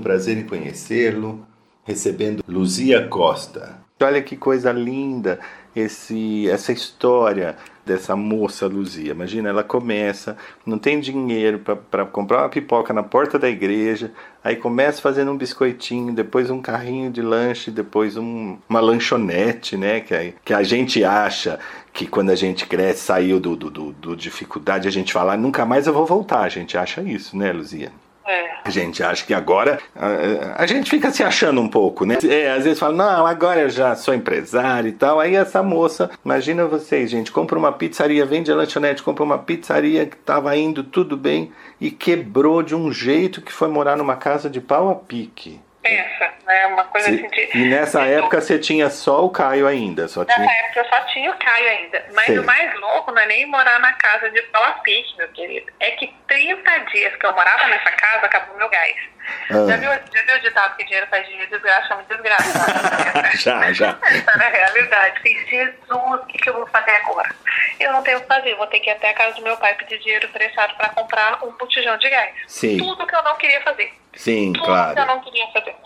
Com 0.00 0.04
prazer 0.04 0.38
em 0.38 0.44
conhecê-lo, 0.44 1.46
recebendo 1.84 2.42
Luzia 2.48 3.06
Costa. 3.06 3.78
Olha 4.02 4.22
que 4.22 4.34
coisa 4.34 4.72
linda 4.72 5.38
esse, 5.76 6.48
essa 6.48 6.72
história 6.72 7.54
dessa 7.84 8.16
moça 8.16 8.66
Luzia. 8.66 9.10
Imagina, 9.12 9.50
ela 9.50 9.62
começa, 9.62 10.38
não 10.64 10.78
tem 10.78 10.98
dinheiro 11.00 11.58
para 11.90 12.06
comprar 12.06 12.38
uma 12.38 12.48
pipoca 12.48 12.94
na 12.94 13.02
porta 13.02 13.38
da 13.38 13.46
igreja, 13.50 14.10
aí 14.42 14.56
começa 14.56 15.02
fazendo 15.02 15.32
um 15.32 15.36
biscoitinho, 15.36 16.14
depois 16.14 16.48
um 16.48 16.62
carrinho 16.62 17.10
de 17.10 17.20
lanche, 17.20 17.70
depois 17.70 18.16
um- 18.16 18.56
uma 18.66 18.80
lanchonete, 18.80 19.76
né? 19.76 20.00
Que, 20.00 20.14
a- 20.14 20.32
que 20.42 20.54
a 20.54 20.62
gente 20.62 21.04
acha 21.04 21.58
que 21.92 22.06
quando 22.06 22.30
a 22.30 22.34
gente 22.36 22.66
cresce, 22.66 23.02
saiu 23.02 23.38
do, 23.38 23.54
do, 23.54 23.70
do- 23.70 23.92
do 23.92 24.16
dificuldade, 24.16 24.88
a 24.88 24.90
gente 24.90 25.12
fala, 25.12 25.36
nunca 25.36 25.66
mais 25.66 25.86
eu 25.86 25.92
vou 25.92 26.06
voltar. 26.06 26.40
A 26.40 26.48
gente 26.48 26.78
acha 26.78 27.02
isso, 27.02 27.36
né, 27.36 27.52
Luzia? 27.52 27.92
É. 28.26 28.50
A 28.64 28.70
gente 28.70 29.02
acha 29.02 29.24
que 29.24 29.34
agora. 29.34 29.78
A, 29.94 30.62
a 30.62 30.66
gente 30.66 30.90
fica 30.90 31.10
se 31.10 31.22
achando 31.22 31.60
um 31.60 31.68
pouco, 31.68 32.04
né? 32.04 32.18
É, 32.28 32.52
às 32.52 32.64
vezes 32.64 32.78
fala, 32.78 32.94
não, 32.94 33.26
agora 33.26 33.60
eu 33.60 33.70
já 33.70 33.96
sou 33.96 34.14
empresário 34.14 34.88
e 34.88 34.92
tal. 34.92 35.18
Aí 35.18 35.34
essa 35.34 35.62
moça, 35.62 36.10
imagina 36.24 36.66
vocês, 36.66 37.10
gente, 37.10 37.32
compra 37.32 37.58
uma 37.58 37.72
pizzaria, 37.72 38.24
vende 38.26 38.52
a 38.52 38.54
lanchonete, 38.54 39.02
compra 39.02 39.24
uma 39.24 39.38
pizzaria 39.38 40.06
que 40.06 40.16
tava 40.16 40.56
indo 40.56 40.84
tudo 40.84 41.16
bem 41.16 41.52
e 41.80 41.90
quebrou 41.90 42.62
de 42.62 42.74
um 42.74 42.92
jeito 42.92 43.42
que 43.42 43.52
foi 43.52 43.68
morar 43.68 43.96
numa 43.96 44.16
casa 44.16 44.48
de 44.48 44.60
pau 44.60 44.90
a 44.90 44.94
pique. 44.94 45.60
Pensa, 45.82 46.30
né? 46.46 46.66
Uma 46.66 46.84
coisa 46.84 47.06
Se- 47.08 47.14
assim 47.14 47.28
de. 47.28 47.50
e 47.58 47.64
nessa 47.70 48.00
de- 48.04 48.12
época 48.12 48.40
você 48.40 48.58
tinha 48.58 48.90
só 48.90 49.24
o 49.24 49.30
Caio 49.30 49.66
ainda, 49.66 50.06
só 50.08 50.24
Nessa 50.24 50.34
tinha. 50.38 50.52
época 50.52 50.80
eu 50.80 50.84
só 50.84 51.00
tinha 51.06 51.30
o 51.30 51.38
Caio 51.38 51.68
ainda. 51.70 52.04
Mas 52.12 52.26
Sei. 52.26 52.38
o 52.38 52.44
mais 52.44 52.74
louco 52.80 53.10
não 53.12 53.22
é 53.22 53.26
nem 53.26 53.46
morar 53.46 53.78
na 53.80 53.92
casa 53.94 54.30
de 54.30 54.42
pau 54.42 54.62
a 54.62 54.72
pique, 54.72 55.16
meu 55.16 55.28
querido. 55.28 55.72
É 55.80 55.92
que 55.92 56.12
30 56.28 56.78
dias 56.92 57.16
que 57.16 57.24
eu 57.24 57.32
morava 57.32 57.66
nessa 57.68 57.90
casa, 57.92 58.26
acabou 58.26 58.56
meu 58.58 58.68
gás. 58.68 58.94
Ah. 59.50 59.66
Já, 59.68 59.76
viu, 59.76 59.90
já 59.90 60.22
viu 60.26 60.36
o 60.36 60.40
ditado 60.40 60.76
que 60.76 60.84
dinheiro 60.84 61.06
faz 61.08 61.26
dinheiro, 61.26 61.50
desgraça 61.50 61.88
chama 61.88 62.02
desgraça? 62.08 63.36
Já, 63.36 63.72
já. 63.72 63.92
Tá 63.94 64.36
na 64.36 64.48
realidade. 64.48 65.18
Falei, 65.18 65.46
Jesus, 65.46 65.74
o 65.90 66.26
que, 66.26 66.38
que 66.38 66.48
eu 66.48 66.54
vou 66.54 66.66
fazer 66.66 66.90
agora? 66.92 67.34
Eu 67.78 67.92
não 67.92 68.02
tenho 68.02 68.18
o 68.18 68.20
que 68.20 68.26
fazer, 68.26 68.54
vou 68.56 68.66
ter 68.66 68.80
que 68.80 68.90
ir 68.90 68.92
até 68.92 69.10
a 69.10 69.14
casa 69.14 69.34
do 69.36 69.42
meu 69.42 69.56
pai 69.56 69.74
pedir 69.74 69.98
dinheiro 69.98 70.26
emprestado 70.26 70.74
para 70.76 70.88
comprar 70.90 71.42
um 71.44 71.50
botijão 71.52 71.96
de 71.98 72.08
gás. 72.08 72.34
Sim. 72.46 72.78
Tudo 72.78 73.06
que 73.06 73.14
eu 73.14 73.22
não 73.22 73.36
queria 73.36 73.60
fazer. 73.62 73.92
Sim, 74.14 74.52
Tudo 74.52 74.64
que 74.64 74.70
eu 74.70 74.74
claro. 74.74 75.06
não 75.06 75.20
queria 75.20 75.46
fazer. 75.48 75.76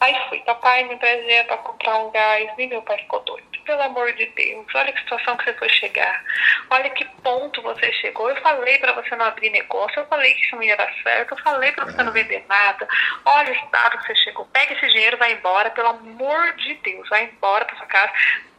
Aí 0.00 0.16
fui, 0.28 0.40
papai 0.40 0.84
me 0.84 0.94
emprestou 0.94 1.44
para 1.44 1.58
comprar 1.58 1.98
um 1.98 2.10
gás 2.10 2.50
e 2.56 2.66
meu 2.66 2.80
pai 2.82 2.96
ficou 2.98 3.20
doido. 3.20 3.46
Pelo 3.66 3.82
amor 3.82 4.12
de 4.14 4.26
Deus, 4.26 4.66
olha 4.74 4.92
que 4.92 5.00
situação 5.00 5.36
que 5.36 5.44
você 5.44 5.52
foi 5.52 5.68
chegar. 5.68 6.24
Olha 6.70 6.88
que 6.90 7.04
ponto 7.22 7.60
você 7.62 7.92
chegou. 7.92 8.30
Eu 8.30 8.40
falei 8.40 8.78
para 8.78 8.92
você 8.92 9.14
não 9.14 9.26
abrir 9.26 9.50
negócio, 9.50 10.00
eu 10.00 10.06
falei 10.06 10.34
que 10.34 10.40
isso 10.40 10.56
não 10.56 10.62
ia 10.62 10.76
dar 10.76 10.90
certo, 11.02 11.32
eu 11.32 11.44
falei 11.44 11.70
para 11.72 11.84
você 11.84 12.02
não 12.02 12.10
vender 12.10 12.44
nada. 12.48 12.88
Olha 13.26 13.50
o 13.50 13.54
estado 13.54 13.98
que 13.98 14.06
você 14.06 14.14
chegou. 14.16 14.46
Pega 14.46 14.72
esse 14.72 14.88
dinheiro, 14.88 15.18
vai 15.18 15.32
embora, 15.34 15.70
pelo 15.70 15.88
amor 15.88 16.52
de 16.54 16.74
Deus, 16.76 17.08
vai 17.10 17.24
embora 17.24 17.66
para 17.66 17.76
sua 17.76 17.86
casa. 17.86 18.12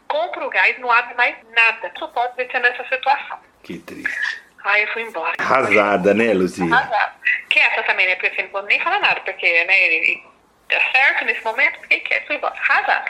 Compra 0.08 0.46
o 0.46 0.50
gás, 0.50 0.78
não 0.80 0.92
abre 0.92 1.16
mais 1.16 1.36
nada. 1.50 1.92
Só 1.98 2.08
pode 2.08 2.36
ver 2.38 2.48
nessa 2.60 2.84
situação. 2.88 3.40
Que 3.64 3.80
triste. 3.80 4.42
Aí 4.64 4.84
eu 4.84 4.94
fui 4.94 5.02
embora. 5.02 5.34
Arrasada, 5.40 6.14
né, 6.14 6.34
Luzia? 6.34 6.74
Arrasado. 6.74 7.16
Quieta 7.50 7.84
também, 7.84 8.06
né? 8.06 8.16
Porque 8.16 8.44
não 8.44 8.50
vou 8.52 8.62
nem 8.64 8.80
falar 8.80 9.00
nada, 9.00 9.20
porque, 9.22 9.64
né, 9.66 9.86
ele 9.88 10.31
tá 10.72 10.92
certo 10.92 11.26
nesse 11.26 11.44
momento, 11.44 11.80
fiquei 11.82 12.00
quieto, 12.02 12.28
fui 12.28 12.36
embora. 12.38 12.54
Arrasado. 12.56 13.06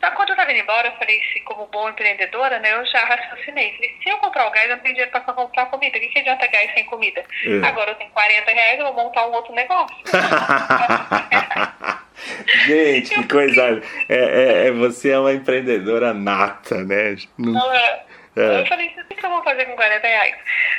Só 0.00 0.10
que 0.10 0.16
quando 0.16 0.30
eu 0.30 0.36
tava 0.36 0.50
indo 0.50 0.60
embora, 0.60 0.88
eu 0.88 0.92
falei, 0.96 1.20
se 1.32 1.40
como 1.42 1.66
boa 1.66 1.88
empreendedora, 1.90 2.58
né, 2.58 2.72
eu 2.72 2.84
já 2.86 3.04
raciocinei. 3.04 3.72
Falei, 3.74 3.96
se 4.02 4.08
eu 4.08 4.18
comprar 4.18 4.48
o 4.48 4.50
gás, 4.50 4.68
eu 4.68 4.74
não 4.76 4.82
tenho 4.82 4.94
dinheiro 4.94 5.12
pra 5.12 5.20
comprar 5.20 5.66
comida. 5.66 5.96
O 5.96 6.00
que, 6.00 6.08
que 6.08 6.18
adianta 6.18 6.46
gás 6.48 6.72
sem 6.74 6.84
comida? 6.86 7.24
É. 7.46 7.66
Agora 7.66 7.92
eu 7.92 7.94
tenho 7.94 8.10
40 8.10 8.50
reais, 8.50 8.80
eu 8.80 8.86
vou 8.92 9.04
montar 9.04 9.26
um 9.28 9.32
outro 9.32 9.54
negócio. 9.54 9.96
Gente, 12.66 13.14
que 13.14 13.28
coisa. 13.28 13.82
É, 14.08 14.16
é- 14.16 14.66
é- 14.68 14.70
você 14.72 15.10
é 15.10 15.18
uma 15.18 15.32
empreendedora 15.32 16.12
nata, 16.12 16.76
né? 16.84 17.16
Não- 17.38 17.72
é, 17.72 18.02
É. 18.36 18.60
Eu 18.60 18.66
falei, 18.66 18.86
o 18.88 19.04
que 19.08 19.14
que 19.14 19.26
eu 19.26 19.30
vou 19.30 19.42
fazer 19.44 19.66
com 19.66 19.76
40 19.76 20.06
reais? 20.06 20.34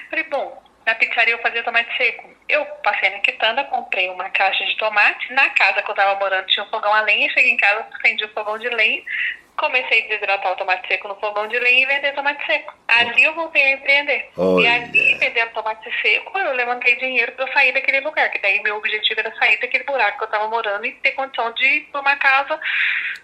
Falei, 0.10 0.26
bom, 0.26 0.64
na 0.86 0.96
pizzaria 0.96 1.34
eu 1.36 1.39
fazia 1.41 1.62
tomate 1.64 1.96
seco. 1.98 2.32
Eu 2.50 2.66
passei 2.84 3.10
na 3.10 3.20
quitanda, 3.20 3.64
comprei 3.66 4.10
uma 4.10 4.30
caixa 4.30 4.66
de 4.66 4.76
tomate. 4.78 5.32
Na 5.34 5.50
casa 5.52 5.82
que 5.82 5.89
eu 5.89 5.96
tava 5.96 6.20
morando 6.20 6.48
tinha 6.48 6.66
um 6.66 6.70
fogão 6.70 6.94
a 6.94 7.02
lenha. 7.02 7.30
Cheguei 7.30 7.52
em 7.52 7.58
casa, 7.58 7.86
acendi 7.94 8.26
o 8.26 8.34
fogão 8.34 8.58
de 8.58 8.70
lenha. 8.70 9.04
Comecei 9.58 10.06
a 10.06 10.08
desidratar 10.08 10.51
o 10.51 10.56
tomate 10.56 10.88
seco 10.88 11.08
no 11.08 11.16
fogão 11.16 11.47
de 11.47 11.58
lenha 11.60 11.84
e 11.84 11.86
vender 11.86 12.14
tomate 12.14 12.45
seco. 12.45 12.74
Ali 12.88 13.24
eu 13.24 13.34
voltei 13.36 13.62
a 13.62 13.72
empreender. 13.74 14.30
Olha. 14.36 14.64
E 14.64 14.68
ali 14.68 15.16
vendendo 15.16 15.51
tomate 15.51 15.89
seco, 16.01 16.38
eu 16.38 16.54
levantei 16.54 16.95
dinheiro 16.97 17.32
para 17.34 17.51
sair 17.54 17.72
daquele 17.72 18.01
lugar, 18.01 18.30
que 18.32 18.39
daí 18.39 18.62
meu 18.64 18.78
objetivo 18.78 19.20
era 19.20 19.34
sair 19.36 19.60
daquele 19.60 19.84
buraco 19.84 20.18
que 20.18 20.24
eu 20.24 20.30
tava 20.30 20.47
morando 20.49 20.86
e 20.86 20.91
ter 20.93 21.12
condição 21.12 21.51
de 21.54 21.66
ir 21.66 21.88
uma 21.93 22.16
casa 22.16 22.60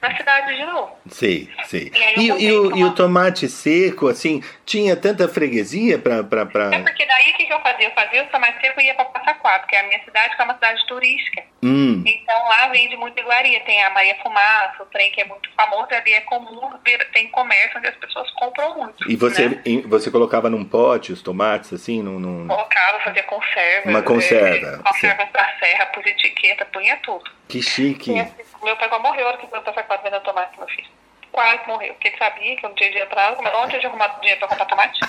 na 0.02 0.16
cidade 0.16 0.56
de 0.56 0.66
novo. 0.66 0.98
Sei, 1.10 1.50
sei. 1.66 1.92
E 2.16 2.20
E, 2.22 2.46
e 2.46 2.52
o, 2.52 2.78
e 2.78 2.84
o 2.84 2.94
tomate 2.96 3.50
seco, 3.50 4.08
assim, 4.08 4.42
tinha 4.66 4.96
tanta 4.96 5.28
freguesia 5.28 5.98
pra. 5.98 6.24
pra, 6.24 6.46
pra... 6.46 6.70
É 6.74 6.80
porque 6.80 7.06
daí 7.06 7.32
o 7.32 7.34
que, 7.34 7.46
que 7.46 7.54
eu 7.54 7.60
fazia? 7.62 7.88
Eu 7.88 7.92
fazia 7.92 8.24
o 8.24 8.28
tomate 8.28 8.62
seco 8.62 8.80
e 8.80 8.86
ia 8.86 8.96
pra 8.96 9.06
Passaquá, 9.06 9.60
porque 9.60 9.76
a 9.76 9.84
minha 9.84 10.00
cidade 10.04 10.36
que 10.36 10.42
é 10.42 10.46
uma 10.46 10.54
cidade 10.54 10.86
turística. 10.88 11.44
Hum, 11.62 12.04
Então 12.06 12.48
lá 12.48 12.68
vende 12.70 12.96
muita 12.98 13.20
iguaria. 13.20 13.60
Tem 13.62 13.84
a 13.84 13.90
Maria 13.90 14.16
Fumaça, 14.24 14.82
o 14.84 14.86
trem 14.88 15.12
que 15.12 15.22
é 15.22 15.26
muito 15.26 15.50
famoso, 15.56 15.88
ali 15.92 16.14
é 16.14 16.22
comum 16.22 16.72
ver, 16.86 17.10
tem 17.12 17.28
comércio 17.30 17.78
onde 17.78 17.88
as 17.88 17.96
pessoas 17.96 18.30
compram 18.32 18.78
muito. 18.78 19.10
e 19.12 19.16
você, 19.16 19.50
Né? 19.50 19.62
em- 19.66 19.82
você 19.82 20.10
colocava 20.10 20.50
num 20.50 20.64
pote 20.64 21.12
os 21.12 21.22
tomates, 21.22 21.74
assim, 21.74 22.02
num. 22.02 22.20
num- 22.20 22.48
Colocava, 22.48 23.00
fazia 23.02 23.24
conserva. 23.24 23.90
Uma 23.90 24.02
conserva, 24.02 24.68
é, 24.68 24.84
conserva 24.84 25.26
da 25.34 25.58
serra, 25.60 25.86
pus 25.88 26.06
etiqueta, 26.06 26.66
punha 26.66 26.98
tudo. 27.04 27.30
Que 27.48 27.62
chique. 27.62 28.12
E 28.12 28.20
assim, 28.20 28.44
meu 28.64 28.76
pai 28.78 28.90
morreu 29.00 29.38
que 29.38 29.48
meu 29.52 29.62
foi 29.64 29.84
quase 29.84 30.04
vendendo 30.04 30.24
tomate, 30.24 30.58
meu 30.58 30.68
filho. 30.70 30.88
Quase 31.32 31.60
morreu, 31.68 31.94
porque 31.94 32.08
ele 32.10 32.18
sabia 32.18 32.56
que 32.56 32.66
eu 32.66 32.70
não 32.70 32.76
tinha 32.76 32.90
dinheiro 32.90 33.10
pra 33.10 33.24
nada. 33.30 33.42
Mas 33.42 33.54
onde 33.56 33.76
eu 33.76 33.80
tinha 33.80 33.90
arrumado 33.90 34.20
dinheiro 34.20 34.40
pra 34.40 34.48
comprar 34.50 34.66
tomate? 34.66 35.00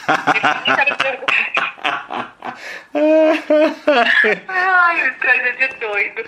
Ai, 4.49 5.13
coisa 5.21 5.53
de 5.53 5.69
doido. 5.81 6.25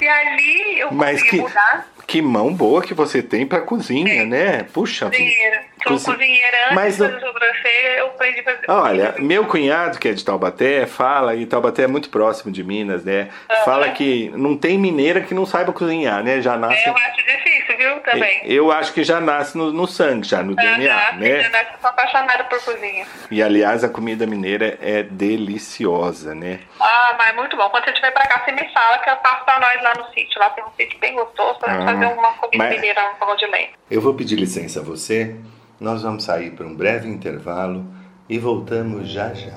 E 0.00 0.08
ali 0.08 0.80
eu 0.80 0.92
Mas 0.92 1.22
consegui 1.22 1.30
que, 1.36 1.42
mudar. 1.42 1.86
que 2.06 2.22
mão 2.22 2.52
boa 2.54 2.82
que 2.82 2.94
você 2.94 3.22
tem 3.22 3.46
pra 3.46 3.60
cozinha, 3.60 4.22
É. 4.22 4.26
né? 4.26 4.62
Puxa. 4.72 5.06
Cozinheira. 5.06 5.70
Sou 5.82 5.92
Cozi- 5.92 6.04
cozinheira 6.12 6.56
antes 6.64 6.74
Mas 6.74 6.96
de 6.96 7.02
não- 7.02 7.10
fazer 7.10 7.26
sobrancelha, 7.26 7.88
eu 7.98 8.06
aprendi 8.08 8.42
fazer. 8.42 8.66
Olha, 8.70 9.14
meu 9.18 9.46
cunhado, 9.46 9.98
que 9.98 10.08
é 10.08 10.12
de 10.12 10.22
Taubaté, 10.22 10.84
fala, 10.86 11.34
e 11.34 11.46
Taubaté 11.46 11.84
é 11.84 11.86
muito 11.86 12.10
próximo 12.10 12.52
de 12.52 12.62
Minas, 12.62 13.02
né? 13.02 13.30
Fala 13.64 13.88
que 13.90 14.30
não 14.34 14.56
tem 14.58 14.76
mineira 14.76 15.22
que 15.22 15.32
não 15.32 15.46
saiba 15.46 15.72
cozinhar, 15.72 16.22
né? 16.22 16.42
Já 16.42 16.56
nasce. 16.58 16.84
É, 16.84 16.88
eu 16.90 16.94
acho 16.96 17.16
difícil, 17.26 17.76
viu, 17.78 17.98
também. 18.00 18.42
Eu 18.44 18.70
acho 18.70 18.92
que 18.92 19.02
já 19.02 19.20
nasce 19.22 19.29
no, 19.54 19.72
no 19.72 19.86
sangue, 19.86 20.26
já 20.26 20.42
no 20.42 20.54
DNA, 20.54 20.94
Ah, 20.94 21.12
né? 21.16 21.40
Eu 21.46 21.50
sou 21.80 21.90
apaixonada 21.90 22.44
por 22.44 22.62
cozinha. 22.64 23.06
E 23.30 23.42
aliás, 23.42 23.82
a 23.84 23.88
comida 23.88 24.26
mineira 24.26 24.78
é 24.80 25.02
deliciosa, 25.02 26.34
né? 26.34 26.60
Ah, 26.80 27.14
mas 27.18 27.34
muito 27.36 27.56
bom. 27.56 27.68
Quando 27.70 27.84
você 27.84 27.90
estiver 27.90 28.10
pra 28.12 28.26
cá, 28.26 28.42
você 28.44 28.52
me 28.52 28.68
fala 28.72 28.98
que 28.98 29.10
eu 29.10 29.16
faço 29.16 29.44
pra 29.44 29.60
nós 29.60 29.82
lá 29.82 29.92
no 29.98 30.04
sítio. 30.14 30.38
Lá 30.40 30.50
tem 30.50 30.64
um 30.64 30.70
sítio 30.76 30.98
bem 30.98 31.14
gostoso 31.14 31.58
pra 31.58 31.72
gente 31.74 31.82
Ah, 31.82 31.92
fazer 31.92 32.06
uma 32.06 32.32
comida 32.34 32.58
mas- 32.64 32.74
mineira 32.74 33.10
no 33.10 33.16
fogão 33.18 33.36
de 33.36 33.46
lenha. 33.46 33.68
Eu 33.90 34.00
vou 34.00 34.14
pedir 34.14 34.36
licença 34.36 34.80
a 34.80 34.82
você. 34.82 35.36
Nós 35.80 36.02
vamos 36.02 36.24
sair 36.24 36.50
para 36.50 36.66
um 36.66 36.74
breve 36.74 37.08
intervalo 37.08 37.84
e 38.28 38.38
voltamos 38.38 39.08
já 39.08 39.32
já. 39.32 39.54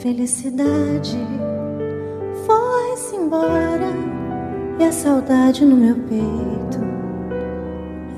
Felicidade 0.00 1.18
foi-se 2.46 3.16
embora 3.16 3.88
e 4.78 4.84
a 4.84 4.92
saudade 4.92 5.64
no 5.64 5.76
meu 5.76 5.94
peito 6.08 7.01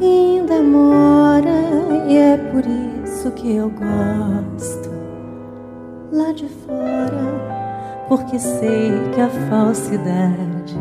ainda 0.00 0.62
mora 0.62 1.50
e 2.08 2.16
é 2.16 2.36
por 2.36 2.64
isso 3.04 3.30
que 3.32 3.56
eu 3.56 3.70
gosto 3.70 4.90
lá 6.12 6.32
de 6.32 6.46
fora 6.48 7.54
porque 8.08 8.38
sei 8.38 8.92
que 9.14 9.20
a 9.20 9.28
falsidade 9.48 10.76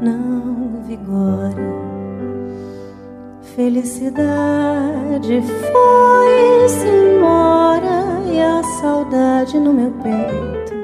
não 0.00 0.82
vigora. 0.86 1.86
Felicidade 3.54 5.42
foi-se 5.42 6.86
embora 6.86 8.20
e 8.30 8.40
a 8.40 8.62
saudade 8.80 9.58
no 9.58 9.72
meu 9.72 9.90
peito 10.02 10.74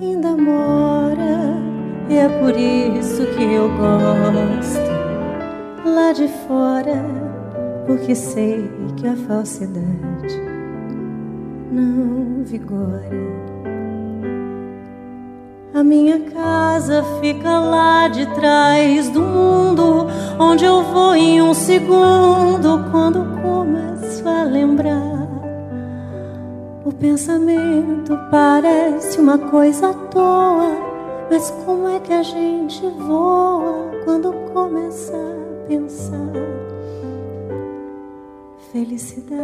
ainda 0.00 0.36
mora 0.36 1.60
e 2.08 2.16
é 2.16 2.28
por 2.40 2.56
isso 2.56 3.26
que 3.36 3.42
eu 3.42 3.68
gosto 3.68 5.09
lá 5.84 6.12
de 6.12 6.28
fora 6.46 7.30
porque 7.86 8.14
sei 8.14 8.70
que 8.96 9.06
a 9.06 9.16
falsidade 9.16 10.40
não 11.72 12.44
vigora. 12.44 13.10
A 15.74 15.82
minha 15.82 16.20
casa 16.30 17.02
fica 17.20 17.58
lá 17.58 18.06
de 18.06 18.26
trás 18.34 19.08
do 19.08 19.20
mundo, 19.20 20.06
onde 20.38 20.64
eu 20.64 20.82
vou 20.84 21.14
em 21.14 21.40
um 21.42 21.54
segundo 21.54 22.90
quando 22.90 23.40
começo 23.40 24.28
a 24.28 24.44
lembrar. 24.44 25.28
O 26.84 26.92
pensamento 26.92 28.16
parece 28.30 29.20
uma 29.20 29.38
coisa 29.38 29.90
à 29.90 29.94
toa, 29.94 30.76
mas 31.30 31.50
como 31.64 31.88
é 31.88 31.98
que 31.98 32.12
a 32.12 32.22
gente 32.22 32.86
voa 32.98 33.90
quando 34.04 34.32
começa 34.52 35.16
a 35.16 35.39
pensar? 35.70 36.32
Felicidade 38.72 39.38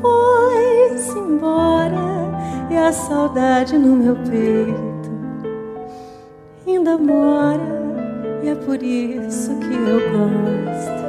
foi-se 0.00 1.16
embora 1.16 2.68
e 2.68 2.76
a 2.76 2.92
saudade 2.92 3.78
no 3.78 3.94
meu 3.96 4.16
peito 4.16 5.10
ainda 6.66 6.98
mora 6.98 7.60
e 8.42 8.48
é 8.48 8.54
por 8.56 8.82
isso 8.82 9.56
que 9.60 9.72
eu 9.72 10.00
gosto 10.10 11.02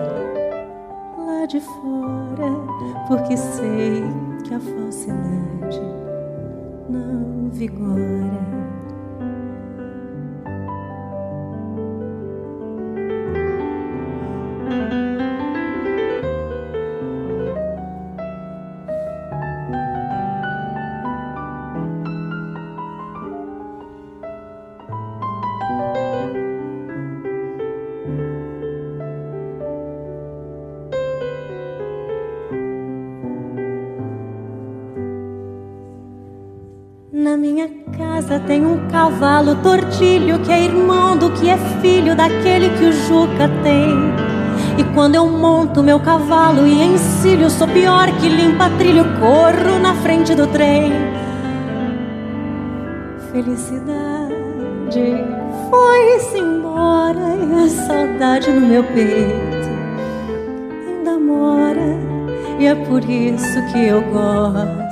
lá 1.26 1.45
de 1.47 1.59
fora 1.59 2.51
porque 3.07 3.36
sei 3.36 4.03
que 4.43 4.53
a 4.53 4.59
falsidade 4.59 5.82
não 6.89 7.49
vigora. 7.51 8.82
Cavalo 39.03 39.55
tordilho 39.55 40.39
que 40.39 40.49
é 40.49 40.63
irmão 40.63 41.17
do 41.17 41.29
que 41.31 41.49
é 41.49 41.57
filho 41.81 42.15
daquele 42.15 42.69
que 42.69 42.85
o 42.85 42.93
Juca 42.93 43.49
tem. 43.61 43.91
E 44.77 44.83
quando 44.93 45.15
eu 45.15 45.27
monto 45.27 45.83
meu 45.83 45.99
cavalo 45.99 46.65
e 46.65 46.81
encilho, 46.81 47.49
sou 47.49 47.67
pior 47.67 48.07
que 48.19 48.29
limpa 48.29 48.69
trilho, 48.77 49.03
corro 49.19 49.77
na 49.77 49.93
frente 49.95 50.33
do 50.33 50.47
trem. 50.47 50.93
Felicidade 53.33 54.31
foi-se 55.69 56.37
embora 56.37 57.35
e 57.35 57.65
a 57.65 57.67
saudade 57.67 58.51
no 58.51 58.61
meu 58.61 58.85
peito 58.85 59.67
ainda 60.87 61.19
mora. 61.19 61.99
E 62.57 62.67
é 62.67 62.75
por 62.75 63.03
isso 63.03 63.61
que 63.73 63.85
eu 63.85 64.01
gosto 64.01 64.82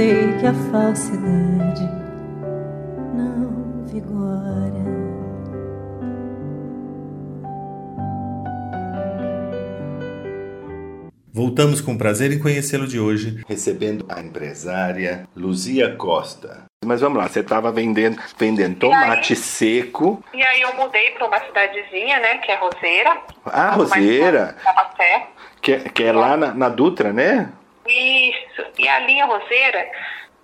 sei 0.00 0.32
que 0.38 0.46
a 0.46 0.54
falsidade 0.72 1.84
não 3.14 3.84
vigora. 3.86 4.80
Voltamos 11.30 11.82
com 11.82 11.98
prazer 11.98 12.32
em 12.32 12.38
conhecê-lo 12.38 12.86
de 12.86 12.98
hoje, 12.98 13.44
recebendo 13.46 14.06
a 14.08 14.20
empresária 14.20 15.28
Luzia 15.36 15.94
Costa. 15.96 16.64
Mas 16.82 17.02
vamos 17.02 17.18
lá, 17.18 17.28
você 17.28 17.40
estava 17.40 17.70
vendendo, 17.70 18.18
vendendo 18.38 18.76
tomate 18.76 19.36
seco. 19.36 20.24
E 20.32 20.42
aí 20.42 20.62
eu 20.62 20.74
mudei 20.76 21.10
pra 21.10 21.26
uma 21.26 21.38
cidadezinha, 21.40 22.18
né, 22.20 22.38
que 22.38 22.50
é 22.50 22.56
Roseira. 22.56 23.18
Ah, 23.44 23.72
Roseira, 23.72 24.56
que, 25.60 25.72
é- 25.72 25.78
que 25.80 26.02
é 26.04 26.10
lá 26.12 26.38
na, 26.38 26.54
na 26.54 26.70
Dutra, 26.70 27.12
né? 27.12 27.52
Isso. 27.90 28.62
E 28.78 28.88
ali 28.88 29.14
em 29.14 29.26
Roseira 29.26 29.90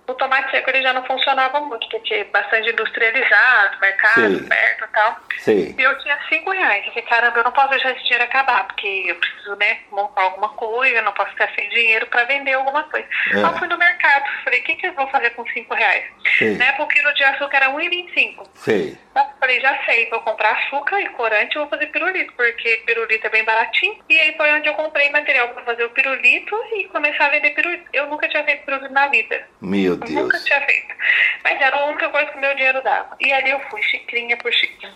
o 0.07 0.13
tomate 0.13 0.49
seco 0.51 0.69
ele 0.69 0.81
já 0.81 0.93
não 0.93 1.03
funcionava 1.05 1.59
muito, 1.59 1.87
porque 1.89 2.23
bastante 2.25 2.69
industrializado, 2.69 3.79
mercado 3.79 4.37
Sim. 4.37 4.47
perto 4.47 4.83
e 4.83 4.87
tal. 4.87 5.17
Sei. 5.39 5.75
E 5.77 5.81
eu 5.81 5.97
tinha 5.99 6.17
cinco 6.29 6.51
reais. 6.51 6.85
Eu 6.85 6.93
falei, 6.93 7.09
caramba, 7.09 7.39
eu 7.39 7.43
não 7.43 7.51
posso 7.51 7.69
deixar 7.69 7.91
esse 7.91 8.03
dinheiro 8.03 8.23
acabar, 8.23 8.65
porque 8.67 9.03
eu 9.07 9.15
preciso, 9.15 9.55
né, 9.57 9.79
montar 9.91 10.21
alguma 10.21 10.49
coisa, 10.49 10.97
eu 10.97 11.03
não 11.03 11.11
posso 11.13 11.31
ficar 11.31 11.53
sem 11.55 11.69
dinheiro 11.69 12.07
para 12.07 12.23
vender 12.23 12.53
alguma 12.53 12.83
coisa. 12.83 13.07
É. 13.31 13.37
Então 13.37 13.51
eu 13.51 13.57
fui 13.57 13.67
no 13.67 13.77
mercado, 13.77 14.23
falei, 14.43 14.61
o 14.61 14.63
que, 14.63 14.75
que 14.75 14.87
eu 14.87 14.93
vou 14.93 15.07
fazer 15.09 15.31
com 15.31 15.45
cinco 15.47 15.73
reais? 15.73 16.05
Sim. 16.37 16.55
Né, 16.55 16.71
porque 16.73 16.87
o 16.87 17.03
quilo 17.03 17.13
de 17.13 17.23
açúcar 17.25 17.57
era 17.57 17.67
R$1,25. 17.67 18.47
Sei. 18.55 18.97
Eu 19.15 19.23
falei, 19.39 19.59
já 19.59 19.77
sei, 19.85 20.09
vou 20.09 20.21
comprar 20.21 20.51
açúcar 20.51 21.01
e 21.01 21.09
corante 21.09 21.55
e 21.55 21.59
vou 21.59 21.67
fazer 21.67 21.87
pirulito, 21.87 22.33
porque 22.33 22.83
pirulito 22.85 23.27
é 23.27 23.29
bem 23.29 23.43
baratinho. 23.43 23.97
E 24.07 24.19
aí 24.19 24.35
foi 24.37 24.51
onde 24.53 24.67
eu 24.67 24.73
comprei 24.73 25.09
material 25.09 25.49
para 25.49 25.63
fazer 25.63 25.83
o 25.83 25.89
pirulito 25.89 26.55
e 26.75 26.85
começar 26.85 27.25
a 27.25 27.29
vender 27.29 27.51
pirulito. 27.51 27.83
Eu 27.91 28.07
nunca 28.07 28.27
tinha 28.29 28.43
feito 28.43 28.63
pirulito 28.63 28.93
na 28.93 29.07
vida. 29.07 29.47
Meu 29.61 29.96
Eu 30.05 30.09
Nunca 30.09 30.37
Deus. 30.37 30.43
tinha 30.43 30.61
feito. 30.61 30.95
Mas 31.43 31.61
era 31.61 31.75
a 31.75 31.85
única 31.85 32.09
coisa 32.09 32.31
que 32.31 32.37
o 32.37 32.41
meu 32.41 32.55
dinheiro 32.55 32.81
dava. 32.83 33.15
E 33.19 33.31
ali 33.31 33.49
eu 33.51 33.59
fui, 33.69 33.81
xicrinha 33.83 34.37
por 34.37 34.51
xicrinha, 34.53 34.93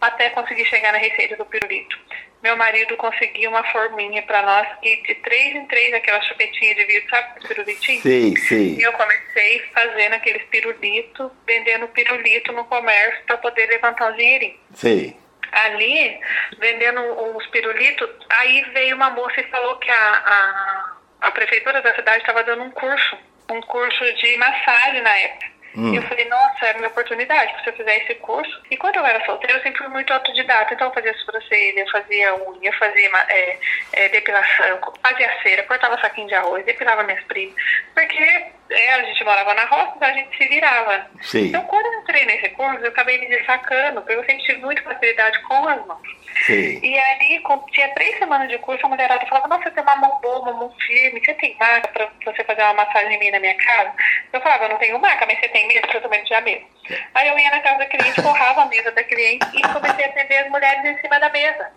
até 0.00 0.30
conseguir 0.30 0.64
chegar 0.66 0.92
na 0.92 0.98
receita 0.98 1.36
do 1.36 1.44
pirulito. 1.46 1.98
Meu 2.42 2.56
marido 2.56 2.96
conseguiu 2.96 3.50
uma 3.50 3.62
forminha 3.70 4.20
pra 4.22 4.42
nós, 4.42 4.66
que 4.80 4.96
de 5.02 5.14
três 5.16 5.54
em 5.54 5.64
três, 5.66 5.94
aquela 5.94 6.20
chupetinha 6.22 6.74
de 6.74 6.84
vidro, 6.84 7.08
sabe, 7.08 7.46
pirulitinho? 7.46 8.02
Sei, 8.02 8.36
sei. 8.36 8.74
E 8.78 8.82
eu 8.82 8.92
comecei 8.94 9.60
fazendo 9.72 10.14
aqueles 10.14 10.42
pirulitos, 10.48 11.30
vendendo 11.46 11.86
pirulito 11.88 12.52
no 12.52 12.64
comércio 12.64 13.22
para 13.26 13.38
poder 13.38 13.66
levantar 13.68 14.10
um 14.12 14.16
dinheirinho. 14.16 14.58
Sei. 14.74 15.16
Ali, 15.52 16.18
vendendo 16.58 17.00
os 17.36 17.46
pirulitos, 17.48 18.10
aí 18.30 18.62
veio 18.72 18.96
uma 18.96 19.10
moça 19.10 19.40
e 19.40 19.44
falou 19.44 19.76
que 19.76 19.90
a, 19.90 19.94
a, 19.94 20.92
a 21.20 21.30
prefeitura 21.30 21.80
da 21.80 21.94
cidade 21.94 22.18
estava 22.22 22.42
dando 22.42 22.64
um 22.64 22.70
curso, 22.72 23.16
um 23.50 23.60
curso 23.62 24.04
de 24.14 24.36
massagem 24.36 25.02
na 25.02 25.18
época. 25.18 25.52
Hum. 25.74 25.92
E 25.92 25.96
eu 25.96 26.02
falei, 26.02 26.28
nossa, 26.28 26.66
é 26.66 26.70
a 26.70 26.74
minha 26.74 26.88
oportunidade, 26.88 27.62
se 27.62 27.70
eu 27.70 27.72
fizer 27.72 27.96
esse 28.02 28.14
curso. 28.16 28.62
E 28.70 28.76
quando 28.76 28.96
eu 28.96 29.06
era 29.06 29.24
solteira, 29.24 29.56
eu 29.56 29.62
sempre 29.62 29.78
fui 29.78 29.88
muito 29.88 30.12
autodidata. 30.12 30.74
Então 30.74 30.88
eu 30.88 30.94
fazia 30.94 31.14
sobrancelha, 31.14 31.80
eu 31.80 31.90
fazia 31.90 32.34
unha, 32.34 32.68
eu 32.68 32.72
fazia 32.74 33.10
é, 33.28 33.58
é, 33.92 34.08
depilação, 34.10 34.80
fazia 35.02 35.42
cera, 35.42 35.62
cortava 35.62 35.98
saquinho 36.00 36.28
de 36.28 36.34
arroz, 36.34 36.64
depilava 36.66 37.04
minhas 37.04 37.24
primas. 37.24 37.54
Porque 37.94 38.46
é, 38.72 38.94
a 38.94 39.02
gente 39.04 39.24
morava 39.24 39.54
na 39.54 39.64
roça, 39.64 39.92
então 39.96 40.08
a 40.08 40.12
gente 40.12 40.36
se 40.36 40.48
virava. 40.48 41.06
Sim. 41.20 41.46
Então 41.46 41.62
quando 41.64 41.86
eu 41.86 42.00
entrei 42.00 42.24
nesse 42.26 42.48
curso, 42.50 42.80
eu 42.80 42.88
acabei 42.88 43.18
me 43.18 43.28
destacando, 43.28 44.00
porque 44.02 44.14
eu 44.14 44.24
sempre 44.24 44.44
tive 44.44 44.60
muita 44.60 44.82
facilidade 44.82 45.40
com 45.42 45.68
as 45.68 45.86
mãos. 45.86 46.22
Sei. 46.46 46.80
E 46.82 46.98
ali, 46.98 47.40
quando 47.40 47.64
tinha 47.66 47.88
três 47.94 48.18
semanas 48.18 48.48
de 48.48 48.58
curso, 48.58 48.84
a 48.84 48.88
mulherada 48.88 49.24
falava, 49.26 49.48
nossa, 49.48 49.64
você 49.64 49.70
tem 49.70 49.82
uma 49.82 49.96
mão 49.96 50.20
boa, 50.20 50.40
uma 50.40 50.52
mão 50.52 50.74
firme, 50.86 51.20
você 51.24 51.34
tem 51.34 51.56
maca 51.58 51.88
pra 51.88 52.08
você 52.24 52.42
fazer 52.44 52.62
uma 52.62 52.74
massagem 52.74 53.14
em 53.14 53.18
mim 53.18 53.30
na 53.30 53.38
minha 53.38 53.56
casa? 53.56 53.92
Eu 54.32 54.40
falava, 54.40 54.64
eu 54.64 54.70
não 54.70 54.78
tenho 54.78 54.98
maca, 54.98 55.26
mas 55.26 55.38
você 55.38 55.48
tem 55.48 55.68
mesmo, 55.68 55.82
porque 55.82 55.96
eu 55.98 56.02
também 56.02 56.24
tinha 56.24 56.40
mesmo. 56.40 56.66
Aí 57.14 57.28
eu 57.28 57.38
ia 57.38 57.50
na 57.50 57.60
casa 57.60 57.78
da 57.78 57.86
cliente, 57.86 58.20
forrava 58.22 58.62
a 58.62 58.66
mesa 58.66 58.90
da 58.90 59.04
cliente 59.04 59.46
e 59.54 59.62
comecei 59.62 60.04
a 60.04 60.08
atender 60.08 60.36
as 60.38 60.50
mulheres 60.50 60.84
em 60.84 61.00
cima 61.00 61.18
da 61.20 61.28
mesa. 61.30 61.70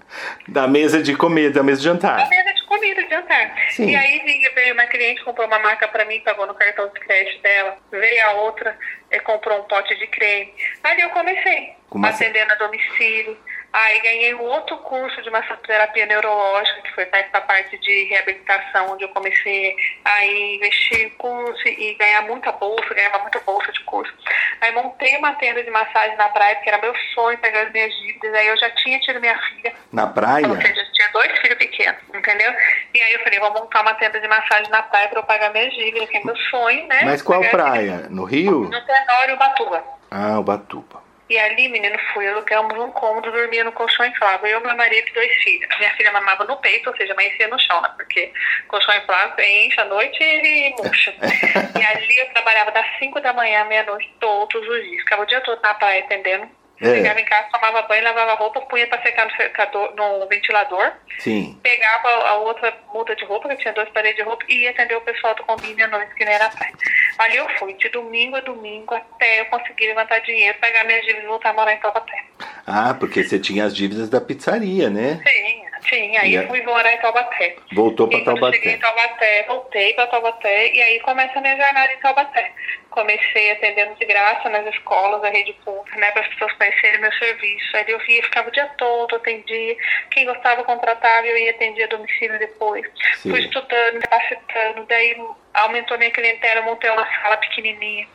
Da 0.47 0.68
mesa 0.68 1.01
de 1.03 1.16
comer, 1.16 1.51
da 1.51 1.62
mesa 1.64 1.80
de 1.80 1.86
jantar. 1.86 2.28
mesa 2.28 2.53
de 2.53 2.64
comida, 2.66 3.03
de 3.03 3.10
jantar. 3.10 3.56
Sim. 3.70 3.89
E 3.91 3.95
aí 3.95 4.20
vinha, 4.26 4.49
veio 4.56 4.74
uma 4.74 4.86
cliente, 4.88 5.24
comprou 5.24 5.45
uma 5.47 5.60
maca 5.60 5.88
pra 5.88 6.06
mim, 6.06 6.20
pagou 6.22 6.47
no 6.47 6.56
cartão 6.56 6.88
de 6.89 6.99
crédito 6.99 7.41
dela. 7.41 7.78
Veio 7.91 8.26
a 8.26 8.32
outra, 8.34 8.78
eh, 9.12 9.20
comprou 9.20 9.60
um 9.60 9.64
pote 9.64 9.95
de 9.97 10.08
creme. 10.08 10.53
Aí 10.84 10.99
eu 10.99 11.10
comecei, 11.12 11.74
Com 11.89 11.99
massa- 11.99 12.24
atendendo 12.24 12.51
a 12.53 12.56
domicílio. 12.56 13.38
Aí 13.76 13.99
ganhei 13.99 14.34
um 14.34 14.41
outro 14.43 14.78
curso 14.78 15.21
de 15.21 15.30
massoterapia 15.30 16.05
neurológica, 16.05 16.82
que 16.82 16.95
foi 16.95 17.05
para 17.07 17.26
a 17.34 17.41
parte 17.41 17.78
de 17.78 18.05
reabilitação, 18.05 18.93
onde 18.93 19.03
eu 19.03 19.09
comecei 19.09 19.76
a 20.05 20.26
investir 20.26 21.01
em 21.01 21.09
curso 21.09 21.67
e 21.67 21.93
ganhar 21.95 22.21
muita 22.21 22.53
bolsa, 22.53 22.93
ganhava 22.93 23.19
muita 23.19 23.38
bolsa 23.41 23.69
de 23.73 23.82
curso. 23.82 24.13
Aí 24.61 24.71
montei 24.71 25.17
uma 25.17 25.34
tenda 25.36 25.61
de 25.61 25.69
massagem 25.69 26.15
na 26.15 26.30
praia, 26.30 26.55
porque 26.55 26.69
era 26.69 26.82
meu 26.82 26.95
sonho 27.13 27.38
pegar 27.39 27.63
as 27.63 27.73
minhas 27.73 27.93
dívidas. 27.95 28.34
Aí 28.34 28.47
eu 28.47 28.57
já 28.57 28.69
tinha 28.76 28.97
tido 29.01 29.19
minha 29.19 29.38
filha 29.38 29.73
Na 29.91 30.07
praia? 30.07 30.47
ou 30.47 30.55
seja, 30.55 30.91
tinha 30.93 31.09
dois 31.09 31.38
filhos 31.39 31.57
pequenos, 31.57 31.99
entendeu? 32.13 32.53
E 32.93 33.01
aí 33.01 33.13
eu 33.13 33.23
falei, 33.23 33.39
vou 33.41 33.51
montar 33.51 33.82
uma 33.82 33.93
tenda 33.95 34.21
de 34.21 34.28
massagem 34.30 34.69
na 34.69 34.84
praia 34.84 35.09
pra 35.09 35.19
eu 35.19 35.23
pagar 35.26 35.51
minhas 35.51 35.73
dívidas, 35.73 36.09
que 36.09 36.15
é 36.15 36.23
meu 36.23 36.38
sonho, 36.49 36.88
né? 36.88 37.01
Mas 37.03 37.21
qual 37.21 37.41
praia? 37.49 38.07
No 38.09 38.23
Rio? 38.23 38.69
No 38.69 38.86
Tenório, 38.86 39.36
Ubatuba. 39.36 39.84
Ah, 40.09 40.39
Ubatuba. 40.39 41.05
E 41.28 41.39
ali, 41.39 41.67
menino, 41.67 41.97
fui, 42.13 42.28
alugamos 42.28 42.78
um 42.78 42.91
cômodo, 42.91 43.32
dormia 43.32 43.63
no 43.63 43.71
colchão 43.71 44.05
inflável. 44.05 44.47
Eu, 44.47 44.61
meu 44.61 44.76
marido 44.78 45.07
e 45.07 45.13
dois 45.13 45.34
filhos. 45.43 45.67
Minha 45.80 45.93
filha 45.95 46.11
mamava 46.11 46.43
no 46.45 46.57
peito, 46.57 46.89
ou 46.89 46.95
seja, 46.95 47.13
amanhecia 47.13 47.47
no 47.47 47.59
chão, 47.59 47.82
né? 47.82 47.91
Porque 47.97 48.32
colchão 48.67 48.95
inflável 48.95 49.43
enche 49.43 49.82
à 49.82 49.86
noite 49.86 50.23
e 50.23 50.76
murcha. 50.78 51.15
e 51.19 51.84
ali 51.84 52.19
eu 52.19 52.30
trabalhava 52.30 52.71
das 52.71 52.86
5 52.99 53.19
da 53.21 53.34
manhã 53.34 53.61
à 53.61 53.65
meia-noite, 53.65 54.13
todos 54.19 54.67
os 54.67 54.84
dias. 54.84 55.01
Ficava 55.01 55.23
o 55.23 55.26
dia 55.26 55.41
todo 55.41 55.59
na 55.61 55.73
praia 55.73 56.03
atendendo. 56.03 56.47
É. 56.82 56.95
Chegava 56.95 57.21
em 57.21 57.26
casa, 57.26 57.47
tomava 57.51 57.82
banho, 57.84 58.03
lavava 58.03 58.34
roupa, 58.34 58.59
punha 58.61 58.86
pra 58.88 59.01
secar 59.01 59.26
no, 59.26 59.32
secador, 59.36 59.93
no 59.95 60.28
ventilador 60.28 60.91
Sim. 61.19 61.57
pegava 61.63 62.09
a 62.09 62.34
outra 62.36 62.73
muda 62.93 63.15
de 63.15 63.23
roupa, 63.23 63.47
que 63.49 63.57
tinha 63.57 63.73
duas 63.73 63.88
paredes 63.89 64.17
de 64.17 64.23
roupa, 64.23 64.43
e 64.49 64.63
ia 64.63 64.71
atender 64.71 64.95
o 64.95 65.01
pessoal 65.01 65.34
do 65.36 65.43
convívio 65.43 65.86
à 65.86 65.88
noite, 65.88 66.13
que 66.15 66.26
nem 66.26 66.34
era 66.34 66.49
praia. 66.49 66.73
Ali 67.17 67.38
eu 67.38 67.47
fui, 67.57 67.73
de 67.76 67.88
domingo 67.89 68.36
a 68.36 68.41
domingo, 68.41 68.93
até 68.93 69.39
eu 69.39 69.45
conseguir 69.45 69.88
levantar 69.88 70.19
dinheiro, 70.19 70.57
pagar 70.59 70.86
minhas 70.86 71.01
dívidas 71.01 71.23
e 71.23 71.28
voltar 71.28 71.51
a 71.51 71.53
morar 71.53 71.73
em 71.73 71.80
Taubaté. 71.80 72.26
Ah, 72.67 72.93
porque 72.99 73.23
você 73.23 73.39
tinha 73.39 73.65
as 73.65 73.76
dívidas 73.76 74.09
da 74.09 74.19
pizzaria, 74.19 74.89
né? 74.89 75.21
Sim, 75.26 75.65
sim, 75.90 76.18
aí 76.18 76.36
eu 76.36 76.44
a- 76.44 76.48
fui 76.48 76.62
morar 76.64 76.94
em 76.94 76.98
Taubaté. 76.98 77.56
Voltou 77.74 78.10
quando 78.10 78.28
eu 78.28 78.54
cheguei 78.54 78.74
em 78.74 78.80
Taubaté. 78.80 79.04
Taubaté, 79.06 79.44
voltei 79.48 79.94
para 79.94 80.08
Taubaté 80.08 80.72
e 80.74 80.82
aí 80.82 81.00
começa 81.02 81.38
a 81.38 81.42
minha 81.42 81.56
jornada 81.58 81.92
em 81.94 81.98
Taubaté. 81.98 82.52
Comecei 82.90 83.52
atendendo 83.52 83.96
de 83.96 84.06
graça 84.06 84.50
nas 84.50 84.66
escolas, 84.74 85.24
a 85.24 85.30
rede 85.30 85.52
pública, 85.66 85.98
né, 86.00 86.12
para 86.12 86.22
as 86.22 86.28
pessoas 86.30 86.54
conhecerem 86.54 87.02
meu 87.02 87.12
serviço. 87.14 87.76
Aí 87.78 87.86
eu 87.88 88.00
ia, 88.08 88.24
ficava 88.24 88.48
o 88.48 88.52
dia 88.52 88.66
todo, 88.78 89.16
atendia. 89.18 89.76
Quem 90.12 90.26
gostava 90.26 90.64
contratava, 90.64 91.28
eu 91.28 91.38
ia 91.38 91.52
atender 91.52 91.84
a 91.84 91.88
domicílio 91.88 92.40
depois. 92.40 92.86
Sim. 93.16 93.32
Fui 93.32 93.40
estudando, 93.42 94.00
capacitando, 94.02 94.86
daí 94.88 95.18
aumentou 95.56 95.97
minha 95.97 96.12
clientela, 96.12 96.62
montei 96.62 96.89
uma 96.89 97.08
sala 97.22 97.38
pequenininha. 97.38 98.08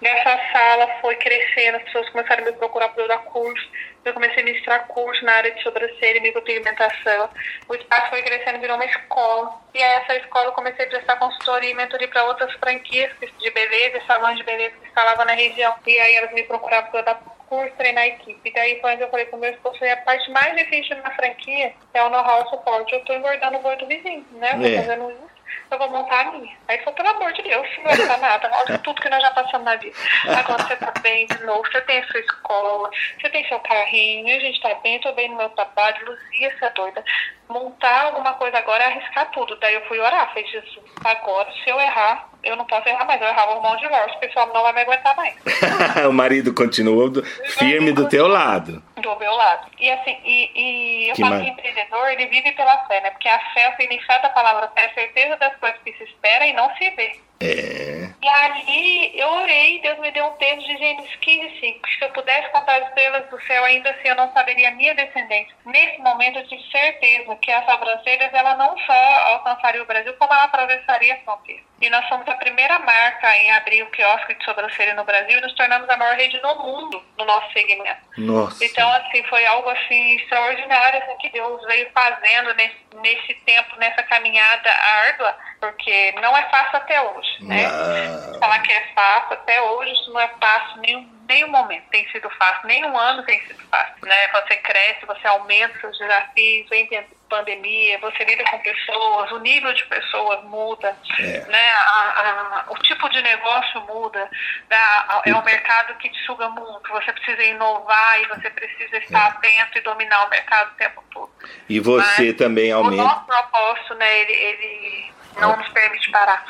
Nessa 0.00 0.38
sala 0.52 0.86
foi 1.00 1.16
crescendo, 1.16 1.76
as 1.76 1.82
pessoas 1.84 2.08
começaram 2.10 2.42
a 2.42 2.46
me 2.46 2.52
procurar 2.52 2.88
para 2.90 3.02
eu 3.02 3.08
dar 3.08 3.18
curso. 3.18 3.68
Eu 4.04 4.14
comecei 4.14 4.42
a 4.42 4.44
ministrar 4.44 4.86
curso 4.86 5.24
na 5.24 5.32
área 5.34 5.50
de 5.50 5.62
sobrancelha 5.62 6.18
e 6.18 6.20
micropigmentação. 6.20 7.28
O 7.68 7.74
espaço 7.74 8.10
foi 8.10 8.22
crescendo, 8.22 8.60
virou 8.60 8.76
uma 8.76 8.84
escola. 8.86 9.60
E 9.74 9.82
aí, 9.82 10.02
essa 10.02 10.16
escola 10.16 10.46
eu 10.46 10.52
comecei 10.52 10.86
a 10.86 10.88
prestar 10.88 11.16
consultoria 11.16 11.70
e 11.70 11.74
mentoria 11.74 12.08
para 12.08 12.24
outras 12.24 12.52
franquias 12.54 13.10
de 13.20 13.50
beleza, 13.50 14.00
salões 14.06 14.36
de 14.36 14.44
beleza 14.44 14.74
que 14.80 14.88
instalavam 14.88 15.24
na 15.26 15.32
região. 15.32 15.74
E 15.86 15.98
aí 16.00 16.14
elas 16.14 16.32
me 16.32 16.42
procuravam 16.44 16.90
para 16.90 17.00
eu 17.00 17.04
dar 17.04 17.14
curso, 17.48 17.74
treinar 17.76 18.04
a 18.04 18.08
equipe. 18.08 18.40
E 18.48 18.52
daí 18.52 18.80
foi 18.80 18.92
onde 18.92 19.02
eu 19.02 19.10
falei 19.10 19.26
com 19.26 19.36
o 19.36 19.40
meu 19.40 19.50
esposo, 19.50 19.82
"E 19.84 19.90
a 19.90 19.96
parte 19.98 20.30
mais 20.30 20.56
difícil 20.56 20.96
uma 20.98 21.10
franquia 21.10 21.74
é 21.94 22.02
o 22.02 22.10
know-how 22.10 22.48
suporte. 22.50 22.92
Eu 22.94 23.04
tô 23.04 23.12
engordando 23.14 23.58
o 23.58 23.62
boi 23.62 23.76
do 23.76 23.86
vizinho, 23.86 24.24
né? 24.32 24.52
Eu 24.54 24.66
É. 24.66 24.82
fazendo 24.82 25.10
isso. 25.10 25.37
Eu 25.70 25.78
vou 25.78 25.90
montar 25.90 26.28
a 26.28 26.32
minha. 26.32 26.56
Aí 26.66 26.76
ele 26.76 26.84
falou, 26.84 26.96
pelo 26.96 27.08
amor 27.08 27.32
de 27.32 27.42
Deus, 27.42 27.66
não 27.78 27.84
vai 27.84 28.06
dar 28.06 28.18
nada. 28.18 28.50
Olha 28.52 28.78
tudo 28.78 29.00
que 29.00 29.08
nós 29.08 29.22
já 29.22 29.30
passamos 29.30 29.64
na 29.64 29.76
vida. 29.76 29.96
Agora 30.24 30.62
você 30.62 30.76
tá 30.76 30.92
bem 31.02 31.26
de 31.26 31.44
novo, 31.44 31.62
você 31.70 31.80
tem 31.82 31.98
a 32.00 32.06
sua 32.06 32.20
escola, 32.20 32.90
você 33.20 33.28
tem 33.30 33.46
seu 33.48 33.60
carrinho, 33.60 34.36
a 34.36 34.40
gente 34.40 34.60
tá 34.60 34.74
bem, 34.82 35.00
tô 35.00 35.12
bem 35.12 35.28
no 35.28 35.36
meu 35.36 35.48
trabalho, 35.50 36.06
Luzia, 36.06 36.56
você 36.58 36.64
é 36.64 36.70
doida. 36.70 37.04
Montar 37.48 38.06
alguma 38.06 38.34
coisa 38.34 38.58
agora 38.58 38.84
é 38.84 38.86
arriscar 38.88 39.30
tudo. 39.30 39.56
Daí 39.56 39.74
eu 39.74 39.86
fui 39.86 39.98
orar, 39.98 40.28
falei, 40.28 40.46
Jesus, 40.46 40.80
agora 41.04 41.50
se 41.64 41.70
eu 41.70 41.80
errar, 41.80 42.28
eu 42.42 42.56
não 42.56 42.64
posso 42.64 42.88
errar 42.88 43.04
mais, 43.04 43.20
eu 43.20 43.28
errava 43.28 43.54
o 43.54 43.62
mão 43.62 43.76
de 43.76 43.82
divórcio, 43.82 44.16
o 44.16 44.20
pessoal 44.20 44.46
não 44.52 44.62
vai 44.62 44.72
me 44.72 44.80
aguentar 44.80 45.16
mais. 45.16 45.34
o 46.08 46.12
marido 46.12 46.54
continuou 46.54 47.10
firme 47.44 47.92
do 47.92 48.08
teu 48.08 48.26
lado. 48.26 48.82
Do 49.14 49.20
meu 49.20 49.32
lado. 49.32 49.70
E 49.78 49.90
assim, 49.90 50.16
e, 50.24 50.50
e 50.54 51.08
eu 51.08 51.14
Que 51.14 51.22
falo 51.22 51.40
que 51.40 51.48
empreendedor, 51.48 52.08
ele 52.10 52.26
vive 52.26 52.52
pela 52.52 52.86
fé, 52.86 53.00
né? 53.00 53.10
Porque 53.10 53.28
a 53.28 53.38
fé, 53.52 53.72
o 53.72 53.76
significado 53.76 54.22
da 54.22 54.30
palavra 54.30 54.68
fé, 54.68 54.82
é 54.82 54.86
a 54.86 54.94
certeza 54.94 55.36
das 55.36 55.56
coisas 55.56 55.80
que 55.82 55.92
se 55.94 56.04
espera 56.04 56.46
e 56.46 56.52
não 56.52 56.74
se 56.76 56.90
vê. 56.90 57.20
É. 57.40 58.08
E 58.20 58.28
ali 58.28 59.18
eu 59.18 59.28
orei, 59.28 59.80
Deus 59.80 59.98
me 60.00 60.10
deu 60.10 60.26
um 60.26 60.32
texto 60.32 60.66
de 60.66 60.76
Gênesis 60.76 61.16
15, 61.16 61.60
5. 61.60 61.88
Se 61.88 62.04
eu 62.04 62.10
pudesse 62.10 62.50
contar 62.50 62.76
as 62.76 62.88
estrelas 62.88 63.28
do 63.30 63.40
céu, 63.42 63.64
ainda 63.64 63.90
assim 63.90 64.08
eu 64.08 64.16
não 64.16 64.32
saberia 64.32 64.68
a 64.68 64.72
minha 64.72 64.94
descendência. 64.94 65.54
Nesse 65.64 65.98
momento 66.00 66.38
eu 66.38 66.48
tive 66.48 66.62
certeza 66.70 67.36
que 67.36 67.50
as 67.50 67.64
sobrancelhas, 67.64 68.34
ela 68.34 68.56
não 68.56 68.76
só 68.78 68.92
alcançaria 69.32 69.82
o 69.82 69.86
Brasil, 69.86 70.12
como 70.18 70.32
ela 70.32 70.44
atravessaria 70.44 71.14
a 71.14 71.18
fronteira. 71.18 71.62
E 71.80 71.88
nós 71.90 72.06
somos 72.08 72.26
a 72.26 72.34
primeira 72.34 72.78
marca 72.80 73.36
em 73.36 73.52
abrir 73.52 73.82
o 73.84 73.90
quiosque 73.90 74.34
de 74.34 74.44
sobrancelha 74.44 74.94
no 74.94 75.04
Brasil 75.04 75.38
e 75.38 75.40
nos 75.40 75.54
tornamos 75.54 75.88
a 75.88 75.96
maior 75.96 76.16
rede 76.16 76.40
no 76.42 76.56
mundo 76.56 77.00
no 77.16 77.24
nosso 77.24 77.52
segmento. 77.52 78.00
Nossa. 78.16 78.64
Então, 78.64 78.90
assim, 78.90 79.22
foi 79.24 79.46
algo 79.46 79.68
assim 79.70 80.16
extraordinário 80.16 81.00
assim, 81.00 81.16
que 81.18 81.28
Deus 81.30 81.64
veio 81.66 81.88
fazendo 81.92 82.52
nesse, 82.54 82.76
nesse 82.96 83.34
tempo, 83.44 83.76
nessa 83.76 84.02
caminhada 84.02 84.70
árdua, 84.70 85.36
porque 85.60 86.12
não 86.20 86.36
é 86.36 86.42
fácil 86.50 86.76
até 86.76 87.00
hoje, 87.00 87.44
né? 87.44 87.66
Ah. 87.66 88.38
Falar 88.38 88.58
que 88.60 88.72
é 88.72 88.86
fácil 88.94 89.34
até 89.34 89.62
hoje, 89.62 89.92
isso 89.92 90.12
não 90.12 90.20
é 90.20 90.28
fácil 90.40 90.80
nenhum, 90.80 91.08
nenhum 91.28 91.48
momento 91.48 91.88
tem 91.90 92.08
sido 92.10 92.28
fácil, 92.30 92.66
nenhum 92.66 92.96
ano 92.96 93.22
tem 93.24 93.40
sido 93.46 93.62
fácil, 93.68 93.94
né? 94.02 94.28
Você 94.28 94.56
cresce, 94.56 95.06
você 95.06 95.26
aumenta 95.26 95.80
seus 95.80 95.98
desafios, 95.98 96.68
vem 96.68 96.86
pandemia, 97.28 97.98
você 98.00 98.24
lida 98.24 98.42
com 98.44 98.58
pessoas, 98.60 99.30
o 99.32 99.38
nível 99.38 99.72
de 99.74 99.84
pessoas 99.86 100.42
muda, 100.44 100.96
É. 101.18 101.44
né? 101.46 101.70
A- 101.72 102.64
a- 102.66 102.72
o 102.72 102.74
tipo 102.78 103.08
de 103.10 103.20
negócio 103.22 103.80
muda, 103.82 104.28
né? 104.70 104.78
É 105.26 105.34
um 105.34 105.42
mercado 105.44 105.94
que 105.98 106.08
te 106.08 106.18
suga 106.24 106.48
muito, 106.48 106.88
você 106.90 107.12
precisa 107.12 107.42
inovar 107.44 108.20
e 108.20 108.26
você 108.26 108.50
precisa 108.50 108.96
estar 108.98 109.24
É. 109.26 109.28
atento 109.28 109.78
e 109.78 109.80
dominar 109.82 110.24
o 110.26 110.30
mercado 110.30 110.72
o 110.72 110.74
tempo 110.76 111.02
todo. 111.12 111.30
E 111.68 111.78
você 111.80 112.22
Mas 112.28 112.36
também 112.36 112.72
O 112.74 112.78
aumenta. 112.78 113.02
nosso 113.02 113.24
propósito, 113.26 113.94
né, 113.94 114.18
ele, 114.20 114.32
ele 114.32 115.12
não 115.38 115.56
nos 115.56 115.68
permite 115.68 116.10
parar. 116.10 116.44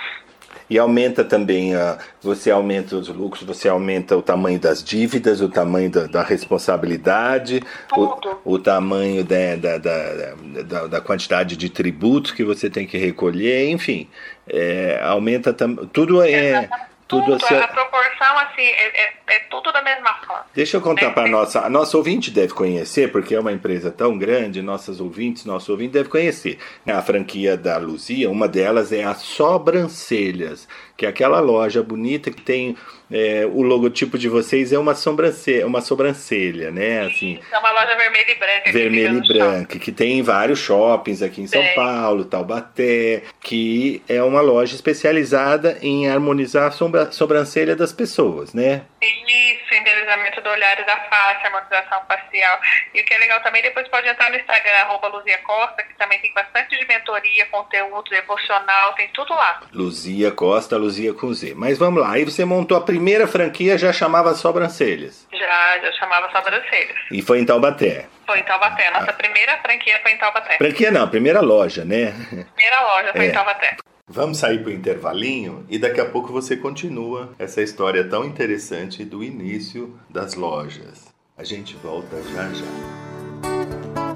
E 0.71 0.79
aumenta 0.79 1.25
também, 1.25 1.75
a, 1.75 1.99
você 2.21 2.51
aumenta 2.51 2.97
os 2.97 3.09
lucros, 3.09 3.43
você 3.43 3.69
aumenta 3.69 4.17
o 4.17 4.23
tamanho 4.23 4.59
das 4.59 4.83
dívidas, 4.83 5.41
o 5.41 5.49
tamanho 5.49 5.91
da, 5.91 6.07
da 6.07 6.23
responsabilidade, 6.23 7.63
o, 7.97 8.55
o 8.55 8.59
tamanho 8.59 9.25
da, 9.25 9.57
da, 9.57 9.79
da, 9.79 10.35
da, 10.63 10.87
da 10.87 11.01
quantidade 11.01 11.57
de 11.57 11.71
tributos 11.71 12.33
que 12.33 12.45
você 12.45 12.69
tem 12.69 12.87
que 12.87 12.99
recolher, 12.99 13.71
enfim. 13.71 14.09
é, 14.47 15.01
aumenta 15.03 15.53
também. 15.53 15.87
Tudo 15.87 16.23
é. 16.23 16.69
Tudo, 17.09 17.39
Tudo, 17.39 17.57
a 17.57 17.69
proporção, 17.69 18.39
assim, 18.39 18.61
é, 18.61 19.05
é- 19.05 19.13
é 19.29 19.39
tudo 19.51 19.73
da 19.73 19.83
mesma 19.83 20.15
forma. 20.27 20.45
Deixa 20.55 20.77
eu 20.77 20.81
contar 20.81 21.07
É, 21.07 21.11
para 21.11 21.29
é. 21.29 21.31
nossa. 21.31 21.61
A 21.61 21.69
nossa 21.71 21.97
ouvinte 21.97 22.31
deve 22.31 22.53
conhecer, 22.55 23.11
porque 23.13 23.35
é 23.35 23.41
uma 23.41 23.53
empresa 23.53 23.91
tão 23.91 24.17
grande, 24.19 24.61
nossas 24.63 25.01
ouvintes, 25.01 25.45
nosso 25.45 25.71
ouvinte 25.73 25.93
deve 25.93 26.09
conhecer. 26.09 26.59
A 26.87 27.03
franquia 27.03 27.57
da 27.57 27.77
Luzia, 27.79 28.31
uma 28.31 28.49
delas 28.49 28.93
é 28.93 29.05
a 29.05 29.15
Sobrancelhas, 29.15 30.67
que 30.97 31.07
é 31.07 31.09
aquela 31.09 31.41
loja 31.41 31.83
bonita 31.83 32.31
que 32.31 32.43
tem. 32.43 32.77
é, 33.11 33.47
o 33.51 33.63
logotipo 33.63 34.19
de 34.19 34.29
vocês 34.29 34.71
é 34.73 34.79
uma 34.79 34.95
sobrancelha, 34.95 35.67
uma 35.67 35.81
sobrancelha, 35.81 36.71
né? 36.71 37.07
Assim, 37.07 37.39
É 37.51 37.59
uma 37.59 37.71
loja 37.73 37.97
vermelha 37.97 38.31
e 38.31 38.35
branca. 38.39 38.73
vermelha 38.73 39.09
e 39.09 39.13
no 39.13 39.25
shopping. 39.25 39.39
branca, 39.39 39.79
que 39.79 39.93
tem 39.93 40.19
em 40.19 40.23
vários 40.23 40.59
shoppings 40.59 41.23
aqui 41.23 41.41
em 41.41 41.47
São 41.47 41.63
Tem. 41.63 41.75
Paulo, 41.75 42.25
Taubaté, 42.27 43.23
que 43.41 44.03
é 44.09 44.23
uma 44.23 44.41
loja 44.43 44.75
especializada 44.75 45.79
em 45.81 46.07
harmonizar 46.09 46.67
a 46.71 47.11
sobrancelha 47.11 47.75
das 47.75 47.93
pessoas, 47.95 48.53
né? 48.53 48.83
Isso, 49.01 49.75
embelezamento 49.75 50.41
do 50.41 50.51
olhar 50.51 50.79
e 50.81 50.85
da 50.85 50.97
face, 50.97 51.47
harmonização 51.47 52.03
facial. 52.09 52.61
E 52.95 53.01
o 53.01 53.05
que 53.05 53.15
é 53.15 53.19
legal 53.19 53.41
também, 53.43 53.63
depois 53.63 53.87
pode 53.89 54.09
entrar 54.09 54.29
no 54.31 54.37
Instagram, 54.37 54.73
arroba 54.83 55.09
Luzia 55.09 55.39
Costa, 55.39 55.83
que 55.85 55.95
também 55.95 56.19
tem 56.21 56.33
bastante 56.35 56.77
de 56.77 56.85
mentoria, 56.87 57.47
conteúdo 57.47 58.13
emocional, 58.15 58.93
tem 58.95 59.09
tudo 59.09 59.33
lá. 59.35 59.61
Luzia 59.73 60.33
Costa, 60.33 60.77
Luzia 60.77 61.15
com 61.15 61.33
Z. 61.33 61.55
Mas 61.57 61.79
vamos 61.79 62.03
lá, 62.03 62.13
aí 62.13 62.25
você 62.25 62.45
montou 62.45 62.77
a 62.77 62.81
primeira 62.81 63.27
franquia, 63.29 63.79
já 63.79 63.93
chamava 63.93 64.35
Sobrancelhas. 64.35 65.27
Já, 65.33 65.79
já 65.79 65.93
chamava 65.93 66.31
sobrancelhas. 66.33 66.97
E 67.13 67.23
foi 67.23 67.39
em 67.41 67.47
Taubaté. 67.47 68.07
Foi 68.27 68.41
em 68.41 68.43
Taubaté. 68.43 68.89
Ah. 68.89 69.01
Nossa 69.01 69.13
primeira 69.13 69.57
franquia 69.59 69.99
foi 70.03 70.13
em 70.13 70.19
Taubaté. 70.19 70.57
Franquia 70.59 70.91
não, 70.91 71.09
primeira 71.09 71.41
loja, 71.41 71.85
né? 71.85 72.13
Primeira 72.55 72.81
loja 72.81 73.13
foi 73.13 73.27
É. 73.27 73.29
em 73.29 73.33
Taubaté. 73.33 73.77
Vamos 74.09 74.39
sair 74.39 74.63
para 74.63 74.71
o 74.71 74.75
intervalinho 74.75 75.65
e 75.69 75.79
daqui 75.79 76.01
a 76.01 76.07
pouco 76.07 76.33
você 76.33 76.57
continua 76.57 77.31
essa 77.39 77.61
história 77.61 78.03
tão 78.03 78.25
interessante 78.25 79.05
do 79.05 79.23
início 79.23 79.95
das 80.09 80.35
lojas. 80.35 81.09
A 81.37 81.45
gente 81.45 81.77
volta 81.77 82.17
já 82.35 82.53
já. 82.53 82.65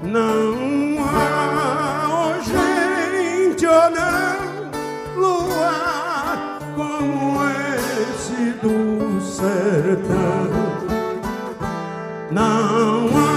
Não 0.03 0.99
há 0.99 2.37
oh, 2.37 2.41
gente 3.51 3.65
ou 3.65 3.89
não 3.91 4.53
como 6.75 7.39
esse 7.45 8.51
do 8.61 9.21
sertão. 9.21 10.53
Não 12.31 13.07
há 13.17 13.32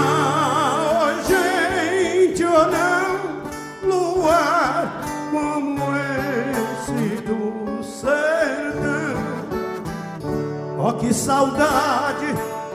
Oh, 10.87 10.93
que 10.93 11.13
saudade 11.13 12.27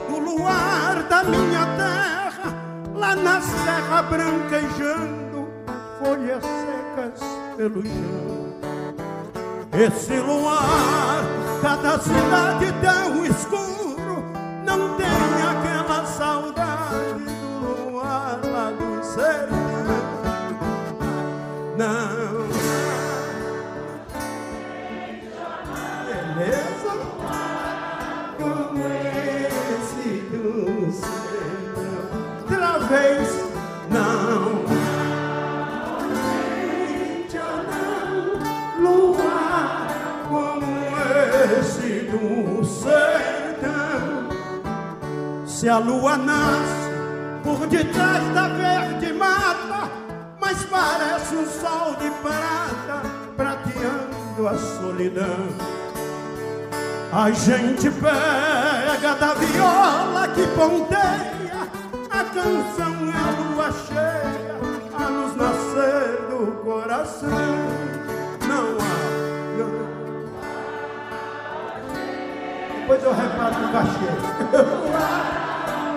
do 0.07 0.19
luar 0.19 1.01
da 1.09 1.23
minha 1.23 1.65
terra, 1.65 2.53
lá 2.93 3.15
na 3.15 3.41
serra 3.41 4.03
branquejando, 4.03 5.47
folhas 5.97 6.43
secas 6.43 7.19
pelo 7.57 7.81
chão. 7.81 8.53
Esse 9.73 10.19
luar, 10.19 11.23
cada 11.63 11.97
cidade 11.97 12.71
tão 12.83 13.25
escuro, 13.25 14.23
não 14.63 14.95
tem 14.95 15.07
aquela 15.49 16.05
saudade 16.05 17.23
do 17.23 17.89
luar 17.89 18.39
lá 18.43 18.69
do 18.69 19.03
sertão. 19.03 19.57
Não. 21.79 22.22
Vez, 32.93 33.27
não. 33.89 34.63
Oh, 34.65 34.83
não, 38.79 38.83
luar 38.83 39.87
como 40.29 40.71
esse 41.59 42.11
do 42.11 42.63
sertão. 42.63 44.29
Se 45.47 45.67
a 45.67 45.79
lua 45.79 46.17
nasce 46.17 46.91
por 47.43 47.65
detrás 47.67 48.23
da 48.33 48.47
verde 48.49 49.13
mata, 49.13 49.89
mas 50.39 50.63
parece 50.65 51.35
um 51.35 51.47
sol 51.47 51.95
de 51.99 52.11
prata 52.21 53.01
prateando 53.35 54.47
a 54.47 54.55
solidão. 54.57 55.47
A 57.11 57.31
gente 57.31 57.89
pega 57.91 59.15
da 59.15 59.33
viola 59.35 60.27
que 60.29 60.47
ponteia, 60.47 61.32
canção 62.33 62.95
é 63.07 63.15
a 63.15 63.29
lua 63.39 63.71
cheia 63.87 64.55
a 64.93 65.09
nos 65.09 65.35
nascer 65.35 66.27
do 66.29 66.63
coração. 66.63 67.29
Não 68.47 68.77
há. 68.79 69.03
Depois 72.79 73.03
eu 73.03 73.13
reparto 73.13 73.59
o 73.63 73.71
cachê. 73.71 74.11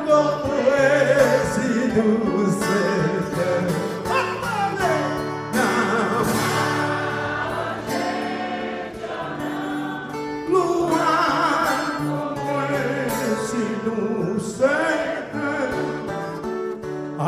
Como 0.06 0.54
esse 0.54 1.68
do 1.88 2.50
sertão. 2.52 3.95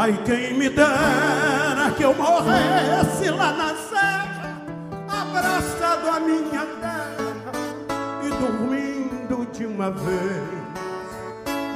Ai, 0.08 0.18
quem 0.24 0.54
me 0.54 0.70
dera 0.70 1.90
que 1.94 2.02
eu 2.02 2.14
morresse 2.14 3.28
lá 3.28 3.52
na 3.52 3.74
serra, 3.74 4.58
abraçado 5.06 6.08
à 6.08 6.18
minha 6.18 6.64
terra 6.80 7.52
e 8.22 8.30
dormindo 8.30 9.46
de 9.52 9.66
uma 9.66 9.90
vez. 9.90 10.48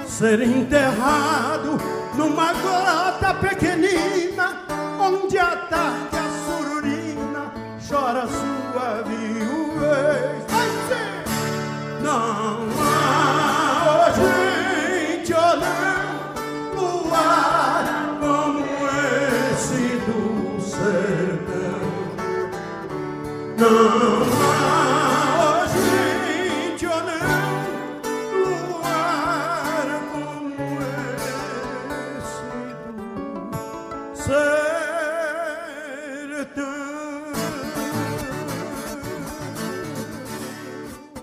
Ser 0.06 0.40
enterrado 0.40 1.78
numa 2.16 2.54
grota 2.54 3.34
pequenina, 3.34 4.62
onde 4.98 5.36
a 5.36 5.54
tarde 5.68 6.16
a 6.16 6.30
sururina 6.46 7.52
chora 7.86 8.26
sua 8.26 9.02
viuvez. 9.02 10.42
Vai 10.48 10.68
ser! 10.88 12.02
Não 12.02 12.66
há 12.80 14.06
oh, 14.06 14.10
gente 15.20 15.34
ou 15.34 15.56
não 15.58 17.02
luar 17.04 17.51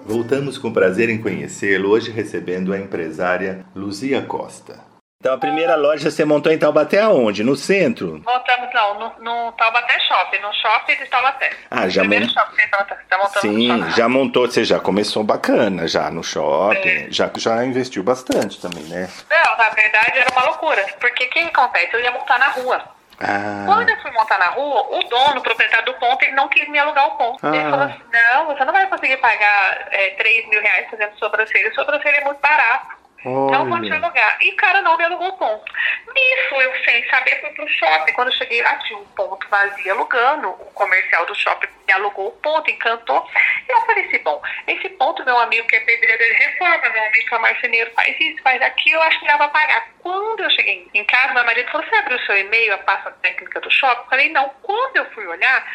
Voltamos 0.06 0.58
com 0.58 0.72
prazer 0.72 1.10
em 1.10 1.18
conhecê-lo, 1.18 1.90
hoje 1.90 2.10
recebendo 2.10 2.72
a 2.72 2.80
empresária 2.80 3.66
Luzia 3.76 4.22
Costa. 4.22 4.89
Então 5.22 5.34
a 5.34 5.38
primeira 5.38 5.76
loja 5.76 6.10
você 6.10 6.24
montou 6.24 6.50
em 6.50 6.58
Taubaté 6.58 7.02
aonde? 7.02 7.44
No 7.44 7.54
centro? 7.54 8.22
Voltamos, 8.24 8.74
não, 8.74 8.98
no, 8.98 9.14
no 9.20 9.52
Taubaté 9.52 10.00
Shopping, 10.00 10.40
no 10.40 10.54
shopping 10.54 10.96
de 10.96 11.06
Taubaté. 11.08 11.50
Ah, 11.70 11.90
já 11.90 12.00
Primeiro 12.04 12.26
mon- 12.26 12.32
shopping 12.32 12.56
de 12.56 12.68
Taubaté, 12.70 12.96
tá 13.10 13.40
Sim, 13.42 13.90
já 13.98 14.08
montou, 14.08 14.48
você 14.50 14.64
já 14.64 14.80
começou 14.80 15.22
bacana 15.22 15.90
já 15.90 16.10
no 16.10 16.24
shopping, 16.24 16.88
É. 16.88 17.08
já, 17.10 17.30
já 17.36 17.66
investiu 17.66 18.02
bastante 18.02 18.62
também, 18.62 18.84
né? 18.86 19.10
Não, 19.30 19.58
na 19.58 19.70
verdade 19.72 20.20
era 20.20 20.32
uma 20.32 20.46
loucura. 20.46 20.86
Porque 21.02 21.26
o 21.26 21.30
que 21.30 21.40
acontece? 21.40 21.94
Eu 21.94 22.00
ia 22.00 22.12
montar 22.12 22.40
na 22.40 22.48
rua. 22.52 22.82
Ah, 23.20 23.64
Quando 23.66 23.90
eu 23.90 23.98
fui 24.02 24.12
montar 24.12 24.38
na 24.40 24.48
rua, 24.52 24.88
o 24.90 25.04
dono, 25.10 25.40
o 25.40 25.44
proprietário 25.44 25.86
do 25.86 25.96
ponto, 25.96 26.24
ele 26.24 26.32
não 26.32 26.48
quis 26.48 26.66
me 26.70 26.80
alugar 26.80 27.06
o 27.08 27.18
ponto. 27.18 27.46
Ele 27.46 27.58
Ah. 27.58 27.70
falou 27.70 27.86
assim, 27.88 28.00
não, 28.14 28.46
você 28.46 28.64
não 28.64 28.72
vai 28.72 28.88
conseguir 28.88 29.18
pagar 29.18 29.88
é, 29.92 30.12
3 30.12 30.48
mil 30.48 30.62
reais 30.62 30.90
fazendo 30.90 31.20
sobrancelha. 31.20 31.74
Sobrancelha 31.76 32.16
é 32.20 32.24
muito 32.24 32.40
barato. 32.40 32.98
Não 33.26 33.70
vou 33.70 33.82
te 33.82 33.88
olha. 33.88 33.96
alugar. 33.98 34.38
E 34.42 34.52
o 34.52 34.56
cara 34.56 34.82
não 34.82 34.98
me 34.98 35.04
alugou 35.04 35.28
o 35.28 35.38
ponto. 35.38 35.66
Nisso, 36.14 36.56
eu 36.56 36.84
sem 36.86 37.08
saber, 37.10 37.40
fui 37.42 37.50
pro 37.52 37.68
shopping. 37.68 38.14
Quando 38.14 38.30
eu 38.30 38.34
cheguei 38.36 38.62
lá, 38.62 38.76
tinha 38.78 38.98
um 38.98 39.06
ponto 39.08 39.48
vazio 39.50 39.94
alugando. 39.94 40.50
O 40.50 40.72
comercial 40.74 41.26
do 41.26 41.36
shopping 41.36 41.68
me 41.86 41.94
alugou 41.94 42.28
o 42.28 42.32
ponto, 42.32 42.72
encantou. 42.72 43.28
E 43.68 43.72
eu 43.72 43.82
falei 43.82 44.06
assim, 44.06 44.20
bom, 44.20 44.42
esse 44.68 44.90
ponto, 44.90 45.26
meu 45.26 45.38
amigo 45.38 45.68
que 45.68 45.76
é 45.76 45.80
pedreiro, 45.82 46.24
ele 46.24 46.34
reforma, 46.34 46.90
meu 46.90 47.04
amigo 47.04 47.28
que 47.28 47.36
é 47.36 47.40
marceneiro, 47.40 47.92
faz 47.94 48.16
isso, 48.20 48.42
faz 48.42 48.62
aquilo, 48.62 48.96
eu 48.96 49.04
acho 49.04 49.20
que 49.20 49.28
dá 49.28 49.38
pra 49.38 49.50
pagar. 49.50 49.90
Quando 50.00 50.44
eu 50.44 50.50
cheguei 50.52 50.88
em 50.94 51.04
casa, 51.04 51.34
meu 51.34 51.46
marido 51.46 51.70
falou, 51.72 51.86
você 51.88 51.96
abriu 51.96 52.18
o 52.18 52.26
seu 52.26 52.38
e-mail, 52.38 52.74
a 52.74 52.78
pasta 52.80 53.12
técnica 53.22 53.60
do 53.60 53.70
shopping? 53.70 54.02
Eu 54.04 54.10
falei, 54.10 54.30
não. 54.30 54.50
Quando 54.62 54.96
eu 54.96 55.06
fui 55.12 55.28
olhar, 55.28 55.68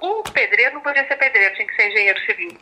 o 0.00 0.22
pedreiro 0.22 0.74
não 0.74 0.80
podia 0.80 1.06
ser 1.06 1.16
pedreiro, 1.16 1.54
tinha 1.54 1.66
que 1.66 1.74
ser 1.74 1.88
engenheiro 1.88 2.20
civil. 2.20 2.58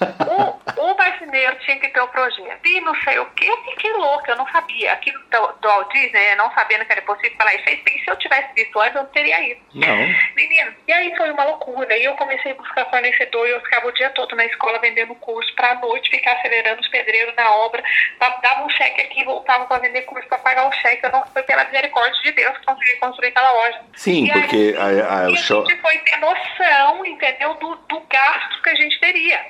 O, 0.00 0.82
o 0.82 0.96
marceneiro 0.96 1.56
tinha 1.60 1.78
que 1.78 1.88
ter 1.88 2.00
o 2.00 2.08
projeto. 2.08 2.60
E 2.66 2.80
não 2.80 2.94
sei 3.02 3.18
o 3.18 3.26
que, 3.32 3.46
eu 3.46 3.56
fiquei 3.64 3.92
louca, 3.92 4.32
eu 4.32 4.36
não 4.36 4.46
sabia. 4.48 4.92
Aquilo 4.92 5.18
do, 5.30 5.52
do 5.60 5.68
Walt 5.68 5.92
Disney, 5.92 6.12
né, 6.12 6.34
não 6.36 6.52
sabendo 6.54 6.84
que 6.84 6.92
era 6.92 7.02
possível 7.02 7.36
falar 7.36 7.54
e. 7.54 7.60
E 7.60 8.04
se 8.04 8.10
eu 8.10 8.16
tivesse 8.16 8.52
visto 8.54 8.78
antes, 8.80 8.94
eu 8.96 9.02
não 9.02 9.10
teria 9.10 9.40
ido. 9.42 9.60
Não. 9.74 9.96
Menino, 10.34 10.72
e 10.88 10.92
aí 10.92 11.14
foi 11.16 11.30
uma 11.30 11.44
loucura. 11.44 11.96
E 11.96 12.04
eu 12.04 12.14
comecei 12.14 12.52
a 12.52 12.54
buscar 12.54 12.84
fornecedor 12.90 13.46
e 13.46 13.50
eu 13.50 13.60
ficava 13.60 13.86
o 13.88 13.92
dia 13.92 14.10
todo 14.10 14.34
na 14.36 14.44
escola 14.46 14.78
vendendo 14.78 15.14
curso 15.16 15.54
pra 15.54 15.74
noite 15.76 16.10
ficar 16.10 16.32
acelerando 16.32 16.80
os 16.80 16.88
pedreiros 16.88 17.34
na 17.36 17.50
obra. 17.56 17.82
Dava 18.18 18.64
um 18.64 18.70
cheque 18.70 19.00
aqui, 19.02 19.24
voltava 19.24 19.66
pra 19.66 19.78
vender 19.78 20.02
curso 20.02 20.26
pra 20.28 20.38
pagar 20.38 20.66
o 20.68 20.72
cheque. 20.72 21.04
Eu 21.04 21.12
não 21.12 21.24
foi 21.26 21.42
pela 21.42 21.64
misericórdia 21.64 22.20
de 22.22 22.32
Deus 22.32 22.56
que 22.58 22.66
consegui 22.66 22.96
construir 22.96 23.28
aquela 23.28 23.52
loja. 23.52 23.80
Sim, 23.94 24.26
E 24.26 24.32
aí, 24.32 24.40
porque 24.40 24.74
a, 24.78 24.84
a- 24.84 25.28
e 25.28 25.32
o 25.32 25.34
a 25.34 25.36
show. 25.36 25.66
gente 25.68 25.80
foi 25.80 25.98
ter 25.98 26.16
noção, 26.18 27.04
entendeu, 27.06 27.54
do, 27.54 27.74
do 27.76 28.00
gasto 28.08 28.62
que 28.62 28.70
a 28.70 28.74
gente 28.74 28.98
teria. 29.00 29.40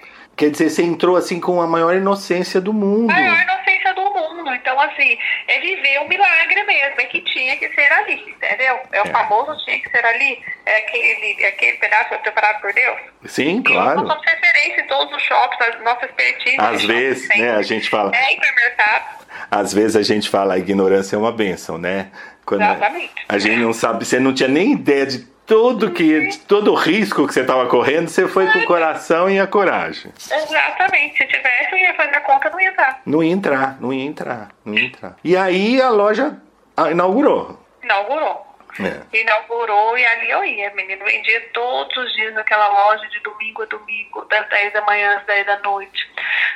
Quer 0.41 0.49
dizer, 0.53 0.70
você 0.70 0.82
entrou 0.82 1.16
assim 1.16 1.38
com 1.38 1.61
a 1.61 1.66
maior 1.66 1.95
inocência 1.95 2.62
do 2.62 2.72
mundo. 2.72 3.11
A 3.11 3.12
maior 3.12 3.43
inocência 3.43 3.93
do 3.93 4.01
mundo. 4.05 4.55
Então, 4.55 4.80
assim, 4.80 5.18
é 5.47 5.61
viver 5.61 5.99
o 5.99 6.09
milagre 6.09 6.62
mesmo. 6.62 6.99
É 6.99 7.05
que 7.05 7.20
tinha 7.20 7.59
que 7.59 7.68
ser 7.74 7.93
ali, 7.93 8.14
entendeu? 8.14 8.80
É 8.91 9.03
o 9.03 9.07
É. 9.07 9.11
famoso 9.11 9.62
tinha 9.66 9.78
que 9.78 9.91
ser 9.91 10.03
ali. 10.03 10.43
É 10.64 10.78
aquele, 10.78 11.43
é 11.45 11.49
aquele 11.49 11.76
pedaço 11.76 12.09
foi 12.09 12.18
preparado 12.20 12.59
por 12.62 12.72
Deus. 12.72 12.99
Sim, 13.26 13.62
claro. 13.62 14.01
nós 14.01 14.09
somos 14.09 14.24
referência 14.26 14.80
em 14.80 14.86
todos 14.86 15.14
os 15.14 15.22
shops, 15.22 15.59
as 15.61 15.84
nossas 15.84 16.05
expertise. 16.05 16.57
Às 16.59 16.84
vezes, 16.84 17.26
shopping 17.26 17.43
né, 17.43 17.51
a 17.57 17.62
gente 17.62 17.91
fala. 17.91 18.11
É 18.16 18.32
hipermercado. 18.32 19.05
Às 19.51 19.74
vezes 19.74 19.95
a 19.97 20.03
gente 20.03 20.30
fala 20.30 20.55
a 20.55 20.59
ignorância 20.59 21.16
é 21.16 21.18
uma 21.18 21.32
benção, 21.32 21.76
né? 21.76 22.11
Quando 22.45 22.62
Exatamente. 22.62 23.12
a 23.28 23.38
gente 23.38 23.59
não 23.59 23.72
sabe, 23.72 24.05
você 24.05 24.18
não 24.18 24.34
tinha 24.34 24.49
nem 24.49 24.72
ideia 24.72 25.07
de 25.07 25.18
todo 25.47 25.91
que 25.91 26.28
de 26.28 26.38
todo 26.38 26.70
o 26.70 26.74
risco 26.74 27.26
que 27.26 27.34
você 27.34 27.41
estava 27.41 27.66
correndo, 27.66 28.09
você 28.09 28.28
foi 28.28 28.47
com 28.53 28.61
o 28.61 28.64
coração 28.66 29.28
e 29.28 29.41
a 29.41 29.47
coragem. 29.47 30.12
Exatamente. 30.16 31.18
Se 31.18 31.26
tivesse, 31.26 31.72
eu 31.72 31.78
ia 31.78 31.95
fazer 31.95 32.16
a 32.16 32.20
conta, 32.20 32.51
não 32.51 32.61
ia 32.61 32.72
dar. 32.72 33.03
Não 33.05 33.22
ia 33.22 33.32
entrar, 33.32 33.76
não 33.80 33.93
ia 33.93 34.05
entrar, 34.05 34.49
não 34.64 34.74
ia 34.74 34.84
entrar. 34.84 35.16
E 35.24 35.36
aí 35.36 35.80
a 35.82 35.91
loja 35.91 36.36
inaugurou. 36.91 37.59
Inaugurou. 37.82 38.49
É. 38.78 39.18
Inaugurou 39.18 39.98
e 39.98 40.04
ali 40.04 40.30
eu 40.30 40.44
ia, 40.44 40.70
menino. 40.74 41.04
Vendia 41.04 41.40
todos 41.52 41.96
os 41.96 42.12
dias 42.14 42.32
naquela 42.34 42.68
loja, 42.68 43.08
de 43.08 43.20
domingo 43.20 43.62
a 43.62 43.66
domingo, 43.66 44.24
das 44.26 44.48
10 44.48 44.72
da 44.72 44.82
manhã 44.82 45.18
às 45.18 45.26
10 45.26 45.46
da 45.46 45.58
noite. 45.60 46.10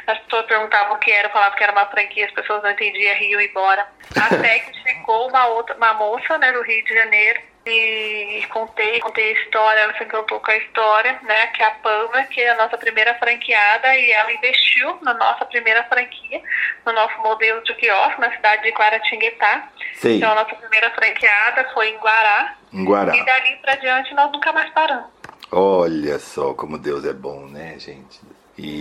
As 0.06 0.18
pessoas 0.20 0.46
perguntavam 0.46 0.96
o 0.96 0.98
que 0.98 1.10
era, 1.10 1.28
eu 1.28 1.32
falava 1.32 1.56
que 1.56 1.62
era 1.62 1.72
uma 1.72 1.86
franquia, 1.86 2.26
as 2.26 2.32
pessoas 2.32 2.62
não 2.62 2.70
entendiam, 2.70 3.16
riam 3.16 3.40
e 3.40 3.46
embora. 3.46 3.86
Até 4.20 4.60
que 4.60 4.82
chegou 4.82 5.28
uma 5.28 5.46
outra, 5.46 5.74
uma 5.76 5.94
moça, 5.94 6.38
né, 6.38 6.52
do 6.52 6.62
Rio 6.62 6.84
de 6.84 6.94
Janeiro, 6.94 7.40
e 7.66 8.46
contei, 8.50 9.00
contei 9.00 9.30
a 9.30 9.40
história, 9.40 9.80
ela 9.80 9.96
se 9.96 10.04
encantou 10.04 10.38
com 10.40 10.50
a 10.50 10.56
história, 10.56 11.18
né, 11.22 11.46
que 11.48 11.62
é 11.62 11.66
a 11.66 11.70
Pama, 11.72 12.22
que 12.24 12.40
é 12.40 12.50
a 12.50 12.56
nossa 12.56 12.76
primeira 12.76 13.14
franqueada, 13.14 13.96
e 13.96 14.12
ela 14.12 14.32
investiu 14.32 14.98
na 15.02 15.14
nossa 15.14 15.44
primeira 15.46 15.82
franquia, 15.84 16.42
no 16.84 16.92
nosso 16.92 17.16
modelo 17.22 17.62
de 17.64 17.74
quiosque, 17.74 18.20
na 18.20 18.30
cidade 18.32 18.62
de 18.62 18.70
Guaratinguetá. 18.70 19.68
Sei. 19.94 20.16
Então, 20.16 20.32
a 20.32 20.34
nossa 20.34 20.54
primeira 20.54 20.90
franqueada 20.90 21.68
foi 21.72 21.88
em 21.90 21.96
Guará, 21.98 22.54
Em 22.72 22.84
Guará. 22.84 23.16
e 23.16 23.24
dali 23.24 23.56
pra 23.56 23.74
diante 23.76 24.12
nós 24.14 24.30
nunca 24.32 24.52
mais 24.52 24.70
paramos. 24.70 25.06
Olha 25.52 26.18
só 26.18 26.52
como 26.54 26.78
Deus 26.78 27.04
é 27.04 27.12
bom, 27.12 27.46
né, 27.46 27.78
gente? 27.78 28.20
E, 28.56 28.78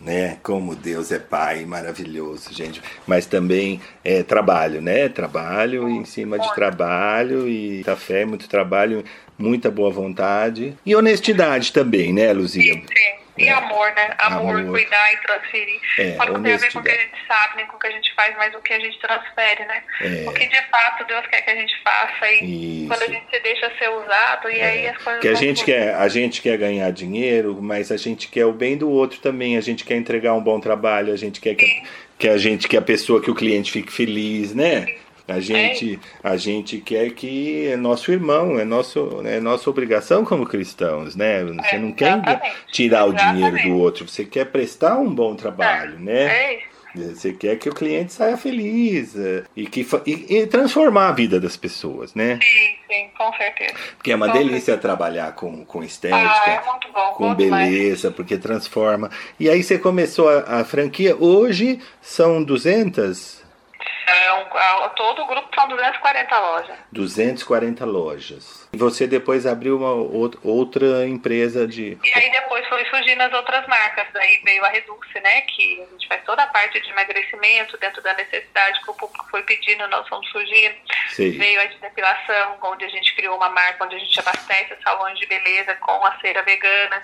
né, 0.00 0.38
como 0.42 0.74
Deus 0.74 1.12
é 1.12 1.18
pai, 1.18 1.64
maravilhoso, 1.64 2.52
gente. 2.52 2.82
Mas 3.06 3.26
também 3.26 3.80
é 4.04 4.22
trabalho, 4.22 4.82
né? 4.82 5.08
Trabalho 5.08 5.88
em 5.88 6.04
cima 6.04 6.38
de 6.38 6.52
trabalho 6.54 7.48
e 7.48 7.74
muita 7.74 7.96
fé, 7.96 8.24
muito 8.24 8.48
trabalho, 8.48 9.04
muita 9.38 9.70
boa 9.70 9.90
vontade 9.90 10.76
e 10.84 10.96
honestidade 10.96 11.72
também, 11.72 12.12
né, 12.12 12.32
Luzia? 12.32 12.74
Sim, 12.74 12.80
sim. 12.80 13.23
E 13.36 13.48
amor, 13.48 13.92
né? 13.94 14.14
Amor, 14.18 14.60
Amor. 14.60 14.70
cuidar 14.70 15.12
e 15.12 15.16
transferir. 15.18 15.80
É, 15.98 16.16
não 16.26 16.42
tem 16.42 16.54
a 16.54 16.56
ver 16.56 16.72
com 16.72 16.78
o 16.78 16.82
que 16.82 16.90
a 16.90 16.96
gente 16.96 17.26
sabe, 17.26 17.56
nem 17.56 17.66
com 17.66 17.76
o 17.76 17.80
que 17.80 17.86
a 17.86 17.90
gente 17.90 18.14
faz, 18.14 18.36
mas 18.36 18.54
o 18.54 18.60
que 18.60 18.72
a 18.72 18.78
gente 18.78 18.98
transfere, 19.00 19.64
né? 19.64 19.82
É. 20.00 20.28
O 20.28 20.32
que 20.32 20.46
de 20.46 20.62
fato 20.70 21.04
Deus 21.04 21.26
quer 21.26 21.42
que 21.42 21.50
a 21.50 21.54
gente 21.54 21.74
faça 21.82 22.30
e 22.30 22.84
Isso. 22.84 22.88
quando 22.88 23.02
a 23.02 23.12
gente 23.12 23.26
se 23.28 23.40
deixa 23.40 23.72
ser 23.78 23.88
usado, 23.88 24.50
e 24.50 24.60
aí 24.60 24.88
as 24.88 24.98
coisas 24.98 25.20
Que 25.20 25.28
a 25.28 25.34
gente 25.34 25.64
quer, 25.64 25.94
a 25.94 26.08
gente 26.08 26.40
quer 26.40 26.56
ganhar 26.56 26.90
dinheiro, 26.92 27.58
mas 27.60 27.90
a 27.90 27.96
gente 27.96 28.28
quer 28.28 28.46
o 28.46 28.52
bem 28.52 28.76
do 28.76 28.88
outro 28.88 29.18
também. 29.20 29.56
A 29.56 29.60
gente 29.60 29.84
quer 29.84 29.96
entregar 29.96 30.34
um 30.34 30.42
bom 30.42 30.60
trabalho, 30.60 31.12
a 31.12 31.16
gente 31.16 31.40
quer 31.40 31.56
que, 31.56 31.82
que 32.18 32.28
a 32.28 32.36
gente 32.36 32.68
que 32.68 32.76
a 32.76 32.82
pessoa, 32.82 33.20
que 33.20 33.30
o 33.30 33.34
cliente 33.34 33.72
fique 33.72 33.92
feliz, 33.92 34.54
né? 34.54 34.86
A 35.26 35.40
gente, 35.40 35.98
a 36.22 36.36
gente 36.36 36.78
quer 36.78 37.10
que 37.12 37.68
é 37.68 37.76
nosso 37.76 38.12
irmão, 38.12 38.58
é 38.58 38.64
nosso, 38.64 39.22
é 39.24 39.40
nossa 39.40 39.70
obrigação 39.70 40.24
como 40.24 40.44
cristãos, 40.44 41.16
né? 41.16 41.42
Você 41.44 41.76
É, 41.76 41.78
não 41.78 41.92
quer 41.92 42.12
exatamente. 42.18 42.54
tirar 42.72 43.06
o 43.06 43.12
dinheiro 43.14 43.38
Exatamente. 43.56 43.68
do 43.68 43.76
outro, 43.78 44.06
você 44.08 44.24
quer 44.24 44.44
prestar 44.46 44.98
um 44.98 45.08
bom 45.14 45.34
trabalho, 45.34 45.98
né? 45.98 46.24
É. 46.26 46.58
Você 46.94 47.32
quer 47.32 47.56
que 47.58 47.68
o 47.68 47.74
cliente 47.74 48.12
saia 48.12 48.36
feliz 48.36 49.16
é, 49.16 49.42
e, 49.56 49.66
que, 49.66 49.84
e, 50.06 50.36
e 50.36 50.46
transformar 50.46 51.08
a 51.08 51.12
vida 51.12 51.40
das 51.40 51.56
pessoas, 51.56 52.14
né? 52.14 52.38
Sim, 52.40 52.76
sim, 52.88 53.08
com 53.18 53.32
certeza. 53.32 53.74
Porque 53.96 54.12
é 54.12 54.14
uma 54.14 54.28
Com 54.28 54.32
delícia 54.38 54.76
trabalhar 54.76 55.32
com, 55.34 55.64
com 55.64 55.82
estética, 55.82 56.16
Ah, 56.20 56.50
é 56.62 56.70
muito 56.70 56.92
bom. 56.92 57.12
com 57.14 57.34
demais. 57.34 57.68
beleza, 57.68 58.10
porque 58.12 58.36
transforma. 58.38 59.10
E 59.40 59.50
aí 59.50 59.60
você 59.60 59.76
começou 59.76 60.28
a, 60.28 60.60
a 60.60 60.64
franquia, 60.64 61.16
hoje 61.18 61.80
são 62.00 62.40
200? 62.44 63.42
É 64.06 64.32
um, 64.34 64.56
a- 64.84 64.88
todo 64.90 65.22
o 65.22 65.26
grupo 65.26 65.48
são 65.54 65.68
240 65.68 66.38
lojas. 66.40 66.76
240 66.92 67.84
lojas. 67.84 68.63
Você 68.74 69.06
depois 69.06 69.46
abriu 69.46 69.76
uma 69.78 69.88
out- 69.88 70.38
outra 70.42 71.06
empresa 71.06 71.66
de... 71.66 71.98
E 72.02 72.18
aí 72.18 72.30
depois 72.30 72.66
foi 72.68 72.84
surgindo 72.86 73.20
as 73.22 73.32
outras 73.32 73.66
marcas. 73.66 74.06
Daí 74.12 74.40
veio 74.44 74.64
a 74.64 74.68
Reduce, 74.68 75.20
né? 75.22 75.42
Que 75.42 75.82
a 75.82 75.92
gente 75.92 76.08
faz 76.08 76.22
toda 76.24 76.42
a 76.42 76.46
parte 76.46 76.80
de 76.80 76.90
emagrecimento 76.90 77.76
dentro 77.78 78.02
da 78.02 78.14
necessidade 78.14 78.80
que 78.82 78.90
o 78.90 78.94
público 78.94 79.26
foi 79.30 79.42
pedindo, 79.42 79.86
nós 79.88 80.08
fomos 80.08 80.28
surgindo. 80.30 80.74
Sei. 81.10 81.32
Veio 81.32 81.60
a 81.60 81.66
de 81.66 81.78
depilação, 81.78 82.56
onde 82.62 82.84
a 82.84 82.88
gente 82.88 83.14
criou 83.14 83.36
uma 83.36 83.48
marca 83.48 83.84
onde 83.84 83.96
a 83.96 83.98
gente 83.98 84.18
abastece 84.20 84.74
salões 84.82 85.18
de 85.18 85.26
beleza 85.26 85.74
com 85.76 86.04
a 86.04 86.18
cera 86.20 86.42
vegana. 86.42 87.00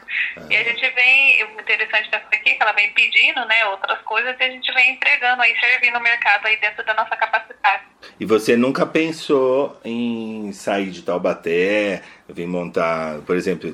E 0.48 0.56
a 0.56 0.64
gente 0.64 0.88
vem, 0.90 1.44
o 1.44 1.60
interessante 1.60 2.10
dessa 2.10 2.26
aqui, 2.32 2.54
que 2.54 2.62
ela 2.62 2.72
vem 2.72 2.90
pedindo, 2.92 3.44
né, 3.46 3.64
outras 3.66 4.00
coisas 4.02 4.34
e 4.38 4.42
a 4.42 4.50
gente 4.50 4.72
vem 4.72 4.92
entregando 4.92 5.42
aí, 5.42 5.54
servindo 5.58 5.98
o 5.98 6.02
mercado 6.02 6.46
aí 6.46 6.56
dentro 6.56 6.84
da 6.84 6.94
nossa 6.94 7.16
capacidade. 7.16 7.84
E 8.18 8.24
você 8.24 8.56
nunca 8.56 8.86
pensou 8.86 9.78
em 9.84 10.52
sair 10.52 10.90
de 10.90 11.02
Taubaté, 11.02 11.59
vir 12.28 12.46
montar, 12.46 13.18
por 13.26 13.36
exemplo, 13.36 13.72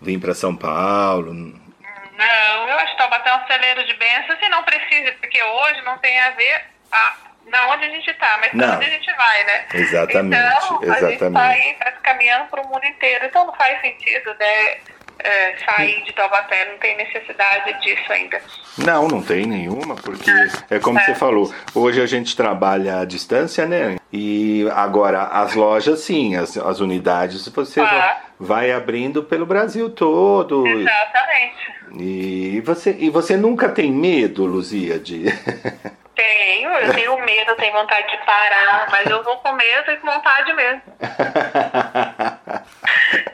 vir 0.00 0.18
para 0.18 0.34
São 0.34 0.56
Paulo? 0.56 1.32
Não, 1.32 2.68
eu 2.68 2.78
acho 2.78 2.92
que 2.92 2.98
Taubaté 2.98 3.30
é 3.30 3.34
um 3.36 3.46
celeiro 3.46 3.84
de 3.86 3.94
bênçãos 3.94 4.38
e 4.42 4.48
não 4.48 4.62
precisa, 4.64 5.12
porque 5.20 5.42
hoje 5.42 5.82
não 5.82 5.96
tem 5.98 6.18
a 6.20 6.30
ver 6.30 6.64
a, 6.90 7.16
na 7.46 7.68
onde 7.68 7.84
a 7.84 7.88
gente 7.90 8.10
está, 8.10 8.38
mas 8.40 8.50
para 8.50 8.76
onde 8.76 8.86
a 8.86 8.90
gente 8.90 9.12
vai, 9.14 9.44
né? 9.44 9.66
Exatamente, 9.74 10.36
Então, 10.42 10.80
a 10.80 11.00
gente 11.00 11.04
exatamente. 11.12 11.24
está 11.24 11.46
aí 11.48 11.74
tá 11.74 11.92
caminhando 12.02 12.46
para 12.46 12.60
o 12.62 12.66
mundo 12.68 12.84
inteiro, 12.84 13.24
então 13.26 13.46
não 13.46 13.54
faz 13.54 13.80
sentido, 13.80 14.34
né? 14.38 14.78
É, 15.18 15.54
sair 15.64 16.02
de 16.04 16.12
Taubaté, 16.12 16.70
não 16.70 16.78
tem 16.78 16.96
necessidade 16.96 17.80
disso 17.80 18.12
ainda. 18.12 18.40
Não, 18.78 19.08
não 19.08 19.20
tem 19.22 19.46
nenhuma, 19.46 19.96
porque 19.96 20.30
é 20.70 20.78
como 20.78 21.00
você 21.00 21.14
falou, 21.14 21.52
hoje 21.74 22.00
a 22.00 22.06
gente 22.06 22.36
trabalha 22.36 23.00
à 23.00 23.04
distância, 23.04 23.66
né? 23.66 23.96
E 24.12 24.66
agora 24.74 25.24
as 25.24 25.54
lojas, 25.54 26.00
sim, 26.00 26.36
as, 26.36 26.56
as 26.56 26.80
unidades 26.80 27.46
você 27.48 27.80
Ah. 27.80 27.84
va- 27.84 28.20
vai 28.38 28.72
abrindo 28.72 29.22
pelo 29.24 29.44
Brasil 29.44 29.90
todo. 29.90 30.66
Exatamente. 30.66 31.78
E 31.98 32.60
você, 32.64 32.96
e 32.98 33.10
você 33.10 33.36
nunca 33.36 33.68
tem 33.68 33.90
medo, 33.90 34.44
Luzia, 34.46 34.98
de. 34.98 35.24
Tenho, 36.18 36.70
eu 36.70 36.92
tenho 36.94 37.16
medo, 37.18 37.52
eu 37.52 37.56
tenho 37.56 37.72
vontade 37.72 38.10
de 38.10 38.16
parar, 38.24 38.88
mas 38.90 39.08
eu 39.08 39.22
vou 39.22 39.36
com 39.36 39.52
medo 39.52 39.88
e 39.92 39.96
com 39.98 40.10
vontade 40.10 40.52
mesmo. 40.52 40.82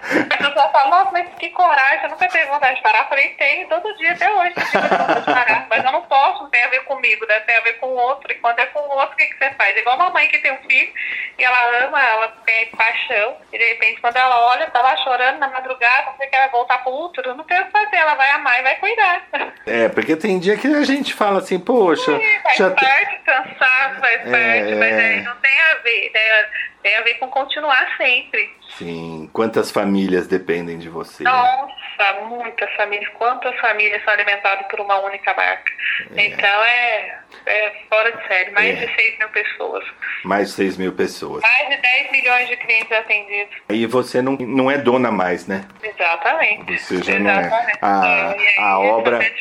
As 0.04 0.36
pessoas 0.36 0.70
falam, 0.70 0.90
nossa, 0.90 1.10
mas 1.12 1.28
que 1.38 1.48
coragem, 1.48 2.00
você 2.00 2.08
nunca 2.08 2.28
teve 2.28 2.44
vontade 2.44 2.76
de 2.76 2.82
parar? 2.82 3.04
Eu 3.04 3.08
falei, 3.08 3.28
tenho, 3.30 3.68
todo 3.68 3.96
dia, 3.96 4.12
até 4.12 4.30
hoje, 4.30 4.52
eu 4.56 4.64
tive 4.66 4.88
vontade 4.88 5.20
de 5.20 5.26
parar. 5.26 5.66
Mas 5.70 5.84
eu 5.84 5.92
não 5.92 6.02
posso, 6.02 6.42
não 6.42 6.50
tem 6.50 6.62
a 6.62 6.68
ver 6.68 6.84
comigo, 6.84 7.26
né? 7.26 7.40
tem 7.40 7.56
a 7.56 7.60
ver 7.60 7.72
com 7.74 7.86
o 7.86 7.96
outro. 7.96 8.30
E 8.30 8.34
quando 8.34 8.58
é 8.58 8.66
com 8.66 8.80
o 8.80 8.96
outro, 8.96 9.14
o 9.14 9.16
que, 9.16 9.26
que 9.26 9.38
você 9.38 9.50
faz? 9.52 9.76
É 9.76 9.80
igual 9.80 9.96
uma 9.96 10.10
mãe 10.10 10.28
que 10.28 10.38
tem 10.38 10.52
um 10.52 10.62
filho, 10.68 10.92
e 11.38 11.44
ela 11.44 11.86
ama, 11.86 12.00
ela 12.02 12.28
tem 12.44 12.66
paixão, 12.66 13.36
e 13.52 13.58
de 13.58 13.64
repente 13.64 14.00
quando 14.00 14.16
ela 14.16 14.38
olha, 14.52 14.66
tá 14.70 14.82
lá 14.82 14.96
chorando 14.98 15.38
na 15.38 15.48
madrugada, 15.48 16.10
não 16.10 16.16
sei 16.18 16.26
que 16.26 16.36
ela 16.36 16.44
vai 16.44 16.52
voltar 16.52 16.78
pro 16.78 16.92
útero, 16.92 17.34
não 17.34 17.44
tem 17.44 17.60
o 17.60 17.64
que 17.64 17.72
fazer, 17.72 17.96
ela 17.96 18.14
vai 18.14 18.30
amar 18.30 18.60
e 18.60 18.62
vai 18.62 18.76
cuidar. 18.76 19.22
É, 19.66 19.88
porque 19.88 20.16
tem 20.16 20.38
dia 20.38 20.56
que 20.56 20.66
a 20.68 20.84
gente 20.84 21.14
fala 21.14 21.38
assim, 21.38 21.58
poxa, 21.58 22.12
faz 22.42 22.56
já 22.58 22.70
parte, 22.74 23.18
cansaço, 23.24 24.00
faz 24.00 24.20
É, 24.26 24.30
parte, 24.30 24.74
mas 24.74 24.92
é. 24.92 25.08
aí 25.08 25.20
não 25.22 25.36
tem 25.36 25.60
a 25.60 25.74
ver, 25.76 26.10
né? 26.14 26.48
tem 26.82 26.96
a 26.96 27.00
ver 27.02 27.14
com 27.14 27.28
continuar 27.28 27.96
sempre. 27.96 28.50
Sim, 28.78 29.30
quantas 29.32 29.70
famílias 29.70 30.26
dependem 30.26 30.78
de 30.78 30.88
você? 30.88 31.22
Nossa, 31.22 32.20
muitas 32.28 32.68
famílias. 32.74 33.08
Quantas 33.16 33.54
famílias 33.60 34.02
são 34.04 34.12
alimentadas 34.12 34.66
por 34.66 34.80
uma 34.80 34.98
única 35.00 35.32
marca? 35.34 35.72
Então 36.16 36.64
é, 36.64 37.18
é 37.46 37.72
fora 37.88 38.10
de 38.10 38.26
série. 38.26 38.50
Mais 38.50 38.76
É. 38.82 38.86
de 38.86 38.94
6 38.94 39.18
mil 39.18 39.28
pessoas. 39.28 39.84
Mais 40.24 40.48
de 40.48 40.54
6 40.54 40.76
mil 40.76 40.92
pessoas. 40.92 41.42
Mais 41.42 41.68
de 41.68 41.76
10 41.76 42.10
milhões 42.10 42.48
de 42.48 42.56
clientes 42.56 42.90
atendidos. 42.90 43.54
E 43.68 43.86
você 43.86 44.20
não, 44.20 44.32
não 44.32 44.68
é 44.70 44.76
dona 44.78 45.10
mais, 45.12 45.46
né? 45.46 45.64
Exatamente. 45.82 46.76
Você 46.78 47.00
já 47.02 47.18
não 47.18 47.30
é. 47.30 47.40
Exatamente. 47.40 47.78
A- 47.80 48.34
É, 48.36 48.60
a 48.60 48.78
obra- 48.80 49.22
é 49.22 49.32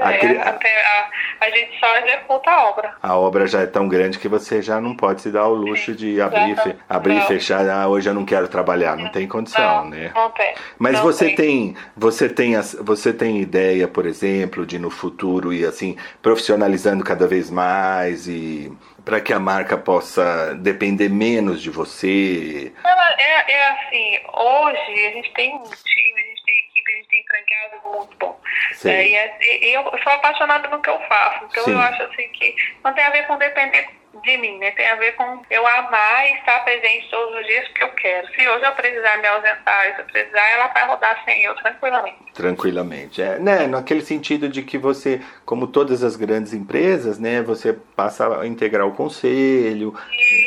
a 0.00 0.12
É, 0.12 0.86
a, 0.86 1.10
a 1.40 1.50
gente 1.50 1.78
só 1.78 1.96
executa 1.98 2.50
a 2.50 2.68
obra. 2.70 2.94
A 3.02 3.16
obra 3.16 3.46
já 3.46 3.60
é 3.60 3.66
tão 3.66 3.86
grande 3.88 4.18
que 4.18 4.28
você 4.28 4.60
já 4.62 4.80
não 4.80 4.96
pode 4.96 5.20
se 5.22 5.30
dar 5.30 5.46
o 5.46 5.54
luxo 5.54 5.94
de 5.94 6.20
abrir, 6.20 6.40
e 6.40 6.44
fe- 6.46 6.50
Exatamente. 6.52 6.80
abrir 6.88 7.16
e 7.18 7.26
fechar. 7.26 7.68
Ah, 7.68 7.86
hoje 7.86 8.08
eu 8.08 8.14
não 8.14 8.24
quero 8.24 8.39
trabalhar. 8.48 8.96
Não 8.96 9.08
tem 9.10 9.26
condição, 9.28 9.84
não, 9.84 9.90
né? 9.90 10.10
não 10.14 10.30
tem. 10.30 10.54
Mas 10.78 10.94
Não 10.94 11.02
você 11.02 11.26
tem. 11.26 11.36
tem, 11.36 11.76
você 11.96 12.28
tem, 12.28 12.56
as- 12.56 12.74
você 12.80 13.12
tem 13.12 13.40
ideia, 13.40 13.86
por 13.88 14.06
exemplo, 14.06 14.64
de 14.66 14.78
no 14.78 14.90
futuro 14.90 15.52
ir 15.52 15.64
assim 15.66 15.96
profissionalizando 16.22 17.04
cada 17.04 17.26
vez 17.26 17.50
mais 17.50 18.26
e 18.28 18.72
para 19.04 19.20
que 19.20 19.32
a 19.32 19.38
marca 19.40 19.76
possa 19.76 20.54
depender 20.54 21.08
menos 21.08 21.60
de 21.62 21.70
você. 21.70 22.72
É, 23.18 23.52
é 23.52 23.68
assim, 23.70 24.18
hoje 24.32 25.06
a 25.06 25.10
gente 25.12 25.32
tem 25.34 25.54
um 25.54 25.62
time, 25.62 26.20
a 26.20 26.26
gente 26.26 26.44
tem 26.44 26.58
equipe, 26.70 26.92
a 26.92 26.96
gente 26.96 27.08
tem 27.08 27.24
franqueado 27.26 27.98
muito 27.98 28.16
bom. 28.18 28.40
É, 28.84 29.08
e, 29.08 29.14
é- 29.14 29.64
e 29.68 29.74
eu 29.74 29.82
sou 30.02 30.12
apaixonada 30.12 30.68
no 30.68 30.80
que 30.80 30.88
eu 30.90 30.98
faço. 31.08 31.44
Então 31.50 31.64
Sim. 31.64 31.72
eu 31.72 31.78
acho 31.80 32.02
assim 32.04 32.28
que 32.28 32.54
não 32.84 32.92
tem 32.94 33.04
a 33.04 33.10
ver 33.10 33.26
com 33.26 33.36
depender 33.38 33.88
de 34.24 34.36
mim, 34.38 34.58
né? 34.58 34.72
Tem 34.72 34.88
a 34.90 34.96
ver 34.96 35.12
com 35.14 35.40
eu 35.50 35.66
amar 35.66 36.28
e 36.28 36.34
estar 36.34 36.64
presente 36.64 37.08
todos 37.10 37.38
os 37.40 37.46
dias 37.46 37.68
que 37.68 37.82
eu 37.84 37.88
quero. 37.90 38.26
Se 38.28 38.46
hoje 38.48 38.64
eu 38.64 38.72
precisar 38.72 39.16
me 39.18 39.26
ausentar, 39.28 39.94
se 39.94 40.00
eu 40.00 40.04
precisar, 40.06 40.50
ela 40.50 40.66
vai 40.68 40.86
rodar 40.88 41.22
sem 41.24 41.42
eu 41.44 41.54
tranquilamente. 41.54 42.16
Tranquilamente. 42.34 43.22
É, 43.22 43.38
né, 43.38 43.66
naquele 43.66 44.00
sentido 44.02 44.48
de 44.48 44.62
que 44.62 44.76
você, 44.76 45.20
como 45.44 45.66
todas 45.66 46.02
as 46.02 46.16
grandes 46.16 46.52
empresas, 46.52 47.18
né, 47.18 47.40
você 47.40 47.72
passa 47.72 48.40
a 48.40 48.46
integrar 48.46 48.86
o 48.86 48.92
conselho, 48.92 49.94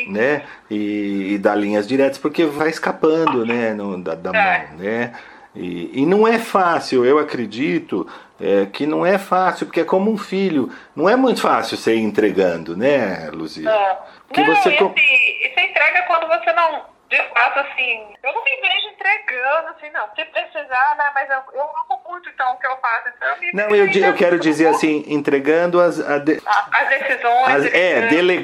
né, 0.08 0.42
e, 0.70 1.34
e 1.34 1.38
dar 1.38 1.54
linhas 1.54 1.86
diretas, 1.88 2.18
porque 2.18 2.44
vai 2.44 2.68
escapando, 2.68 3.46
né, 3.46 3.72
no- 3.72 4.00
da, 4.02 4.14
da 4.14 4.32
mão, 4.32 4.76
né. 4.78 5.14
E, 5.54 6.02
e 6.02 6.06
não 6.06 6.26
é 6.26 6.38
fácil, 6.38 7.04
eu 7.04 7.18
acredito 7.18 8.06
é, 8.44 8.66
que 8.66 8.86
não 8.86 9.04
é 9.06 9.18
fácil, 9.18 9.66
porque 9.66 9.80
é 9.80 9.84
como 9.84 10.10
um 10.10 10.18
filho. 10.18 10.70
Não 10.94 11.08
é 11.08 11.16
muito 11.16 11.40
fácil 11.40 11.76
você 11.76 11.94
ir 11.96 12.00
entregando, 12.02 12.76
né, 12.76 13.30
Luzia? 13.32 13.70
É. 13.70 13.98
Que 14.32 14.42
não, 14.42 14.54
você 14.56 14.70
e, 14.70 14.76
com- 14.76 14.86
assim, 14.86 14.94
e 15.00 15.52
você 15.54 15.60
entrega 15.62 16.02
quando 16.06 16.26
você 16.28 16.52
não, 16.52 16.82
de 17.16 17.28
fato, 17.34 17.60
assim, 17.60 18.06
eu 18.22 18.32
não 18.32 18.44
me 18.44 18.50
vejo 18.60 18.88
entregando, 18.94 19.68
assim, 19.68 19.90
não. 19.92 20.06
Se 20.14 20.24
precisar, 20.26 20.94
né, 20.98 21.04
mas 21.14 21.28
eu, 21.30 21.36
eu 21.54 21.62
amo 21.62 22.00
muito, 22.08 22.28
então, 22.28 22.52
o 22.54 22.58
que 22.58 22.66
eu 22.66 22.76
faço. 22.78 23.08
Então, 23.16 23.28
eu 23.28 23.54
Não, 23.68 23.74
eu, 23.76 23.86
eu 24.08 24.14
quero 24.14 24.38
dizer 24.38 24.68
assim, 24.68 25.04
entregando 25.06 25.80
as, 25.80 25.96
de- 26.24 26.42
As 26.46 26.88
decisões. 26.88 27.48
As- 27.48 27.66
é, 27.66 28.06
delegando. 28.08 28.34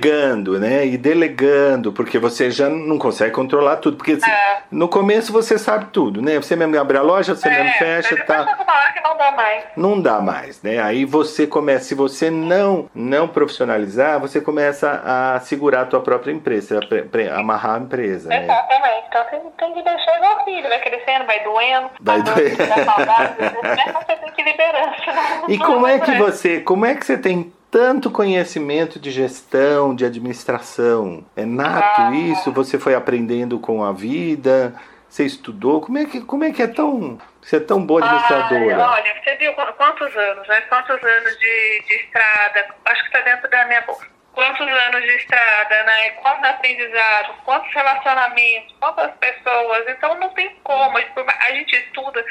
delegando, 0.51 0.61
né? 0.61 0.87
E 0.87 0.97
delegando, 0.97 1.93
porque 1.93 2.19
você 2.19 2.51
já 2.51 2.69
não 2.69 2.99
consegue 2.99 3.33
controlar 3.33 3.77
tudo. 3.77 3.97
Porque 3.97 4.19
se- 4.21 4.31
É. 4.31 4.63
no 4.71 4.89
começo 4.89 5.33
você 5.33 5.59
sabe 5.59 5.87
tudo, 5.93 6.21
né? 6.23 6.37
Você 6.37 6.55
mesmo 6.57 6.79
abre 6.79 6.97
a 6.99 7.03
loja, 7.03 7.35
você 7.35 7.49
mesmo 7.49 7.69
É, 7.69 7.73
fecha, 7.73 8.15
mas 8.17 8.27
tá? 8.27 8.59
não 9.03 9.17
dá 9.17 9.31
mais. 9.33 9.65
Não 9.77 10.01
dá 10.01 10.21
mais, 10.21 10.63
né? 10.63 10.79
Aí 10.81 11.05
você 11.05 11.47
começa, 11.47 11.85
se 11.85 11.95
você 11.95 12.31
não 12.31 12.89
não 12.95 13.27
profissionalizar, 13.29 14.19
você 14.21 14.41
começa 14.41 15.03
a 15.05 15.41
segurar 15.41 15.83
a 15.83 15.87
tua 15.87 16.01
própria 16.01 16.33
empresa, 16.33 16.81
a 16.81 17.39
amarrar 17.39 17.77
a 17.77 17.79
empresa, 17.79 18.29
né? 18.29 18.47
Exatamente. 18.61 19.07
Então 19.09 19.25
tem, 19.25 19.41
tem 19.59 19.75
que 19.75 19.83
deixar 19.83 20.17
igual 20.17 20.45
filho, 20.45 20.69
vai 20.69 20.81
crescendo, 20.81 21.25
vai 21.27 21.43
doendo, 21.45 21.91
Vai 22.01 22.19
a 22.19 22.23
dor, 22.23 22.35
doer. 22.35 22.57
dá 22.57 22.85
saudade, 22.85 23.35
né? 23.41 23.95
você 23.95 24.17
tem 24.17 24.33
que 24.33 24.43
liberar. 24.43 24.97
senão 25.05 25.49
E 25.49 25.59
como 25.59 25.87
é 25.87 25.99
que 26.01 26.13
você, 26.17 26.61
como 26.61 26.87
é 26.87 26.95
que 26.95 27.05
você 27.07 27.19
tem 27.19 27.53
tanto 27.71 28.11
conhecimento 28.11 28.99
de 28.99 29.11
gestão, 29.11 29.95
de 29.95 30.05
administração? 30.05 31.25
É 31.37 31.45
nato 31.45 32.01
Ah. 32.03 32.11
isso? 32.15 32.53
Você 32.53 32.79
foi 32.79 32.95
aprendendo 32.95 33.59
com 33.59 33.85
a 33.85 33.93
vida? 33.93 34.75
Você 35.09 35.25
estudou? 35.25 35.81
Como 35.81 35.99
é 35.99 36.05
que, 36.05 36.21
como 36.21 36.45
é, 36.45 36.53
que 36.53 36.63
é 36.63 36.69
tão, 36.69 37.19
você 37.43 37.57
é 37.57 37.61
tão 37.61 37.85
boa 37.85 38.01
administradora? 38.05 38.77
Ai, 38.87 39.01
olha, 39.01 39.15
você 39.25 39.35
viu 39.37 39.53
qu- 39.55 39.73
quantos 39.77 40.17
anos, 40.17 40.47
né? 40.47 40.61
Quantos 40.69 41.03
anos 41.03 41.37
de, 41.39 41.83
de 41.89 41.95
estrada? 41.97 42.67
Acho 42.85 43.03
que 43.03 43.17
está 43.17 43.21
dentro 43.29 43.51
da 43.51 43.65
minha 43.67 43.81
boca. 43.83 44.07
Quantos 44.33 44.67
anos 44.67 45.03
de 45.03 45.17
estrada, 45.17 45.83
né? 45.85 46.11
Quantos 46.11 46.49
aprendizados, 46.49 47.37
quantos 47.45 47.73
relacionamentos, 47.75 48.75
quantas 48.79 49.13
pessoas. 49.17 49.89
Então 49.89 50.15
não 50.17 50.29
tem 50.31 50.55
como. 50.63 50.97
A 50.97 51.53
gente- 51.53 51.77
estuda 51.77 52.25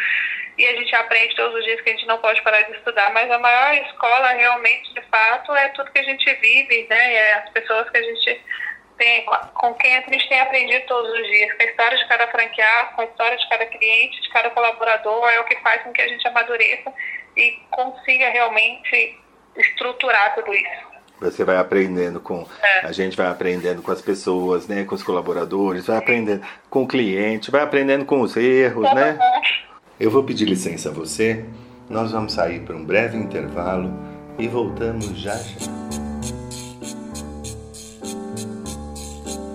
e 0.57 0.65
a 0.65 0.75
gente 0.75 0.95
aprende 0.95 1.35
todos 1.35 1.55
os 1.57 1.63
dias 1.65 1.81
que 1.81 1.89
a 1.89 1.93
gente 1.93 2.07
não 2.07 2.17
pode 2.19 2.41
parar 2.41 2.61
de 2.63 2.71
estudar, 2.77 3.11
mas 3.13 3.29
a 3.29 3.39
maior 3.39 3.73
escola 3.75 4.29
realmente, 4.29 4.93
de 4.93 5.01
fato, 5.03 5.55
é 5.55 5.69
tudo 5.69 5.91
que 5.91 5.99
a 5.99 6.03
gente 6.03 6.33
vive, 6.35 6.87
né? 6.89 7.13
É 7.13 7.33
as 7.33 7.49
pessoas 7.51 7.89
que 7.89 7.97
a 7.97 8.03
gente 8.03 8.43
tem, 8.97 9.25
com 9.53 9.73
quem 9.75 9.97
a 9.97 10.01
gente 10.01 10.27
tem 10.27 10.39
aprendido 10.41 10.85
todos 10.85 11.11
os 11.11 11.27
dias, 11.27 11.53
com 11.55 11.63
a 11.63 11.65
história 11.65 11.97
de 11.97 12.07
cada 12.07 12.27
franqueado, 12.27 12.95
com 12.95 13.01
a 13.01 13.05
história 13.05 13.37
de 13.37 13.49
cada 13.49 13.65
cliente, 13.65 14.21
de 14.21 14.29
cada 14.29 14.49
colaborador, 14.49 15.29
é 15.29 15.39
o 15.39 15.45
que 15.45 15.55
faz 15.61 15.81
com 15.83 15.93
que 15.93 16.01
a 16.01 16.07
gente 16.07 16.27
amadureça 16.27 16.93
e 17.37 17.51
consiga 17.71 18.29
realmente 18.29 19.17
estruturar 19.55 20.35
tudo 20.35 20.53
isso. 20.53 20.88
Você 21.21 21.43
vai 21.43 21.57
aprendendo 21.57 22.19
com. 22.19 22.45
É. 22.61 22.85
A 22.85 22.91
gente 22.91 23.17
vai 23.17 23.27
aprendendo 23.27 23.81
com 23.81 23.91
as 23.91 24.01
pessoas, 24.01 24.67
né? 24.67 24.83
Com 24.83 24.95
os 24.95 25.03
colaboradores, 25.03 25.87
vai 25.87 25.97
aprendendo 25.97 26.41
com 26.69 26.83
o 26.83 26.87
cliente, 26.87 27.51
vai 27.51 27.61
aprendendo 27.61 28.05
com 28.05 28.21
os 28.21 28.35
erros, 28.37 28.83
né? 28.93 29.17
Eu 29.99 30.09
vou 30.09 30.23
pedir 30.23 30.45
licença 30.45 30.89
a 30.89 30.91
você. 30.91 31.45
Nós 31.89 32.11
vamos 32.11 32.33
sair 32.33 32.61
para 32.61 32.75
um 32.75 32.85
breve 32.85 33.17
intervalo 33.17 33.91
e 34.37 34.47
voltamos 34.47 35.19
já 35.19 35.35
já. 35.35 35.79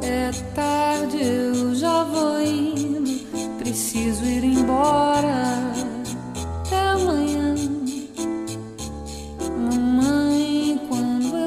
É 0.03 0.31
tarde, 0.55 1.19
eu 1.23 1.75
já 1.75 2.05
vou 2.05 2.41
indo. 2.41 3.25
Preciso 3.59 4.25
ir 4.25 4.45
embora. 4.45 5.73
Até 6.61 6.77
amanhã. 6.77 7.55
Mamãe, 9.57 10.34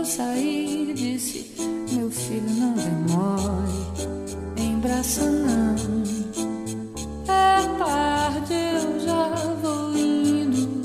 saí, 0.07 0.93
disse: 0.95 1.51
Meu 1.91 2.09
filho, 2.09 2.49
não 2.49 2.73
demore. 2.73 3.77
Embraça 4.57 5.29
não. 5.29 5.75
É 7.27 7.77
tarde, 7.77 8.53
eu 8.53 8.99
já 9.01 9.27
vou 9.61 9.97
indo. 9.97 10.81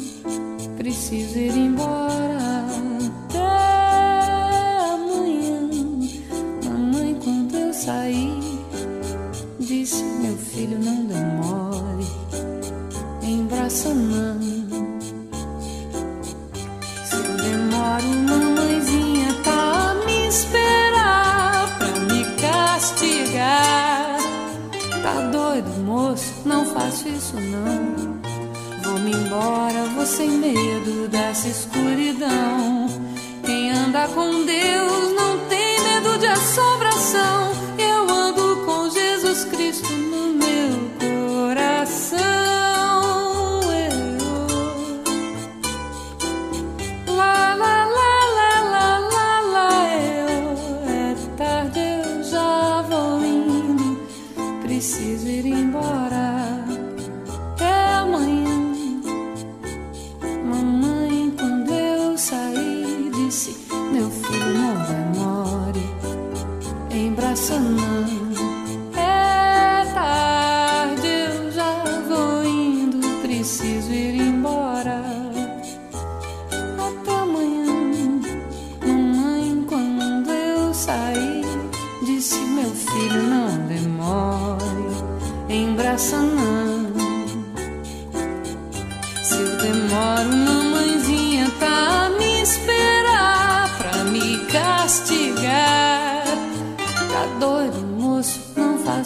Preciso 0.76 1.38
ir 1.38 1.56
embora. 1.56 2.66
Até 3.28 3.38
amanhã. 4.92 5.70
Mamãe, 6.64 7.16
quando 7.22 7.56
eu 7.56 7.72
saí, 7.72 8.40
disse: 9.60 10.02
Meu 10.02 10.36
filho, 10.36 10.78
não 10.80 11.04
demore, 11.04 12.06
embraça 13.22 13.94
não. 13.94 14.40
Se 17.04 17.16
eu 17.16 17.36
demoro, 17.36 18.04
me 18.56 18.61
esperar 20.32 21.68
pra 21.76 21.88
me 22.08 22.24
castigar. 22.40 24.16
Tá 25.02 25.20
doido, 25.30 25.68
moço? 25.84 26.32
Não 26.46 26.64
faço 26.64 27.06
isso 27.08 27.36
não. 27.36 28.18
Vou-me 28.82 29.12
embora, 29.12 29.84
vou 29.94 30.06
sem 30.06 30.30
medo 30.30 31.06
dessa 31.08 31.48
escuridão. 31.48 32.86
Quem 33.44 33.72
anda 33.72 34.08
com 34.08 34.46
Deus 34.46 35.12
não 35.14 35.38
tem 35.50 35.80
medo 35.80 36.18
de 36.18 36.26
assombração. 36.26 37.52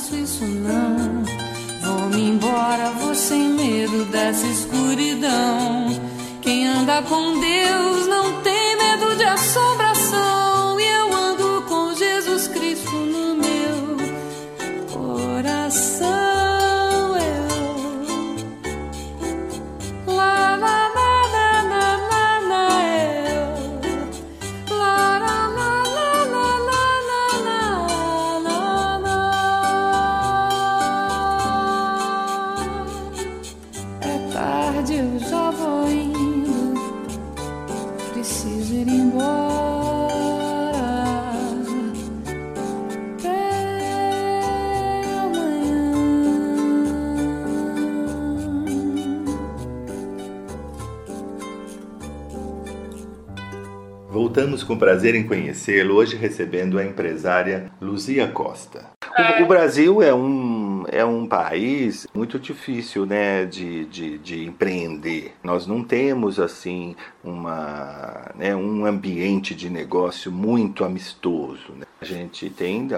Faço 0.07 0.17
isso 0.17 0.45
não. 0.45 1.25
Vou-me 1.83 2.31
embora, 2.31 2.91
vou 2.93 3.15
sem 3.15 3.49
medo 3.51 4.05
dessa 4.07 4.47
escuridão. 4.47 5.89
Quem 6.41 6.67
anda 6.67 7.03
com 7.03 7.41
Deus 7.41 8.07
não 8.07 8.41
tem 8.43 8.77
medo 8.77 9.17
de 9.17 9.25
assombração. 9.25 9.86
Voltamos 54.37 54.63
com 54.63 54.77
prazer 54.77 55.15
em 55.15 55.27
conhecê-lo, 55.27 55.95
hoje 55.95 56.15
recebendo 56.15 56.79
a 56.79 56.85
empresária 56.85 57.71
Luzia 57.81 58.29
Costa. 58.29 58.91
O, 59.41 59.45
o 59.45 59.47
Brasil 59.47 60.03
é 60.03 60.13
um, 60.13 60.66
é 60.89 61.05
um 61.05 61.27
país 61.27 62.07
muito 62.15 62.39
difícil 62.39 63.05
né, 63.07 63.45
de, 63.45 63.85
de, 63.87 64.19
de 64.19 64.45
empreender. 64.45 65.35
Nós 65.43 65.67
não 65.67 65.83
temos 65.83 66.39
assim 66.41 66.95
uma, 67.23 68.31
né, 68.35 68.55
um 68.55 68.85
ambiente 68.87 69.55
de 69.55 69.69
negócio 69.71 70.31
muito 70.33 70.85
amistoso. 70.85 71.73
né? 71.77 71.87
A 72.01 72.05
gente 72.05 72.51
tem. 72.51 72.89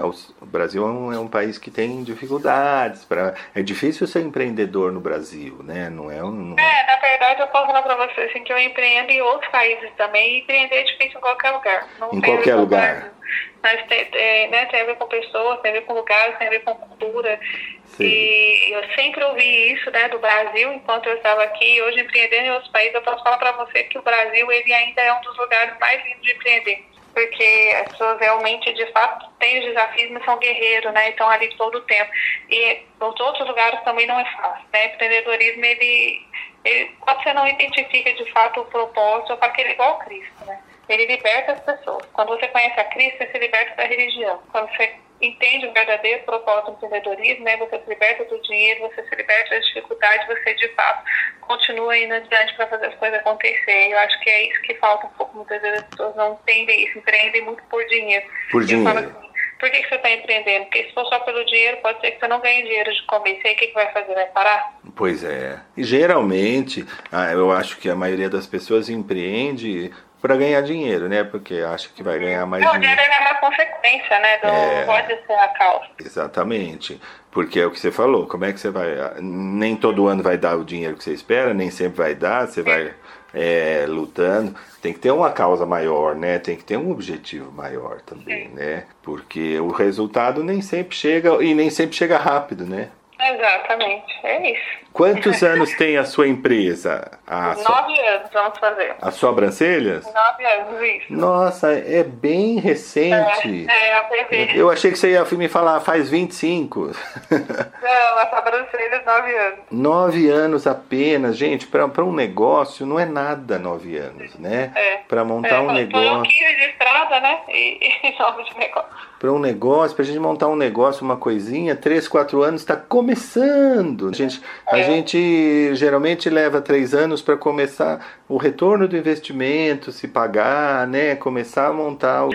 O 0.41 0.45
Brasil 0.45 0.85
é 0.85 0.89
um, 0.91 1.13
é 1.13 1.19
um 1.19 1.27
país 1.27 1.57
que 1.57 1.71
tem 1.71 2.03
dificuldades. 2.03 3.05
Pra, 3.05 3.33
é 3.55 3.61
difícil 3.61 4.05
ser 4.05 4.21
empreendedor 4.21 4.91
no 4.91 4.99
Brasil, 4.99 5.57
né? 5.63 5.89
Não 5.89 6.11
é 6.11 6.21
um. 6.23 6.31
não- 6.31 6.59
É, 6.59 6.85
na 6.85 6.97
verdade, 6.99 7.41
eu 7.41 7.47
posso 7.47 7.67
falar 7.67 7.81
pra 7.81 7.95
você 7.95 8.21
assim, 8.21 8.43
que 8.43 8.51
eu 8.51 8.59
empreendo 8.59 9.09
em 9.09 9.21
outros 9.21 9.49
países 9.51 9.89
também, 9.97 10.35
e 10.35 10.39
empreender 10.41 10.75
é 10.75 10.83
difícil 10.83 11.17
em 11.17 11.21
qualquer 11.21 11.51
lugar. 11.51 11.87
Não 11.99 12.13
Em 12.13 12.21
qualquer 12.21 12.55
com 12.55 12.59
lugar. 12.61 13.13
Mas 13.61 13.85
tem, 13.87 14.49
né, 14.49 14.65
tem 14.67 14.81
a 14.81 14.85
ver 14.85 14.95
com 14.95 15.07
pessoas, 15.07 15.59
tem 15.61 15.71
a 15.71 15.73
ver 15.75 15.85
com 15.85 15.93
lugares, 15.93 16.37
tem 16.37 16.47
a 16.47 16.51
ver 16.51 16.63
com 16.63 16.75
cultura. 16.75 17.39
Sim. 17.85 18.05
E 18.05 18.71
eu 18.71 18.83
sempre 18.95 19.23
ouvi 19.23 19.73
isso 19.73 19.91
né, 19.91 20.07
do 20.09 20.19
Brasil 20.19 20.71
enquanto 20.73 21.07
eu 21.07 21.17
estava 21.17 21.43
aqui. 21.43 21.81
Hoje, 21.81 21.99
empreendendo 21.99 22.45
em 22.45 22.51
outros 22.51 22.71
países, 22.71 22.93
eu 22.93 23.01
posso 23.01 23.23
falar 23.23 23.37
para 23.37 23.51
você 23.53 23.83
que 23.83 23.97
o 23.97 24.01
Brasil 24.01 24.51
ele 24.51 24.73
ainda 24.73 25.01
é 25.01 25.13
um 25.13 25.21
dos 25.21 25.37
lugares 25.37 25.77
mais 25.79 26.03
lindos 26.03 26.21
de 26.21 26.31
empreender. 26.31 26.85
Porque 27.13 27.75
as 27.81 27.91
pessoas 27.91 28.19
realmente, 28.19 28.71
de 28.73 28.85
fato, 28.91 29.27
têm 29.39 29.59
os 29.59 29.65
desafios, 29.65 30.11
mas 30.11 30.23
são 30.23 30.37
guerreiros, 30.37 30.93
né? 30.93 31.09
Estão 31.09 31.27
ali 31.27 31.49
todo 31.57 31.79
o 31.79 31.81
tempo. 31.81 32.11
E 32.49 32.83
nos 32.99 33.19
outros 33.19 33.47
lugares 33.47 33.81
também 33.83 34.05
não 34.07 34.19
é 34.19 34.25
fácil, 34.25 34.65
né? 34.71 34.93
Empreendedorismo, 34.93 35.65
ele, 35.65 36.21
ele, 36.63 36.91
quando 37.01 37.23
você 37.23 37.33
não 37.33 37.47
identifica 37.47 38.13
de 38.13 38.31
fato 38.31 38.61
o 38.61 38.65
propósito, 38.65 39.33
eu 39.33 39.37
falo 39.37 39.53
que 39.53 39.61
ele 39.61 39.71
é 39.71 39.73
igual 39.73 39.99
Cristo, 39.99 40.45
né? 40.45 40.61
Ele 40.89 41.05
liberta 41.05 41.53
as 41.53 41.59
pessoas. 41.61 42.03
Quando 42.13 42.29
você 42.29 42.47
conhece 42.47 42.79
a 42.79 42.83
Cristo, 42.85 43.19
você 43.19 43.27
se 43.31 43.37
liberta 43.37 43.75
da 43.75 43.83
religião. 43.83 44.39
Quando 44.51 44.69
você 44.69 44.91
entende 45.21 45.67
o 45.67 45.73
verdadeiro 45.73 46.23
propósito 46.23 46.71
do 46.71 46.85
empreendedorismo, 46.85 47.43
né? 47.43 47.57
Você 47.57 47.79
se 47.79 47.89
liberta 47.89 48.25
do 48.25 48.41
dinheiro, 48.41 48.81
você 48.81 49.03
se 49.03 49.15
liberta 49.15 49.49
das 49.51 49.65
dificuldades, 49.65 50.27
você 50.27 50.53
de 50.55 50.67
fato 50.69 51.03
continua 51.41 51.97
indo 51.97 52.13
adiante 52.13 52.55
para 52.55 52.67
fazer 52.67 52.87
as 52.87 52.95
coisas 52.95 53.19
acontecerem. 53.19 53.91
Eu 53.91 53.99
acho 53.99 54.19
que 54.21 54.29
é 54.29 54.49
isso 54.49 54.61
que 54.61 54.75
falta 54.75 55.07
um 55.07 55.09
pouco. 55.11 55.35
Muitas 55.35 55.61
vezes 55.61 55.79
as 55.79 55.89
pessoas 55.89 56.15
não 56.15 56.33
entendem 56.33 56.87
isso, 56.87 56.97
empreendem 56.97 57.43
muito 57.43 57.63
por 57.63 57.85
dinheiro. 57.85 58.25
Por 58.51 58.63
dinheiro. 58.63 58.99
assim, 58.99 59.29
por 59.59 59.69
que, 59.69 59.81
que 59.81 59.89
você 59.89 59.95
está 59.95 60.11
empreendendo? 60.11 60.65
Porque 60.65 60.85
se 60.85 60.93
for 60.93 61.05
só 61.07 61.19
pelo 61.19 61.45
dinheiro, 61.45 61.77
pode 61.81 61.99
ser 61.99 62.11
que 62.11 62.19
você 62.19 62.27
não 62.27 62.39
ganhe 62.39 62.63
dinheiro 62.63 62.93
de 62.93 63.05
começo. 63.05 63.41
E 63.43 63.47
aí 63.47 63.53
o 63.53 63.57
que, 63.57 63.67
que 63.67 63.73
vai 63.73 63.91
fazer? 63.91 64.13
Vai 64.13 64.25
parar? 64.27 64.79
Pois 64.95 65.23
é. 65.23 65.59
E 65.75 65.83
geralmente, 65.83 66.85
ah, 67.11 67.31
eu 67.31 67.51
acho 67.51 67.77
que 67.77 67.89
a 67.89 67.95
maioria 67.95 68.29
das 68.29 68.47
pessoas 68.47 68.89
empreende 68.89 69.91
para 70.21 70.35
ganhar 70.35 70.61
dinheiro, 70.61 71.07
né? 71.07 71.23
Porque 71.23 71.55
acha 71.55 71.89
que 71.89 72.03
vai 72.03 72.19
ganhar 72.19 72.45
mais 72.45 72.63
Não, 72.63 72.71
dinheiro. 72.73 72.95
dinheiro 72.95 73.13
é 73.13 73.19
uma 73.21 73.35
consequência, 73.39 74.19
né? 74.19 74.37
Do, 74.37 74.47
É. 74.47 74.85
Pode 74.85 75.07
ser 75.25 75.33
a 75.33 75.47
causa. 75.49 75.85
Exatamente. 76.03 76.99
Porque 77.31 77.59
é 77.59 77.65
o 77.65 77.71
que 77.71 77.79
você 77.79 77.91
falou, 77.91 78.27
como 78.27 78.45
é 78.45 78.51
que 78.53 78.59
você 78.59 78.69
vai. 78.69 78.89
Nem 79.21 79.75
todo 79.75 80.07
ano 80.07 80.21
vai 80.23 80.37
dar 80.37 80.57
o 80.57 80.65
dinheiro 80.65 80.95
que 80.97 81.03
você 81.03 81.13
espera, 81.13 81.53
nem 81.53 81.69
sempre 81.69 81.97
vai 81.97 82.15
dar, 82.15 82.47
você 82.47 82.61
vai 82.61 82.93
é, 83.33 83.85
lutando. 83.87 84.55
Tem 84.81 84.93
que 84.93 84.99
ter 84.99 85.11
uma 85.11 85.31
causa 85.31 85.65
maior, 85.65 86.15
né? 86.15 86.39
Tem 86.39 86.55
que 86.55 86.63
ter 86.63 86.77
um 86.77 86.91
objetivo 86.91 87.51
maior 87.51 88.01
também, 88.01 88.49
né? 88.49 88.85
Porque 89.03 89.59
o 89.59 89.69
resultado 89.69 90.43
nem 90.43 90.61
sempre 90.61 90.95
chega 90.95 91.41
e 91.43 91.53
nem 91.53 91.69
sempre 91.69 91.95
chega 91.95 92.17
rápido, 92.17 92.65
né? 92.65 92.89
Exatamente, 93.21 94.05
é 94.23 94.51
isso. 94.53 94.79
Quantos 94.93 95.41
anos 95.43 95.73
tem 95.75 95.97
a 95.97 96.03
sua 96.03 96.27
empresa? 96.27 97.11
A, 97.25 97.55
so, 97.55 97.71
Nove 97.71 97.99
anos 97.99 98.29
vamos 98.33 98.59
fazer. 98.59 98.95
a 99.01 99.11
Sobrancelhas? 99.11 100.05
Nove 100.05 100.45
anos, 100.45 100.81
isso. 100.81 101.13
Nossa, 101.13 101.71
é 101.71 102.03
bem 102.03 102.59
recente. 102.59 103.67
É, 103.69 103.89
é 103.91 104.09
bebê. 104.09 104.51
Eu 104.55 104.69
achei 104.69 104.91
que 104.91 104.97
você 104.97 105.11
ia 105.11 105.23
me 105.31 105.47
falar 105.47 105.79
faz 105.79 106.09
25. 106.09 106.91
Não, 107.29 108.17
a 108.17 108.29
sobrancelha, 108.29 109.01
nove 109.05 109.37
anos. 109.37 109.59
Nove 109.71 110.29
anos 110.29 110.67
apenas, 110.67 111.37
gente, 111.37 111.67
para 111.67 112.03
um 112.03 112.13
negócio 112.13 112.85
não 112.85 112.99
é 112.99 113.05
nada 113.05 113.57
nove 113.57 113.97
anos, 113.97 114.35
né? 114.35 114.71
É. 114.75 114.97
Para 115.07 115.23
montar 115.23 115.55
é, 115.55 115.59
um 115.59 115.65
Foi 115.65 115.75
negócio, 115.75 116.23
quilo 116.23 116.55
de 116.55 116.63
estrada, 116.69 117.19
né? 117.19 117.39
E, 117.47 117.79
e 118.09 118.43
de 118.43 118.59
negócio. 118.59 118.89
para 119.19 119.31
um 119.31 119.39
negócio, 119.39 119.95
para 119.95 120.03
a 120.03 120.07
gente 120.07 120.19
montar 120.19 120.47
um 120.47 120.55
negócio, 120.55 121.03
uma 121.03 121.17
coisinha, 121.17 121.75
três, 121.75 122.07
quatro 122.07 122.41
anos 122.41 122.61
está 122.61 122.75
começando. 122.75 124.09
A 124.09 124.13
gente, 124.13 124.41
a 124.67 124.78
É. 124.79 124.83
gente 124.83 125.75
geralmente 125.75 126.29
leva 126.29 126.61
três 126.61 126.93
anos 126.93 127.21
para 127.21 127.37
começar 127.37 128.05
o 128.27 128.37
retorno 128.37 128.87
do 128.87 128.97
investimento, 128.97 129.91
se 129.91 130.07
pagar, 130.07 130.87
né? 130.87 131.15
Começar 131.15 131.67
a 131.67 131.73
montar 131.73 132.25
o. 132.25 132.31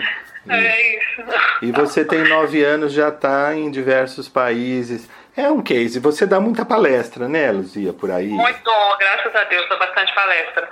É 0.47 0.97
isso. 0.97 1.23
E 1.61 1.71
você 1.71 2.05
tem 2.05 2.27
nove 2.27 2.63
anos, 2.63 2.93
já 2.93 3.09
está 3.09 3.55
em 3.55 3.71
diversos 3.71 4.29
países. 4.29 5.09
É 5.35 5.49
um 5.49 5.61
case. 5.61 5.99
Você 5.99 6.25
dá 6.25 6.39
muita 6.39 6.63
palestra, 6.63 7.27
né, 7.27 7.51
Luzia, 7.51 7.91
por 7.91 8.09
aí? 8.09 8.29
Muito 8.29 8.63
bom, 8.63 8.97
graças 8.97 9.35
a 9.35 9.43
Deus, 9.45 9.67
dou 9.67 9.77
bastante 9.77 10.13
palestra. 10.13 10.69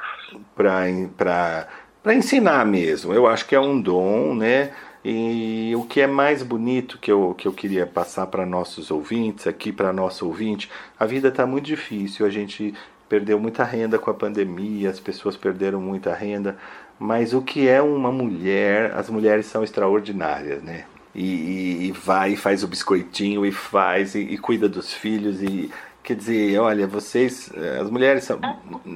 para 2.04 2.14
ensinar 2.14 2.66
mesmo. 2.66 3.14
Eu 3.14 3.28
acho 3.28 3.46
que 3.46 3.56
é 3.56 3.60
um 3.60 3.82
dom, 3.82 4.36
né? 4.36 4.72
E 5.06 5.74
o 5.76 5.84
que 5.84 6.00
é 6.02 6.08
mais 6.08 6.42
bonito 6.44 6.98
que 6.98 7.12
eu, 7.12 7.36
que 7.38 7.46
eu 7.48 7.52
queria 7.54 7.86
passar 7.86 8.28
para 8.28 8.46
nossos 8.46 8.90
ouvintes, 8.90 9.46
aqui 9.48 9.72
para 9.72 9.92
nosso 9.92 10.26
ouvinte, 10.26 10.70
a 10.98 11.06
vida 11.06 11.28
está 11.28 11.46
muito 11.46 11.66
difícil, 11.66 12.26
a 12.26 12.30
gente 12.30 12.74
perdeu 13.10 13.38
muita 13.40 13.64
renda 13.66 14.00
com 14.00 14.10
a 14.10 14.14
pandemia, 14.14 14.90
as 14.90 15.00
pessoas 15.02 15.36
perderam 15.36 15.82
muita 15.82 16.14
renda, 16.14 16.58
mas 16.98 17.34
o 17.34 17.42
que 17.42 17.68
é 17.68 17.82
uma 17.82 18.12
mulher, 18.12 18.94
as 18.96 19.10
mulheres 19.10 19.46
são 19.46 19.64
extraordinárias, 19.64 20.64
né? 20.64 20.86
E, 21.14 21.22
e- 21.26 21.88
e 21.88 21.92
vai 21.92 22.36
faz 22.36 22.64
o 22.64 22.68
biscoitinho 22.68 23.46
e 23.46 23.52
faz 23.52 24.16
e, 24.16 24.20
e 24.20 24.38
cuida 24.38 24.68
dos 24.70 24.94
filhos 24.94 25.44
e 25.44 25.70
quer 26.04 26.16
dizer, 26.16 26.60
olha, 26.60 26.86
vocês, 26.86 27.50
eh, 27.56 27.80
as 27.82 27.90
mulheres 27.90 28.24
são, 28.26 28.40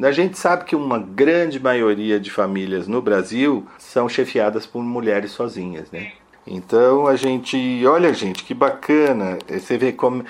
a 0.03 0.11
gente 0.11 0.38
sabe 0.38 0.65
que 0.65 0.75
uma 0.75 0.99
grande 0.99 1.59
maioria 1.59 2.19
de 2.19 2.29
famílias 2.29 2.88
no 2.88 3.01
Brasil 3.01 3.65
são 3.77 4.09
chefiadas 4.09 4.65
por 4.65 4.84
mulheres 4.84 5.31
sozinhas, 5.31 5.89
né? 5.91 6.11
Então 6.45 7.07
a 7.07 7.15
gente, 7.15 7.57
olha 7.85 8.13
gente, 8.13 8.43
que 8.43 8.53
bacana. 8.53 9.38
eh, 9.49 9.59
Você 9.59 9.77
vê 9.77 9.91
como 9.91 10.23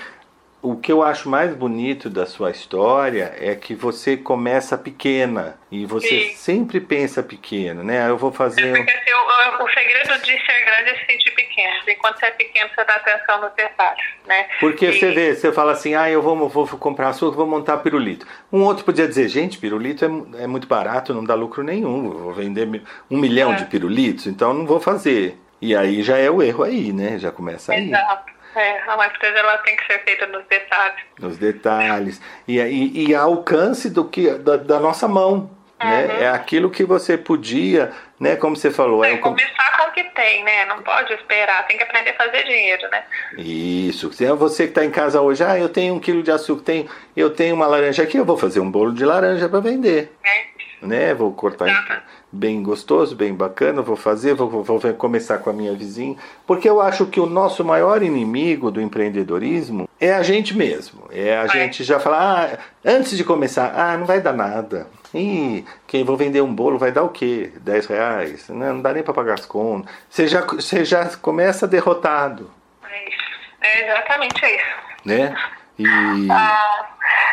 o 0.62 0.76
que 0.76 0.92
eu 0.92 1.04
acho 1.04 1.30
mais 1.30 1.54
bonito 1.56 2.10
da 2.10 2.26
sua 2.26 2.50
história 2.52 3.34
é 3.40 3.56
que 3.56 3.76
você 3.76 4.18
começa 4.18 4.78
pequena 4.78 5.56
e 5.72 5.86
você 5.86 6.30
Sim. 6.30 6.36
sempre 6.36 6.82
pensa 6.82 7.22
pequeno, 7.22 7.84
né? 7.84 8.10
Eu 8.10 8.18
vou 8.18 8.32
fazer 8.32 8.76
Porque 8.76 8.92
assim, 8.92 9.12
o, 9.14 9.64
o 9.64 9.70
segredo 9.72 10.20
de 10.24 10.32
ser 10.32 10.66
grande 10.66 10.90
é 10.90 10.96
se 11.00 11.06
sentir 11.06 11.32
pequeno. 11.36 11.76
E 11.88 11.96
quando 11.96 12.18
você 12.20 12.26
é 12.26 12.32
pequeno, 12.32 12.70
você 12.76 12.84
dá 12.84 12.96
atenção 12.96 13.42
nos 13.42 13.52
detalhes, 13.54 14.04
né? 14.26 14.48
Porque 14.60 14.88
E- 14.88 15.00
você 15.00 15.12
vê, 15.12 15.36
você 15.36 15.52
fala 15.54 15.74
assim, 15.74 15.94
ah, 15.96 16.10
eu 16.10 16.22
vou, 16.22 16.50
vou 16.50 16.68
comprar 16.68 17.10
açúcar, 17.10 17.38
vou 17.38 17.48
montar 17.48 17.78
pirulito. 17.78 18.26
Um 18.52 18.64
outro 18.64 18.84
podia 18.84 19.08
dizer, 19.08 19.28
gente, 19.30 19.60
pirulito 19.60 20.06
é, 20.06 20.44
é 20.44 20.48
muito 20.48 20.68
barato, 20.68 21.14
não 21.14 21.24
dá 21.24 21.36
lucro 21.36 21.64
nenhum, 21.64 22.06
eu 22.12 22.20
vou 22.20 22.34
vender 22.34 22.68
um 23.12 23.18
milhão 23.18 23.54
É. 23.54 23.56
de 23.58 23.66
pirulitos, 23.66 24.26
então 24.28 24.54
não 24.54 24.66
vou 24.66 24.80
fazer. 24.80 25.40
E 25.62 25.76
aí 25.76 26.04
já 26.04 26.18
é 26.18 26.30
o 26.30 26.42
erro 26.42 26.64
aí, 26.64 26.92
né? 26.94 27.18
Já 27.18 27.32
começa 27.32 27.74
aí, 27.74 27.88
Exato. 27.90 28.37
É, 28.60 28.82
a 28.90 29.08
empresa 29.08 29.38
ela 29.38 29.58
tem 29.60 29.76
que 29.76 29.86
ser 29.86 30.04
feita 30.04 30.26
nos 30.28 30.46
detalhes. 30.48 31.04
nos 31.20 31.38
detalhes. 31.38 32.22
E, 32.48 33.08
e 33.10 33.16
a 33.16 33.22
alcance 33.22 33.90
do 33.90 34.06
que, 34.06 34.30
da, 34.32 34.58
da 34.58 34.80
nossa 34.80 35.08
mão. 35.08 35.52
Né? 35.80 36.24
É 36.24 36.28
aquilo 36.30 36.72
que 36.72 36.84
você 36.84 37.16
podia, 37.16 37.92
né? 38.20 38.36
Como 38.36 38.56
você 38.56 38.72
falou, 38.72 39.06
é, 39.06 39.12
É, 39.12 39.14
o 39.14 39.18
com- 39.20 39.30
começar 39.30 39.78
com 39.78 39.92
que 39.92 40.04
tem, 40.06 40.44
né? 40.44 40.66
Não 40.66 40.82
pode 40.82 41.14
esperar, 41.14 41.68
tem 41.68 41.78
que 41.78 41.84
aprender 41.84 42.10
a 42.10 42.14
fazer 42.16 42.44
dinheiro, 42.46 42.90
né? 42.90 43.04
Isso. 43.38 44.12
Se 44.12 44.26
é 44.26 44.34
você 44.34 44.64
que 44.64 44.70
está 44.72 44.84
em 44.84 44.90
casa 44.90 45.22
hoje, 45.22 45.44
ah, 45.44 45.56
eu 45.56 45.70
tenho 45.70 45.94
um 45.94 46.00
quilo 46.00 46.24
de 46.24 46.32
açúcar, 46.32 46.64
tenho, 46.64 46.90
eu 47.16 47.30
tenho 47.30 47.54
uma 47.54 47.68
laranja 47.68 48.02
aqui, 48.02 48.18
eu 48.18 48.26
vou 48.26 48.38
fazer 48.40 48.60
um 48.60 48.72
bolo 48.72 48.92
de 48.92 49.06
laranja 49.06 49.48
para 49.48 49.60
vender. 49.60 50.12
É. 50.26 50.58
Né? 50.82 51.14
Vou 51.14 51.32
cortar 51.32 51.68
bem 52.32 52.62
gostoso, 52.62 53.16
bem 53.16 53.34
bacana, 53.34 53.82
vou 53.82 53.96
fazer, 53.96 54.34
vou, 54.34 54.50
vou, 54.50 54.64
vou 54.64 54.94
começar 54.94 55.38
com 55.40 55.50
a 55.50 55.54
minha 55.54 55.74
vizinha. 55.74 56.16
Porque 56.46 56.70
eu 56.70 56.82
acho 56.82 57.06
que 57.06 57.20
o 57.20 57.26
nosso 57.26 57.64
maior 57.64 58.04
inimigo 58.04 58.70
do 58.70 58.82
empreendedorismo 58.82 59.88
é 60.00 60.14
a 60.14 60.22
gente 60.24 60.56
mesmo. 60.56 61.08
É 61.12 61.38
a 61.38 61.48
gente 61.48 61.84
já 61.84 62.00
falar, 62.00 62.54
ah, 62.54 62.60
antes 62.86 63.18
de 63.18 63.24
começar, 63.24 63.74
ah, 63.76 63.98
não 63.98 64.06
vai 64.06 64.20
dar 64.22 64.34
nada. 64.34 64.88
Ih, 65.14 65.64
quem 65.88 66.04
vou 66.04 66.18
vender 66.18 66.42
um 66.42 66.54
bolo 66.54 66.78
vai 66.78 66.92
dar 66.92 67.04
o 67.04 67.10
quê? 67.10 67.52
10 67.62 67.86
reais? 67.88 68.50
Não, 68.50 68.74
não 68.76 68.82
dá 68.82 68.94
nem 68.94 69.02
para 69.04 69.14
pagar 69.14 69.36
as 69.36 69.46
contas. 69.46 69.90
Você 70.10 70.28
já, 70.28 70.42
você 70.42 70.84
já 70.84 71.06
começa 71.18 71.66
derrotado, 71.68 72.52
É 72.84 73.10
isso. 73.10 73.18
É 73.62 73.86
exatamente 73.86 74.46
isso. 74.46 75.06
né? 75.06 75.36
E 75.80 75.86
Ah, 76.30 76.86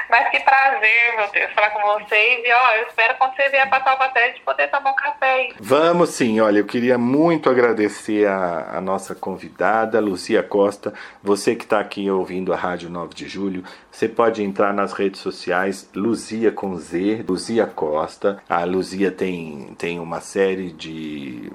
mas 0.09 0.29
que 0.31 0.41
prazer, 0.41 1.17
meu 1.17 1.31
Deus, 1.31 1.53
falar 1.53 1.71
com 1.71 1.99
vocês. 1.99 2.43
E 2.45 2.53
ó, 2.53 2.75
eu 2.77 2.87
espero 2.89 3.15
quando 3.17 3.35
você 3.35 3.49
vier 3.49 3.69
pra 3.69 3.81
Taubaté 3.81 4.31
de 4.31 4.41
poder 4.41 4.69
tomar 4.69 4.93
um 4.93 4.97
café. 4.97 5.49
Vamos 5.61 6.11
sim, 6.11 6.41
olha, 6.41 6.59
eu 6.59 6.67
queria 6.67 6.99
muito 6.99 7.51
agradecer 7.51 8.27
a, 8.27 8.77
a 8.77 8.81
nossa 8.81 9.15
convidada, 9.15 10.01
Lucia 10.01 10.43
Costa. 10.43 10.93
Você 11.23 11.55
que 11.55 11.65
está 11.65 11.81
aqui 11.81 12.11
ouvindo 12.11 12.53
a 12.53 12.57
Rádio 12.57 12.91
9 12.91 13.15
de 13.15 13.29
Julho, 13.29 13.65
você 13.91 14.09
pode 14.09 14.43
entrar 14.43 14.73
nas 14.73 14.93
redes 14.93 15.21
sociais, 15.21 15.89
Luzia 15.95 16.53
com 16.53 16.77
Z, 16.77 17.25
Luzia 17.29 17.67
Costa. 17.67 18.43
A 18.49 18.65
Luzia 18.65 19.11
tem, 19.11 19.75
tem 19.79 20.01
uma 20.01 20.21
série 20.21 20.73
de, 20.73 21.51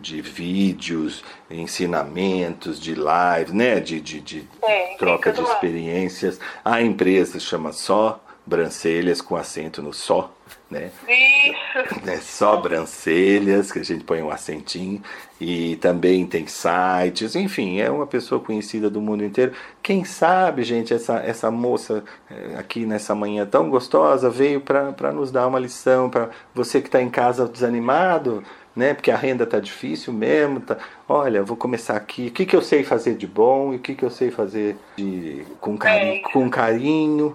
de 0.00 0.20
vídeos, 0.20 1.24
ensinamentos, 1.50 2.80
de 2.80 2.94
lives, 2.94 3.52
né? 3.52 3.80
De, 3.80 4.00
de, 4.00 4.20
de 4.20 4.48
Tem, 4.60 4.96
troca 4.96 5.32
de 5.32 5.42
experiências. 5.42 6.38
A 6.64 6.82
empresa 6.82 7.38
chama 7.38 7.72
Só 7.72 8.20
Brancelhas, 8.46 9.20
com 9.20 9.34
acento 9.34 9.82
no 9.82 9.92
Só, 9.92 10.32
né? 10.70 10.90
Isso. 11.08 11.66
né, 12.06 12.18
sobrancelhas, 12.18 13.72
que 13.72 13.80
a 13.80 13.84
gente 13.84 14.04
põe 14.04 14.22
um 14.22 14.30
acentinho, 14.30 15.02
e 15.40 15.76
também 15.76 16.24
tem 16.24 16.46
sites, 16.46 17.34
enfim, 17.34 17.80
é 17.80 17.90
uma 17.90 18.06
pessoa 18.06 18.40
conhecida 18.40 18.88
do 18.88 19.00
mundo 19.00 19.24
inteiro. 19.24 19.52
Quem 19.82 20.04
sabe, 20.04 20.62
gente, 20.62 20.94
essa, 20.94 21.16
essa 21.18 21.50
moça 21.50 22.04
eh, 22.30 22.54
aqui 22.56 22.86
nessa 22.86 23.14
manhã 23.14 23.44
tão 23.44 23.68
gostosa 23.68 24.30
veio 24.30 24.60
para 24.60 25.12
nos 25.12 25.30
dar 25.32 25.46
uma 25.46 25.58
lição, 25.58 26.08
para 26.08 26.30
você 26.54 26.80
que 26.80 26.88
está 26.88 27.02
em 27.02 27.10
casa 27.10 27.48
desanimado, 27.48 28.44
né, 28.76 28.92
porque 28.92 29.10
a 29.10 29.16
renda 29.16 29.46
tá 29.46 29.58
difícil 29.58 30.12
mesmo, 30.12 30.60
tá, 30.60 30.76
olha, 31.08 31.42
vou 31.42 31.56
começar 31.56 31.96
aqui, 31.96 32.28
o 32.28 32.30
que, 32.30 32.44
que 32.44 32.54
eu 32.54 32.60
sei 32.60 32.84
fazer 32.84 33.16
de 33.16 33.26
bom 33.26 33.72
e 33.72 33.76
o 33.76 33.78
que, 33.78 33.94
que 33.94 34.04
eu 34.04 34.10
sei 34.10 34.30
fazer 34.30 34.76
de, 34.96 35.42
com, 35.60 35.76
cari 35.78 36.20
com 36.32 36.50
carinho, 36.50 37.34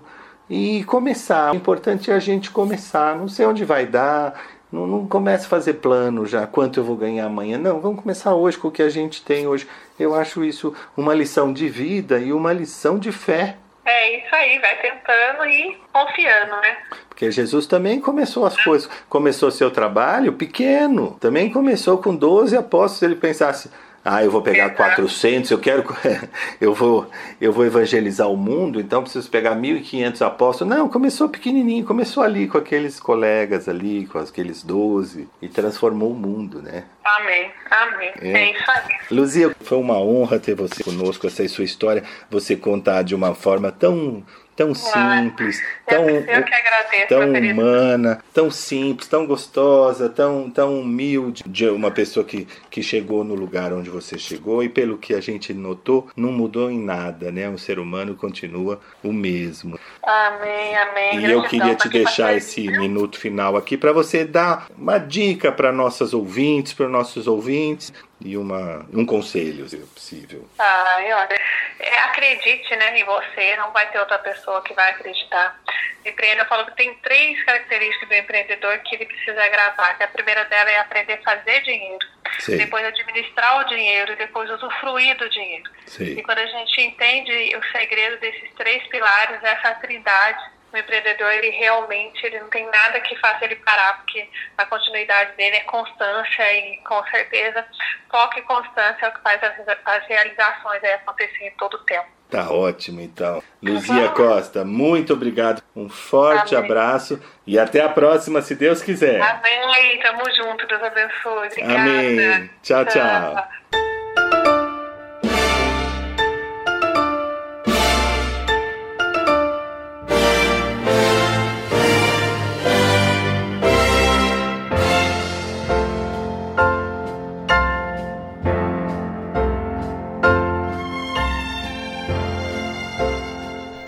e 0.51 0.83
começar. 0.83 1.53
O 1.53 1.55
importante 1.55 2.11
é 2.11 2.13
a 2.13 2.19
gente 2.19 2.51
começar. 2.51 3.15
Não 3.15 3.29
sei 3.29 3.45
onde 3.45 3.63
vai 3.63 3.85
dar. 3.85 4.37
Não, 4.69 4.85
não 4.85 5.07
comece 5.07 5.45
a 5.45 5.49
fazer 5.49 5.75
plano 5.75 6.25
já, 6.25 6.45
quanto 6.45 6.79
eu 6.79 6.83
vou 6.83 6.97
ganhar 6.97 7.25
amanhã. 7.25 7.57
Não, 7.57 7.79
vamos 7.79 8.01
começar 8.01 8.35
hoje 8.35 8.57
com 8.57 8.67
o 8.67 8.71
que 8.71 8.81
a 8.81 8.89
gente 8.89 9.23
tem 9.23 9.47
hoje. 9.47 9.65
Eu 9.97 10.13
acho 10.13 10.43
isso 10.43 10.73
uma 10.95 11.13
lição 11.13 11.53
de 11.53 11.69
vida 11.69 12.19
e 12.19 12.33
uma 12.33 12.51
lição 12.51 12.99
de 12.99 13.13
fé. 13.13 13.55
É 13.83 14.17
isso 14.17 14.35
aí, 14.35 14.59
vai 14.59 14.79
tentando 14.79 15.45
e 15.45 15.77
confiando, 15.91 16.55
né? 16.61 16.77
Porque 17.09 17.31
Jesus 17.31 17.65
também 17.65 17.99
começou 17.99 18.45
as 18.45 18.55
coisas. 18.63 18.89
Começou 19.09 19.49
seu 19.51 19.71
trabalho 19.71 20.33
pequeno. 20.33 21.17
Também 21.19 21.51
começou 21.51 21.97
com 21.97 22.15
12 22.15 22.55
apóstolos. 22.55 23.01
Ele 23.01 23.15
pensasse. 23.15 23.69
Ah, 24.03 24.23
eu 24.23 24.31
vou 24.31 24.41
pegar 24.41 24.65
Exato. 24.65 24.77
400, 24.77 25.51
eu 25.51 25.59
quero, 25.59 25.83
eu 26.59 26.73
vou, 26.73 27.07
eu 27.39 27.53
vou 27.53 27.63
evangelizar 27.63 28.27
o 28.27 28.35
mundo, 28.35 28.79
então 28.81 29.03
preciso 29.03 29.29
pegar 29.29 29.55
1.500 29.55 30.25
apóstolos. 30.25 30.75
Não, 30.75 30.89
começou 30.89 31.29
pequenininho, 31.29 31.85
começou 31.85 32.23
ali 32.23 32.47
com 32.47 32.57
aqueles 32.57 32.99
colegas 32.99 33.69
ali, 33.69 34.07
com 34.07 34.17
aqueles 34.17 34.63
12 34.63 35.29
e 35.39 35.47
transformou 35.47 36.11
o 36.11 36.15
mundo, 36.15 36.63
né? 36.63 36.85
Amém, 37.03 37.51
amém. 37.69 38.11
É. 38.21 38.31
É, 38.31 38.51
isso 38.51 38.71
aí. 38.71 38.97
Luzia, 39.09 39.55
foi 39.61 39.77
uma 39.77 39.99
honra 39.99 40.39
ter 40.39 40.55
você 40.55 40.83
conosco, 40.83 41.27
essa 41.27 41.43
é 41.43 41.47
sua 41.47 41.63
história, 41.63 42.03
você 42.29 42.55
contar 42.55 43.03
de 43.03 43.15
uma 43.15 43.33
forma 43.33 43.71
tão, 43.71 44.23
tão 44.55 44.75
simples, 44.75 45.63
tão, 45.87 46.07
eu 46.07 46.37
agradeço, 46.37 47.07
tão 47.09 47.33
humana, 47.33 48.23
tão 48.33 48.51
simples, 48.51 49.07
tão 49.07 49.25
gostosa, 49.25 50.07
tão, 50.09 50.49
tão 50.49 50.79
humilde, 50.79 51.43
de 51.45 51.67
uma 51.67 51.89
pessoa 51.89 52.25
que, 52.25 52.47
que 52.69 52.83
chegou 52.83 53.23
no 53.23 53.33
lugar 53.33 53.73
onde 53.73 53.89
você 53.89 54.17
chegou 54.17 54.63
e 54.63 54.69
pelo 54.69 54.97
que 54.97 55.13
a 55.13 55.21
gente 55.21 55.53
notou, 55.53 56.07
não 56.15 56.31
mudou 56.31 56.69
em 56.69 56.79
nada, 56.79 57.31
né? 57.31 57.49
O 57.49 57.57
ser 57.57 57.79
humano 57.79 58.15
continua 58.15 58.79
o 59.03 59.11
mesmo. 59.11 59.79
Amém, 60.03 60.77
amém. 60.77 61.19
E 61.19 61.31
eu 61.31 61.41
Gratidão 61.41 61.43
queria 61.43 61.75
te 61.75 61.89
deixar 61.89 62.35
esse 62.35 62.61
minuto 62.67 63.17
final 63.17 63.55
aqui 63.55 63.77
para 63.77 63.91
você 63.91 64.25
dar 64.25 64.67
uma 64.77 64.97
dica 64.97 65.51
para 65.51 65.71
nossas 65.71 66.13
ouvintes, 66.13 66.73
para 66.73 66.87
nossos 66.91 67.27
ouvintes 67.27 67.93
e 68.19 68.37
uma, 68.37 68.85
um 68.93 69.05
conselho, 69.05 69.67
se 69.67 69.77
possível. 69.77 70.47
Ai, 70.59 71.13
olha, 71.13 71.39
é, 71.79 71.99
acredite 71.99 72.75
né, 72.75 72.99
em 72.99 73.03
você, 73.05 73.55
não 73.57 73.71
vai 73.71 73.89
ter 73.91 73.99
outra 73.99 74.19
pessoa 74.19 74.61
que 74.61 74.73
vai 74.73 74.91
acreditar. 74.91 75.59
Empreendedor 76.05 76.47
falou 76.47 76.65
que 76.65 76.75
tem 76.75 76.93
três 76.95 77.43
características 77.43 78.09
do 78.09 78.15
empreendedor 78.15 78.77
que 78.79 78.95
ele 78.95 79.05
precisa 79.05 79.47
gravar. 79.49 79.95
Que 79.97 80.03
a 80.03 80.07
primeira 80.07 80.45
dela 80.45 80.69
é 80.69 80.79
aprender 80.79 81.13
a 81.13 81.21
fazer 81.21 81.61
dinheiro, 81.61 82.05
Sei. 82.39 82.57
depois 82.57 82.83
administrar 82.85 83.61
o 83.61 83.69
dinheiro 83.69 84.13
e 84.13 84.15
depois 84.15 84.49
usufruir 84.49 85.15
do 85.17 85.29
dinheiro. 85.29 85.69
Sei. 85.85 86.13
E 86.13 86.23
quando 86.23 86.39
a 86.39 86.45
gente 86.45 86.81
entende 86.81 87.55
o 87.55 87.71
segredo 87.71 88.19
desses 88.19 88.51
três 88.55 88.85
pilares, 88.87 89.43
essa 89.43 89.75
trindade, 89.75 90.43
o 90.73 90.77
empreendedor 90.77 91.31
ele 91.31 91.49
realmente 91.49 92.25
ele 92.25 92.39
não 92.39 92.49
tem 92.49 92.65
nada 92.69 92.99
que 93.01 93.15
faça 93.17 93.43
ele 93.45 93.55
parar, 93.57 93.97
porque 93.97 94.27
a 94.57 94.65
continuidade 94.65 95.35
dele 95.35 95.57
é 95.57 95.63
constância 95.63 96.53
e 96.53 96.77
com 96.77 97.03
certeza 97.07 97.65
foco 98.09 98.39
e 98.39 98.41
constância 98.43 99.05
é 99.05 99.09
o 99.09 99.13
que 99.13 99.21
faz 99.21 99.41
as, 99.43 99.77
as 99.85 100.07
realizações 100.07 100.83
aí 100.83 100.93
acontecerem 100.93 101.47
em 101.47 101.51
todo 101.51 101.75
o 101.75 101.83
tempo. 101.85 102.07
Tá 102.29 102.49
ótimo, 102.49 103.01
então. 103.01 103.43
Luzia 103.61 104.07
Costa, 104.09 104.63
muito 104.63 105.11
obrigado. 105.11 105.61
Um 105.75 105.89
forte 105.89 106.55
Amém. 106.55 106.65
abraço 106.71 107.21
e 107.45 107.59
até 107.59 107.81
a 107.81 107.89
próxima, 107.89 108.41
se 108.41 108.55
Deus 108.55 108.81
quiser. 108.81 109.21
Amém, 109.21 109.99
tamo 109.99 110.23
junto, 110.33 110.65
Deus 110.65 110.81
abençoe. 110.81 111.47
Obrigada. 111.47 111.73
Amém. 111.73 112.49
Tchau, 112.63 112.85
tchau. 112.85 113.90